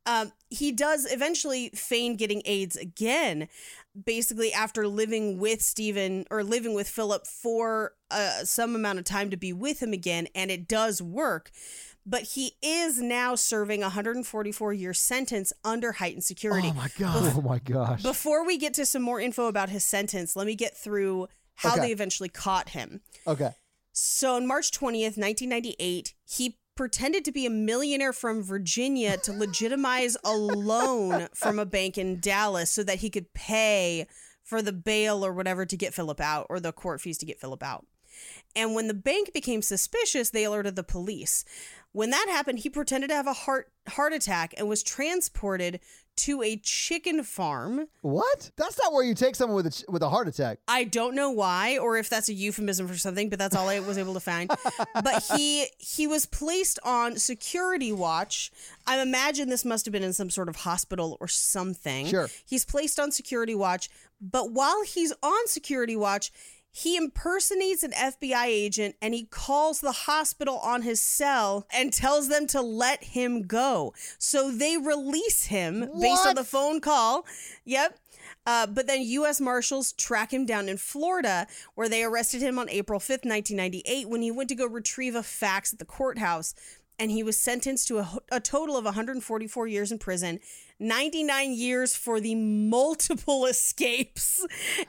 [0.05, 3.47] um, he does eventually feign getting AIDS again,
[4.01, 9.29] basically after living with Steven or living with Phillip for uh, some amount of time
[9.29, 11.51] to be with him again, and it does work.
[12.05, 16.67] But he is now serving a 144 year sentence under heightened security.
[16.69, 17.33] Oh my god.
[17.37, 18.03] Oh my gosh.
[18.03, 21.71] Before we get to some more info about his sentence, let me get through how
[21.73, 21.81] Okay.
[21.81, 22.99] they eventually caught him.
[23.25, 23.51] Okay.
[23.93, 30.17] So on March 20th, 1998, he pretended to be a millionaire from Virginia to legitimize
[30.23, 34.07] a loan from a bank in Dallas so that he could pay
[34.43, 37.39] for the bail or whatever to get Phillip out or the court fees to get
[37.39, 37.85] Phillip out.
[38.55, 41.43] And when the bank became suspicious, they alerted the police.
[41.91, 45.79] When that happened, he pretended to have a heart heart attack and was transported
[46.15, 47.87] to a chicken farm.
[48.01, 48.51] What?
[48.57, 50.59] That's not where you take someone with a ch- with a heart attack.
[50.67, 53.79] I don't know why or if that's a euphemism for something, but that's all I
[53.79, 54.51] was able to find.
[55.03, 58.51] but he he was placed on security watch.
[58.85, 62.07] I imagine this must have been in some sort of hospital or something.
[62.07, 62.29] Sure.
[62.45, 63.89] He's placed on security watch,
[64.21, 66.31] but while he's on security watch,
[66.75, 72.29] he impersonates an FBI agent and he calls the hospital on his cell and tells
[72.29, 73.93] them to let him go.
[74.17, 77.27] So they release him based on the phone call.
[77.63, 77.99] Yep.
[78.47, 79.39] Uh, but then U.S.
[79.39, 81.45] Marshals track him down in Florida,
[81.75, 85.23] where they arrested him on April 5th, 1998, when he went to go retrieve a
[85.23, 86.55] fax at the courthouse.
[86.97, 90.39] And he was sentenced to a, a total of 144 years in prison,
[90.79, 94.45] 99 years for the multiple escapes,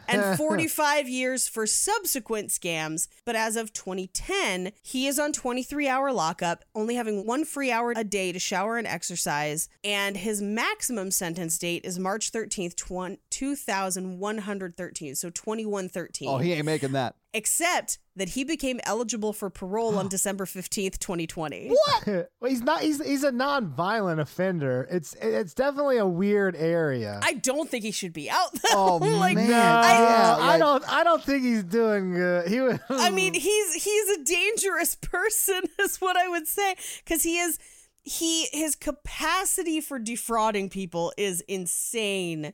[0.08, 3.08] and 45 years for subsequent scams.
[3.24, 7.92] But as of 2010, he is on 23 hour lockup, only having one free hour
[7.96, 9.68] a day to shower and exercise.
[9.82, 15.14] And his maximum sentence date is March 13th, 20- 2113.
[15.14, 17.16] So 2113 Oh, he ain't making that.
[17.32, 21.68] except that he became eligible for parole on December 15th, 2020.
[21.68, 22.06] What?
[22.06, 22.80] well, he's not.
[22.82, 24.86] He's he's a non-violent offender.
[24.90, 27.20] It's it's definitely a weird area.
[27.22, 28.68] I don't think he should be out though.
[28.72, 29.48] Oh, like, man.
[29.48, 30.88] no, Yeah, I like- don't.
[30.92, 32.48] I don't think he's doing good.
[32.48, 32.78] He was.
[32.88, 36.76] I mean, he's he's a dangerous person is what I would say
[37.06, 37.58] cuz he is
[38.02, 42.52] he his capacity for defrauding people is insane.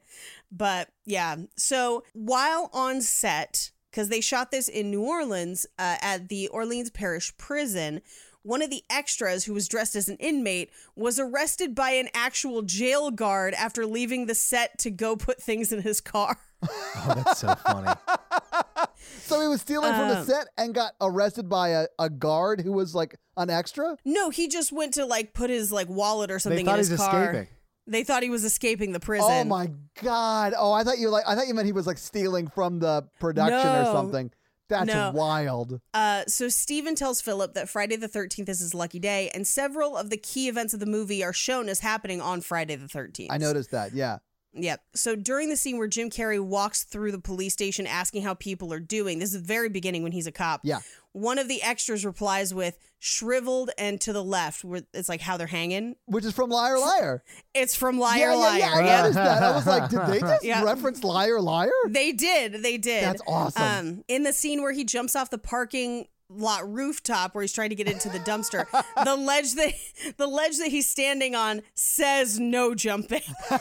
[0.52, 6.28] But yeah, so while on set cuz they shot this in New Orleans uh, at
[6.28, 8.00] the Orleans Parish Prison,
[8.42, 12.62] one of the extras who was dressed as an inmate was arrested by an actual
[12.62, 16.38] jail guard after leaving the set to go put things in his car.
[16.68, 17.92] oh, that's so funny.
[19.22, 22.60] So he was stealing from the Um, set and got arrested by a, a guard
[22.60, 23.96] who was like an extra?
[24.04, 26.78] No, he just went to like put his like wallet or They something thought in
[26.80, 27.22] his he's car.
[27.30, 27.48] escaping.
[27.86, 29.28] They thought he was escaping the prison.
[29.30, 29.70] Oh my
[30.02, 30.54] god.
[30.56, 33.06] Oh, I thought you like I thought you meant he was like stealing from the
[33.20, 34.30] production or something.
[34.70, 35.10] That's No.
[35.14, 35.80] wild.
[35.92, 39.96] Uh, so Steven tells Phillip that Friday the 13th is his lucky day, and several
[39.96, 43.26] of the key events of the movie are shown as happening on Friday the 13th.
[43.30, 43.92] I noticed that.
[43.92, 44.18] Yeah.
[44.52, 44.80] Yep.
[44.96, 48.72] So during the scene where Jim Carrey walks through the police station asking how people
[48.72, 50.62] are doing, this is the very beginning when he's a cop.
[50.64, 50.80] Yeah.
[51.12, 55.36] One of the extras replies with shriveled and to the left, where it's like how
[55.36, 55.96] they're hanging.
[56.06, 57.24] Which is from Liar Liar.
[57.54, 58.58] It's from Liar yeah, Liar.
[58.58, 58.98] yeah, yeah.
[58.98, 59.42] I noticed that.
[59.42, 60.62] I was like, did they just Yeah.
[60.62, 61.70] reference Liar Liar?
[61.88, 62.62] They did.
[62.62, 63.02] They did.
[63.04, 63.62] That's awesome.
[63.62, 67.70] Um, in the scene where he jumps off the parking lot rooftop where he's trying
[67.70, 68.66] to get into the dumpster.
[69.04, 69.72] the ledge that
[70.16, 73.22] the ledge that he's standing on says no jumping.
[73.50, 73.58] um,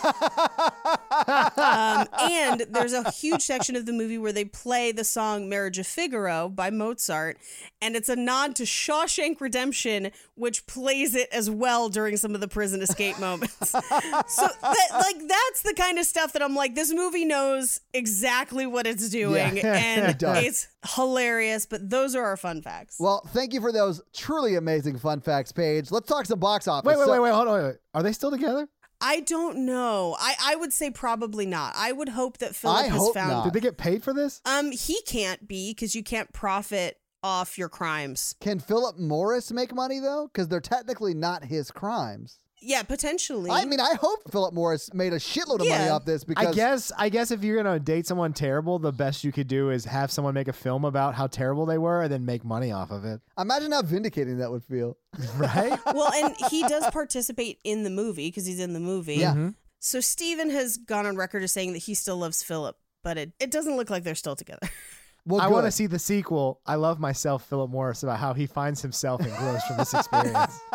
[2.22, 5.88] and there's a huge section of the movie where they play the song "Marriage of
[5.88, 7.38] Figaro" by Mozart,
[7.82, 12.42] and it's a nod to Shawshank Redemption, which plays it as well during some of
[12.42, 13.70] the prison escape moments.
[13.70, 18.66] so, that, like, that's the kind of stuff that I'm like, this movie knows exactly
[18.66, 21.66] what it's doing, Yeah, and it it's hilarious.
[21.66, 22.98] But those are our fun facts.
[23.00, 25.92] Well, thank you for those truly amazing fun facts, Paige.
[25.92, 26.86] Let's talk some box office.
[26.88, 27.54] Wait, wait, So- wait, wait, hold on.
[27.56, 27.76] Wait, wait.
[27.94, 28.68] Are they still together?
[29.02, 30.18] I don't know.
[30.20, 31.74] I, I would say probably not.
[31.78, 33.30] I would hope that Phillip I has hope found.
[33.32, 33.44] not.
[33.46, 34.42] Did they get paid for this?
[34.46, 38.36] Um, he can't be because you can't profit off your crimes.
[38.42, 40.30] Can Phillip Morris make money though?
[40.32, 42.40] Because they're technically not his crimes.
[42.62, 43.50] Yeah, potentially.
[43.52, 46.54] I mean, I hope Phillip Morris made a shitload of money off this because I
[46.54, 49.86] guess I guess if you're gonna date someone terrible, the best you could do is
[49.86, 52.92] have someone make a film about how terrible they were and then make money off
[52.92, 53.22] of it.
[53.38, 54.98] imagine how vindicating that would feel.
[55.38, 55.78] Right?
[55.86, 59.16] well, and he does participate in the movie because he's in the movie.
[59.16, 59.32] Yeah.
[59.32, 59.50] Mm-hmm.
[59.80, 63.32] So Steven has gone on record as saying that he still loves Phillip, but it,
[63.40, 64.68] it doesn't look like they're still together.
[65.26, 66.60] Well, I want to see the sequel.
[66.66, 70.60] I love myself, Phillip Morris, about how he finds himself and grows from this experience.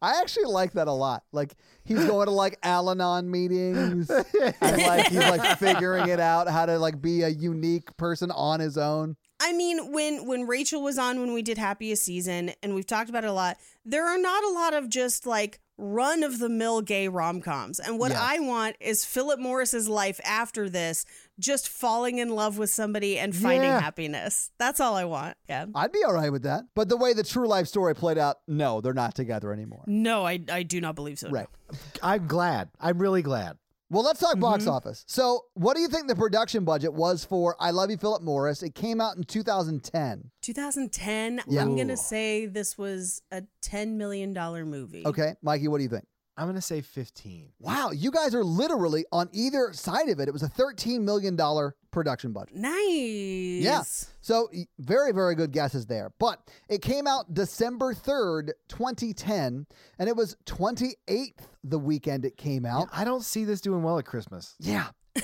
[0.00, 1.24] I actually like that a lot.
[1.32, 1.54] Like
[1.84, 4.10] he's going to like Al-Anon meetings
[4.60, 8.60] and like he's like figuring it out how to like be a unique person on
[8.60, 9.16] his own.
[9.40, 13.10] I mean, when when Rachel was on when we did Happiest Season, and we've talked
[13.10, 16.48] about it a lot, there are not a lot of just like run of the
[16.48, 17.80] mill gay rom coms.
[17.80, 18.20] And what Yes.
[18.22, 21.04] I want is Phillip Morris's life after this,
[21.38, 23.80] just falling in love with somebody and finding Yeah.
[23.80, 24.50] happiness.
[24.58, 25.36] That's all I want.
[25.48, 25.66] Yeah.
[25.74, 26.64] I'd be all right with that.
[26.74, 29.84] But the way the true life story played out, no, they're not together anymore.
[29.86, 31.28] No, I I do not believe so.
[31.28, 31.32] no.
[31.34, 31.48] Right.
[32.02, 32.68] I'm glad.
[32.80, 33.56] I'm really glad.
[33.90, 34.72] Well, let's talk box Mm-hmm.
[34.72, 35.04] office.
[35.06, 38.62] So, what do you think the production budget was for I Love You, Phillip Morris?
[38.62, 40.30] It came out in 2010.
[40.40, 41.42] 2010.
[41.46, 41.60] Yeah.
[41.60, 45.02] I'm gonna say this was a 10 million dollar movie.
[45.06, 46.06] Okay, Mikey, what do you think?
[46.36, 47.52] I'm gonna say 15.
[47.60, 50.28] Wow, you guys are literally on either side of it.
[50.28, 51.36] It was a $13 million
[51.90, 52.56] production budget.
[52.56, 53.62] Nice.
[53.62, 53.82] Yeah.
[54.20, 54.48] So,
[54.78, 56.12] very, very good guesses there.
[56.18, 59.66] But it came out December 3rd, 2010,
[59.98, 61.32] and it was 28th
[61.64, 62.88] the weekend it came out.
[62.92, 64.54] I don't see this doing well at Christmas.
[64.58, 64.88] Yeah.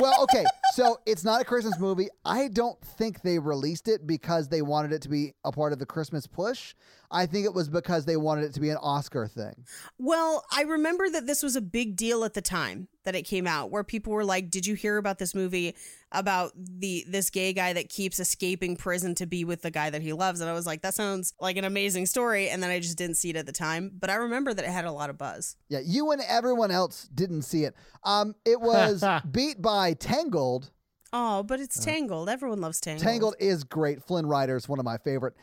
[0.00, 0.44] well, okay.
[0.74, 2.08] So it's not a Christmas movie.
[2.24, 5.78] I don't think they released it because they wanted it to be a part of
[5.78, 6.74] the Christmas push.
[7.10, 9.64] I think it was because they wanted it to be an Oscar thing.
[9.98, 13.46] Well, I remember that this was a big deal at the time that it came
[13.46, 15.74] out, where people were like, "Did you hear about this movie
[16.12, 20.02] about the this gay guy that keeps escaping prison to be with the guy that
[20.02, 22.80] he loves?" And I was like, "That sounds like an amazing story." And then I
[22.80, 25.08] just didn't see it at the time, but I remember that it had a lot
[25.08, 25.56] of buzz.
[25.70, 27.74] Yeah, you and everyone else didn't see it.
[28.04, 30.67] Um, it was beat by Tangled.
[31.12, 32.28] Oh, but it's uh, Tangled.
[32.28, 33.04] Everyone loves Tangled.
[33.04, 34.02] Tangled is great.
[34.02, 35.34] Flynn Rider is one of my favorite.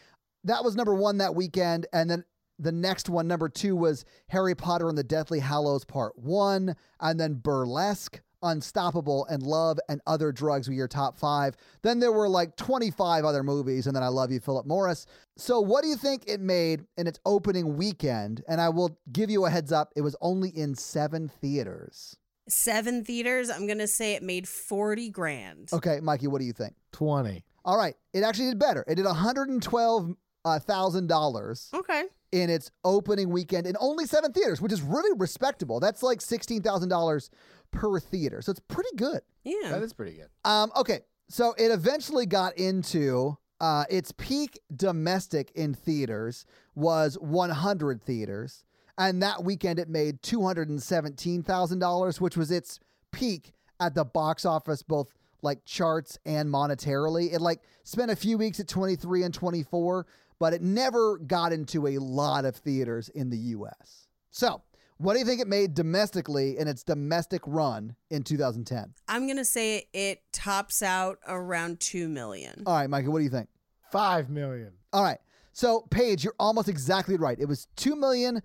[0.44, 2.24] That was number one that weekend, and then
[2.60, 7.20] the next one, number two, was Harry Potter and the Deathly Hallows Part One, and
[7.20, 11.56] then Burlesque, Unstoppable, and Love and Other Drugs were your top five.
[11.82, 15.08] Then there were like 25 other movies, and then I Love You, Phillip Morris.
[15.36, 18.44] So, what do you think it made in its opening weekend?
[18.48, 22.18] And I will give you a heads up: it was only in seven theaters.
[22.48, 23.50] Seven theaters.
[23.50, 25.70] I'm gonna say it made forty grand.
[25.74, 26.76] Okay, Mikey, what do you think?
[26.92, 27.44] 20.
[27.66, 28.84] All right, it actually did better.
[28.88, 30.16] It did 112
[30.46, 32.04] uh, thousand dollars Okay.
[32.32, 35.80] in its opening weekend in only seven theaters, which is really respectable.
[35.80, 37.32] That's like sixteen thousand dollars
[37.72, 39.22] per theater, so it's pretty good.
[39.44, 39.70] Yeah.
[39.70, 40.28] That is pretty good.
[40.44, 41.00] Um, okay,
[41.30, 46.46] so it eventually got into uh, its peak domestic in theaters
[46.76, 48.64] was one hundred theaters,
[48.98, 52.80] and that weekend it made two hundred and seventeen thousand dollars, which was its
[53.12, 57.34] peak at the box office, both like charts and monetarily.
[57.34, 60.06] It like spent a few weeks at twenty three and twenty four,
[60.40, 64.08] but it never got into a lot of theaters in the U.S.
[64.32, 64.62] So.
[64.98, 68.94] What do you think it made domestically in its domestic run in 2010?
[69.10, 72.64] I'm gonna say it tops out around two million.
[72.66, 73.50] All right, Mikey, what do you think?
[73.92, 74.72] 5 million.
[74.94, 75.20] All right.
[75.54, 77.40] So, Paige, you're almost exactly right.
[77.40, 78.42] It was two million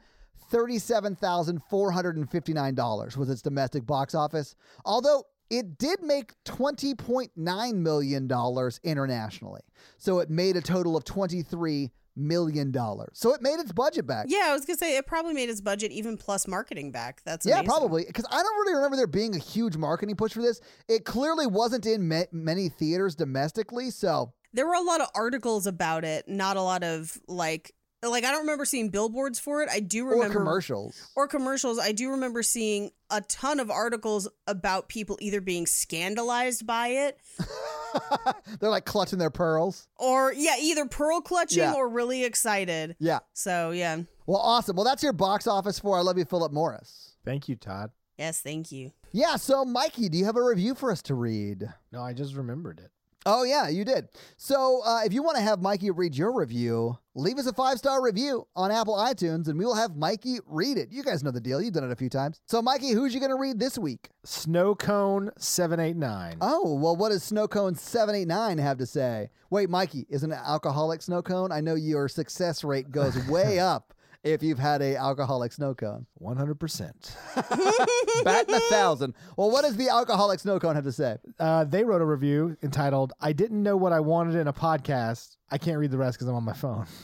[0.51, 4.55] thirty-seven thousand four hundred and fifty-nine dollars was its domestic box office.
[4.85, 9.63] Although it did make twenty point nine million dollars internationally,
[9.99, 13.11] so it made a total of twenty-three million dollars.
[13.15, 14.27] So it made its budget back.
[14.29, 17.23] Yeah, I was gonna say it probably made its budget even plus marketing back.
[17.25, 20.43] That's Yeah, probably because I don't really remember there being a huge marketing push for
[20.43, 20.61] this.
[20.89, 25.67] It clearly wasn't in ma- many theaters domestically, so There were a lot of articles
[25.67, 27.73] about it, not a lot of like
[28.03, 29.69] like I don't remember seeing billboards for it.
[29.71, 31.11] I do or remember commercials.
[31.17, 31.79] or commercials.
[31.79, 37.19] I do remember seeing a ton of articles about people either being scandalized by it
[38.61, 39.89] They're like clutching their pearls.
[39.97, 41.75] or yeah, either pearl clutching Yeah.
[41.75, 42.97] or really excited.
[43.01, 43.19] Yeah.
[43.33, 43.99] So yeah.
[44.27, 44.77] Well, awesome.
[44.77, 47.17] Well, that's your box office for I Love You, Phillip Morris.
[47.25, 47.91] Thank you, Todd.
[48.17, 48.93] Yes, thank you.
[49.13, 49.37] Yeah.
[49.37, 51.69] So, Mikey, do you have a review for us to read?
[51.91, 52.91] No, I just remembered it.
[53.27, 54.09] Oh, yeah, you did.
[54.39, 57.77] So, uh, if you want to have Mikey read your review, leave us a five
[57.77, 60.91] star review on Apple iTunes and we will have Mikey read it.
[60.91, 61.61] You guys know the deal.
[61.61, 62.41] You've done it a few times.
[62.47, 64.09] So, Mikey, who's you going to read this week?
[64.25, 66.39] Snow Cone 789.
[66.41, 69.29] Oh, well, what does Snow Cone 789 have to say?
[69.51, 71.53] Wait, Mikey, is an alcoholic snow cone?
[71.53, 73.93] I know your success rate goes way up
[74.23, 76.07] if you've had a alcoholic snow cone.
[76.21, 78.25] 100%.
[78.25, 79.15] Batting a thousand.
[79.37, 81.17] Well, what does the alcoholic snow cone have to say?
[81.39, 85.37] Uh, they wrote a review entitled, I didn't know what I wanted in a podcast.
[85.51, 86.87] I can't read the rest because I'm on my phone.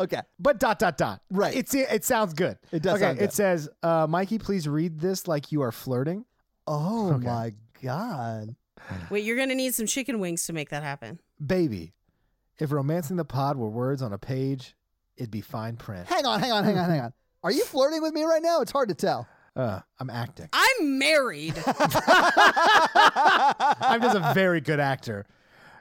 [0.00, 0.20] Okay.
[0.38, 1.20] But dot, dot, dot.
[1.30, 1.54] Right.
[1.54, 2.56] It's, it sounds good.
[2.72, 3.24] It does Okay, sound good.
[3.26, 6.24] it says, uh, Mikey, please read this like you are flirting.
[6.66, 7.26] Oh Okay.
[7.26, 7.52] my
[7.82, 8.56] God.
[9.10, 11.18] Wait, you're gonna need some chicken wings to make that happen.
[11.44, 11.92] Baby,
[12.58, 14.74] if romancing the pod were words on a page,
[15.16, 16.06] it'd be fine print.
[16.06, 17.12] Hang on, hang on, hang on, hang on.
[17.42, 18.60] Are you flirting with me right now?
[18.60, 19.26] It's hard to tell.
[19.56, 20.48] Uh, I'm acting.
[20.52, 21.54] I'm married.
[21.66, 21.72] I'm
[24.00, 25.26] just a very good actor.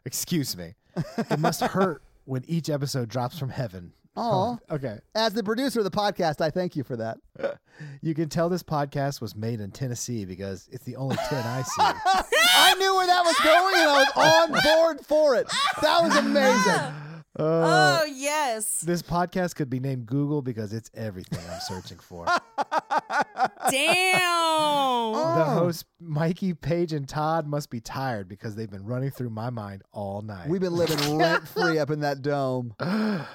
[0.06, 0.76] Excuse me.
[1.18, 3.94] It must hurt when each episode drops from heaven.
[4.16, 4.58] Aw.
[4.72, 5.00] Okay.
[5.16, 7.18] As the producer of the podcast, I thank you for that.
[8.02, 11.62] You can tell this podcast was made in Tennessee because it's the only tin I
[11.62, 11.82] see.
[11.82, 15.48] I knew where that was going and I was on board for it.
[15.82, 16.94] That was amazing.
[17.38, 18.82] Oh yes.
[18.82, 22.26] this podcast could be named Google because it's everything I'm searching for.
[23.70, 25.14] Damn.
[25.14, 29.50] The hosts, Mikey, Paige, and Todd, must be tired because they've been running through my
[29.50, 30.50] mind all night.
[30.50, 32.74] We've been living rent free up in that dome.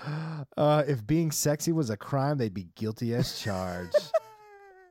[0.56, 4.12] Uh, if being sexy was a crime, they'd be guilty as charged.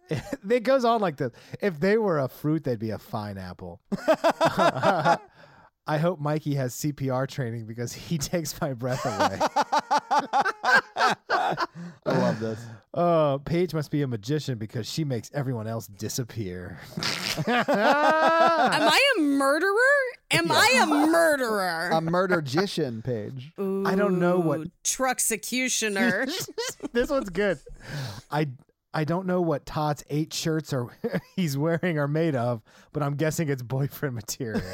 [0.09, 1.31] it goes on like this.
[1.61, 3.79] If they were a fruit, they'd be a fine apple.
[5.85, 9.39] I hope Mikey has CPR training because he takes my breath away.
[11.29, 11.57] I
[12.05, 12.59] love this.
[12.93, 16.79] Uh, Paige must be a magician because she makes everyone else disappear.
[17.47, 19.73] Am I a murderer?
[20.31, 21.89] Am I a murderer?
[21.91, 23.51] A murdergician Paige.
[23.57, 26.25] I don't know what- truck executioner.
[26.93, 27.59] this one's good.
[28.31, 28.47] I
[28.93, 30.87] I don't know what Todd's eight shirts are
[31.35, 32.61] he's wearing are made of,
[32.91, 34.61] but I'm guessing it's boyfriend material.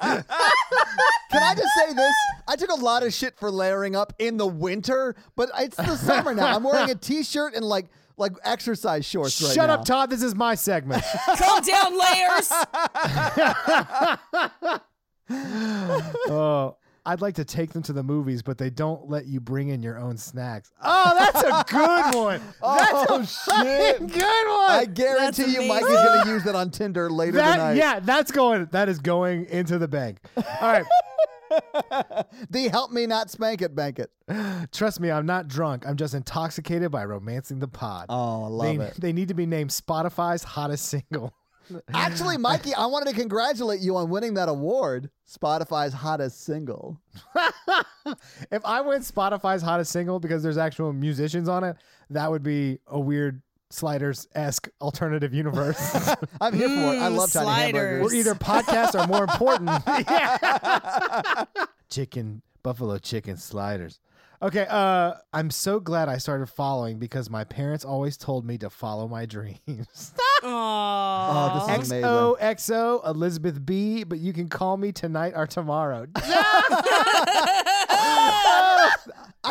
[0.00, 2.14] Can I just say this?
[2.46, 5.96] I took a lot of shit for layering up in the winter, but it's the
[5.96, 6.54] summer now.
[6.54, 7.86] I'm wearing a t-shirt and like
[8.16, 9.74] like exercise shorts right Shut now.
[9.74, 10.08] up, Todd.
[10.10, 11.02] This is my segment.
[11.36, 12.52] Calm down, layers.
[16.28, 19.68] Oh, I'd like to take them to the movies, but they don't let you bring
[19.68, 20.72] in your own snacks.
[20.82, 22.40] Oh, that's a good one.
[22.62, 23.20] Oh, that's Oh,
[23.60, 23.98] a shit.
[23.98, 24.12] good
[24.48, 24.70] one.
[24.70, 27.76] I guarantee That's you Mike is going to use that on Tinder later that, tonight.
[27.76, 28.68] yeah, that's going.
[28.72, 30.18] That is going into the bank.
[30.36, 30.84] All right.
[32.50, 34.10] The help me not spank it, bank it.
[34.72, 35.86] Trust me, I'm not drunk.
[35.86, 38.06] I'm just intoxicated by romancing the pod.
[38.08, 38.94] Oh, I love they, it.
[39.00, 41.32] They need to be named Spotify's hottest single.
[41.92, 47.00] Actually, Mikey, I wanted to congratulate you on winning that award, Spotify's hottest single.
[48.50, 51.76] If I win Spotify's hottest single because there's actual musicians on it,
[52.10, 55.80] that would be a weird Sliders esque alternative universe.
[56.40, 56.98] I'm here for it.
[57.00, 57.72] I Mm, love tiny hamburgers.
[57.72, 58.02] sliders.
[58.04, 59.68] Where either podcasts are more important.
[60.08, 61.44] Yeah.
[61.90, 63.98] chicken, buffalo chicken sliders.
[64.42, 68.68] Okay, uh, I'm so glad I started following because my parents always told me to
[68.70, 70.12] follow my dreams.
[70.46, 72.04] Oh, this is amazing.
[72.04, 76.06] XOXO Elizabeth B, but you can call me tonight or tomorrow.
[76.16, 76.20] I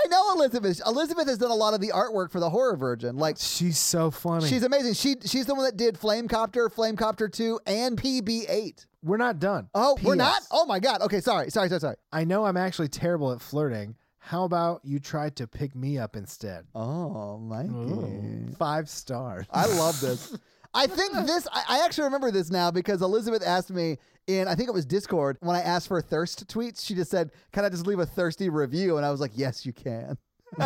[0.09, 0.81] know Elizabeth.
[0.85, 3.17] Elizabeth has done a lot of the artwork for the Horror Virgin.
[3.17, 4.47] Like She's so funny.
[4.47, 4.93] she's amazing.
[4.93, 8.85] She she's the one that did Flamecopter, Flamecopter 2, and PB8.
[9.03, 9.69] We're not done.
[9.73, 10.17] Oh, we're P.S.
[10.17, 10.41] not?
[10.51, 11.01] Oh my god.
[11.01, 11.49] Okay, sorry.
[11.49, 11.95] Sorry, sorry, sorry.
[12.11, 13.95] I know I'm actually terrible at flirting.
[14.25, 16.65] How about you try to pick me up instead?
[16.73, 18.55] Oh, Mikey.
[18.57, 19.45] Five stars.
[19.51, 20.37] I love this.
[20.73, 23.97] I think this, I, I actually remember this now because Elizabeth asked me
[24.27, 27.31] in, I think it was Discord, when I asked for thirst tweets, she just said,
[27.51, 28.95] Can I just leave a thirsty review?
[28.95, 30.17] And I was like, Yes, you can.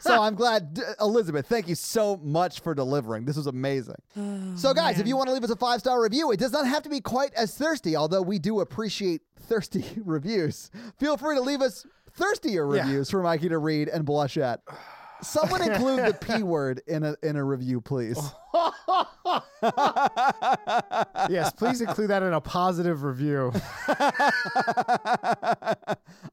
[0.00, 3.24] so I'm glad, D- Elizabeth, thank you so much for delivering.
[3.24, 3.96] This was amazing.
[4.16, 6.52] Oh, so, guys, if you want to leave us a five star review, it does
[6.52, 10.70] not have to be quite as thirsty, although we do appreciate thirsty reviews.
[11.00, 11.84] Feel free to leave us
[12.16, 12.82] thirstier Yeah.
[12.82, 14.60] reviews for Mikey to read and blush at.
[15.22, 18.18] Someone include the P word in a in a review, please.
[21.30, 23.52] yes, please include that in a positive review.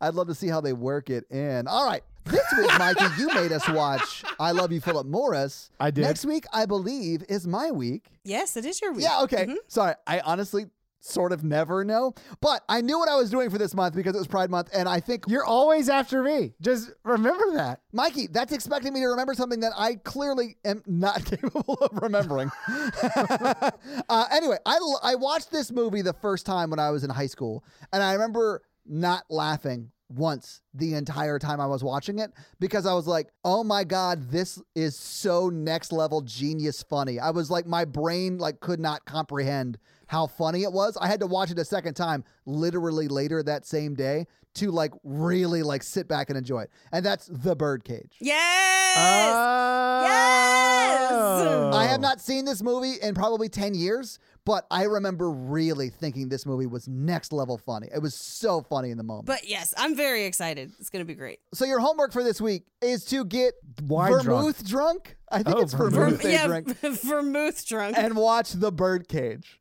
[0.02, 1.68] I'd love to see how they work it in.
[1.68, 2.03] All right.
[2.26, 5.72] This week, Mikey, you made us watch I Love You, Phillip Morris.
[5.80, 6.02] I did.
[6.02, 8.06] Next week, I believe, is my week.
[8.24, 9.03] Yes, it is your week.
[9.03, 9.44] Yeah, okay.
[9.45, 9.56] Mm-hmm.
[9.68, 9.95] Sorry.
[10.06, 10.68] I honestly
[11.02, 12.14] sort of never know.
[12.40, 14.69] But I knew what I was doing for this month because it was Pride Month.
[14.73, 16.53] And I think, You're always after me.
[16.61, 17.82] Just remember that.
[17.91, 22.52] Mikey, that's expecting me to remember something that I clearly am not capable of remembering.
[23.03, 27.64] uh, anyway, I watched this movie the first time when I was in high school.
[27.91, 32.94] And I remember not laughing once the entire time I was watching it because I
[32.94, 37.19] was like, oh my God, this is so next level genius funny.
[37.19, 39.78] I was like, my brain like could not comprehend
[40.12, 40.98] how funny it was.
[41.00, 44.92] I had to watch it a second time literally later that same day to like
[45.06, 46.70] really like sit back and enjoy it.
[46.92, 48.12] And that's The Birdcage.
[48.20, 48.98] Yes.
[49.00, 50.04] Oh.
[50.06, 51.76] Yes!
[51.76, 56.28] I have not seen this movie in probably 10 years, but I remember really thinking
[56.28, 57.88] this movie was next level funny.
[57.96, 59.28] It was so funny in the moment.
[59.28, 60.74] but yes, I'm very excited.
[60.80, 61.40] It's going to be great.
[61.54, 65.16] so your homework for this week is to get Wine vermouth drunk.
[65.32, 65.94] I think Oh, it's vermouth.
[65.94, 66.78] vermouth yeah, drink.
[66.82, 67.98] vermouth drunk.
[67.98, 69.61] and watch The Birdcage.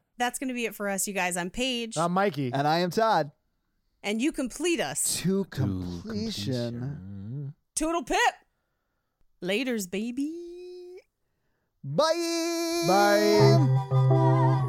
[0.21, 1.35] That's going to be it for us, you guys.
[1.35, 2.51] I'm Paige, I'm Mikey.
[2.53, 3.31] And I am Todd.
[4.03, 5.15] and you complete us.
[5.23, 7.55] To completion.
[7.75, 8.19] Toodle pip.
[9.41, 10.31] Laters, baby.
[11.83, 12.83] Bye.
[12.87, 14.61] Bye.